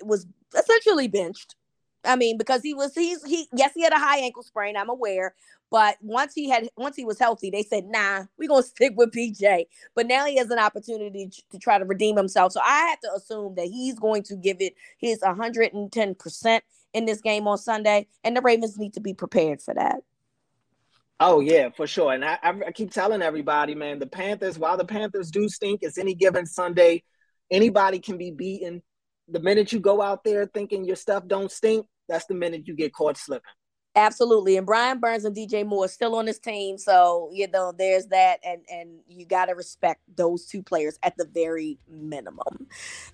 was 0.04 0.28
essentially 0.58 1.10
benched. 1.10 1.57
I 2.08 2.16
mean, 2.16 2.38
because 2.38 2.62
he 2.62 2.74
was, 2.74 2.96
he's, 2.96 3.24
he, 3.24 3.48
yes, 3.54 3.74
he 3.74 3.84
had 3.84 3.94
a 3.94 4.00
high 4.00 4.20
ankle 4.20 4.44
sprain, 4.44 4.78
I'm 4.78 4.90
aware, 4.90 5.36
but 5.70 5.98
once 6.02 6.34
he 6.34 6.50
had 6.50 6.70
once 6.78 6.96
he 6.96 7.04
was 7.04 7.20
healthy, 7.20 7.50
they 7.50 7.64
said, 7.64 7.86
"Nah, 7.86 8.24
we're 8.38 8.48
gonna 8.48 8.64
stick 8.64 8.94
with 8.96 9.12
PJ." 9.12 9.66
But 9.96 10.08
now 10.08 10.26
he 10.26 10.38
has 10.38 10.50
an 10.50 10.60
opportunity 10.60 11.30
to 11.52 11.60
try 11.60 11.78
to 11.78 11.86
redeem 11.86 12.16
himself. 12.16 12.54
So 12.54 12.62
I 12.64 12.88
have 12.88 13.00
to 13.02 13.14
assume 13.14 13.56
that 13.56 13.68
he's 13.68 14.00
going 14.00 14.24
to 14.24 14.36
give 14.36 14.58
it 14.60 14.76
his 14.98 15.20
110 15.22 16.16
percent 16.16 16.64
in 16.94 17.06
this 17.06 17.22
game 17.22 17.48
on 17.48 17.58
Sunday, 17.58 18.08
and 18.24 18.36
the 18.36 18.42
Ravens 18.42 18.78
need 18.78 18.94
to 18.94 19.02
be 19.02 19.14
prepared 19.14 19.62
for 19.62 19.74
that. 19.74 19.98
Oh 21.20 21.40
yeah, 21.40 21.70
for 21.76 21.88
sure. 21.88 22.14
And 22.14 22.24
I, 22.24 22.38
I 22.44 22.72
keep 22.72 22.92
telling 22.92 23.22
everybody, 23.22 23.76
man, 23.76 24.00
the 24.00 24.08
Panthers. 24.08 24.58
While 24.58 24.78
the 24.78 24.86
Panthers 24.86 25.32
do 25.32 25.50
stink, 25.50 25.80
it's 25.82 25.98
any 25.98 26.14
given 26.14 26.46
Sunday. 26.46 27.04
Anybody 27.52 28.00
can 28.00 28.18
be 28.18 28.32
beaten. 28.32 28.84
The 29.28 29.40
minute 29.40 29.74
you 29.74 29.80
go 29.80 30.02
out 30.02 30.24
there 30.24 30.46
thinking 30.46 30.86
your 30.86 30.96
stuff 30.96 31.28
don't 31.28 31.52
stink, 31.52 31.86
that's 32.08 32.26
the 32.26 32.34
minute 32.34 32.68
you 32.68 32.76
get 32.76 32.94
caught 32.94 33.18
slipping. 33.18 33.52
Absolutely. 33.98 34.58
And 34.58 34.66
Brian 34.66 35.00
Burns 35.00 35.26
and 35.26 35.36
DJ 35.36 35.66
Moore 35.66 35.86
are 35.86 35.88
still 35.88 36.14
on 36.14 36.26
this 36.26 36.38
team. 36.38 36.78
So, 36.78 37.32
you 37.34 37.48
know, 37.48 37.74
there's 37.76 38.06
that. 38.08 38.40
And 38.46 38.62
and 38.72 39.00
you 39.08 39.26
gotta 39.26 39.56
respect 39.56 40.02
those 40.16 40.46
two 40.46 40.62
players 40.62 41.00
at 41.02 41.18
the 41.18 41.26
very 41.26 41.80
minimum. 41.90 42.68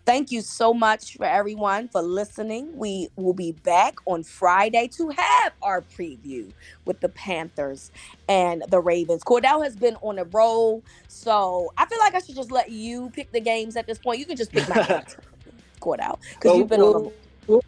Thank 0.05 0.29
you 0.29 0.41
so 0.41 0.73
much 0.73 1.15
for 1.15 1.25
everyone 1.25 1.87
for 1.87 2.01
listening. 2.01 2.77
We 2.77 3.07
will 3.15 3.33
be 3.33 3.53
back 3.53 3.95
on 4.07 4.23
Friday 4.23 4.89
to 4.97 5.07
have 5.07 5.53
our 5.61 5.81
preview 5.81 6.51
with 6.83 6.99
the 6.99 7.09
Panthers 7.09 7.89
and 8.27 8.65
the 8.67 8.81
Ravens. 8.81 9.23
Cordell 9.23 9.63
has 9.63 9.77
been 9.77 9.95
on 10.01 10.19
a 10.19 10.25
roll. 10.25 10.83
So 11.07 11.71
I 11.77 11.85
feel 11.85 11.99
like 11.99 12.13
I 12.13 12.19
should 12.19 12.35
just 12.35 12.51
let 12.51 12.71
you 12.71 13.09
pick 13.11 13.31
the 13.31 13.39
games 13.39 13.77
at 13.77 13.87
this 13.87 13.99
point. 13.99 14.19
You 14.19 14.25
can 14.25 14.35
just 14.35 14.51
pick 14.51 14.67
my 14.67 14.75
Cordell. 15.79 16.19
Because 16.19 16.19
well, 16.43 16.57
you've 16.57 16.67
been 16.67 16.81
well, 16.81 16.95
on 16.97 17.05
a 17.05 17.63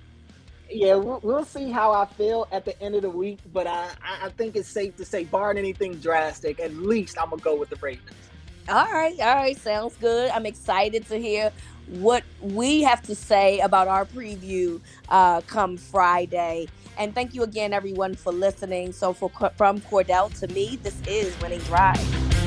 yeah, 0.70 0.96
we'll, 0.96 1.46
see 1.46 1.72
how 1.72 1.92
I 1.92 2.06
feel 2.06 2.48
at 2.52 2.66
the 2.66 2.80
end 2.82 2.96
of 2.96 3.04
the 3.04 3.10
week, 3.10 3.40
but 3.54 3.68
I, 3.68 3.90
I 4.04 4.30
think 4.30 4.56
it's 4.56 4.68
safe 4.68 4.96
to 4.98 5.06
say, 5.06 5.24
barring 5.24 5.58
anything 5.58 5.96
drastic, 5.96 6.60
at 6.60 6.74
least 6.74 7.18
I'm 7.20 7.30
gonna 7.30 7.42
go 7.42 7.56
with 7.56 7.70
the 7.70 7.76
Ravens. 7.78 8.10
All 8.68 8.92
right, 8.92 9.20
all 9.20 9.36
right, 9.36 9.58
sounds 9.58 9.96
good. 9.98 10.32
I'm 10.32 10.46
excited 10.46 11.08
to 11.08 11.20
hear 11.20 11.52
what 11.88 12.24
we 12.42 12.82
have 12.82 13.02
to 13.04 13.14
say 13.14 13.60
about 13.60 13.88
our 13.88 14.06
preview 14.06 14.82
uh, 15.10 15.42
come 15.42 15.78
Friday. 15.78 16.68
And 16.98 17.14
thank 17.14 17.36
you 17.36 17.44
again, 17.44 17.74
everyone, 17.74 18.16
for 18.16 18.32
listening. 18.32 18.92
So, 18.92 19.14
for 19.14 19.30
from 19.56 19.82
Cordell 19.82 20.38
to 20.40 20.48
me, 20.48 20.78
this 20.82 21.00
is 21.08 21.40
Winning 21.42 21.60
Drive. 21.60 22.45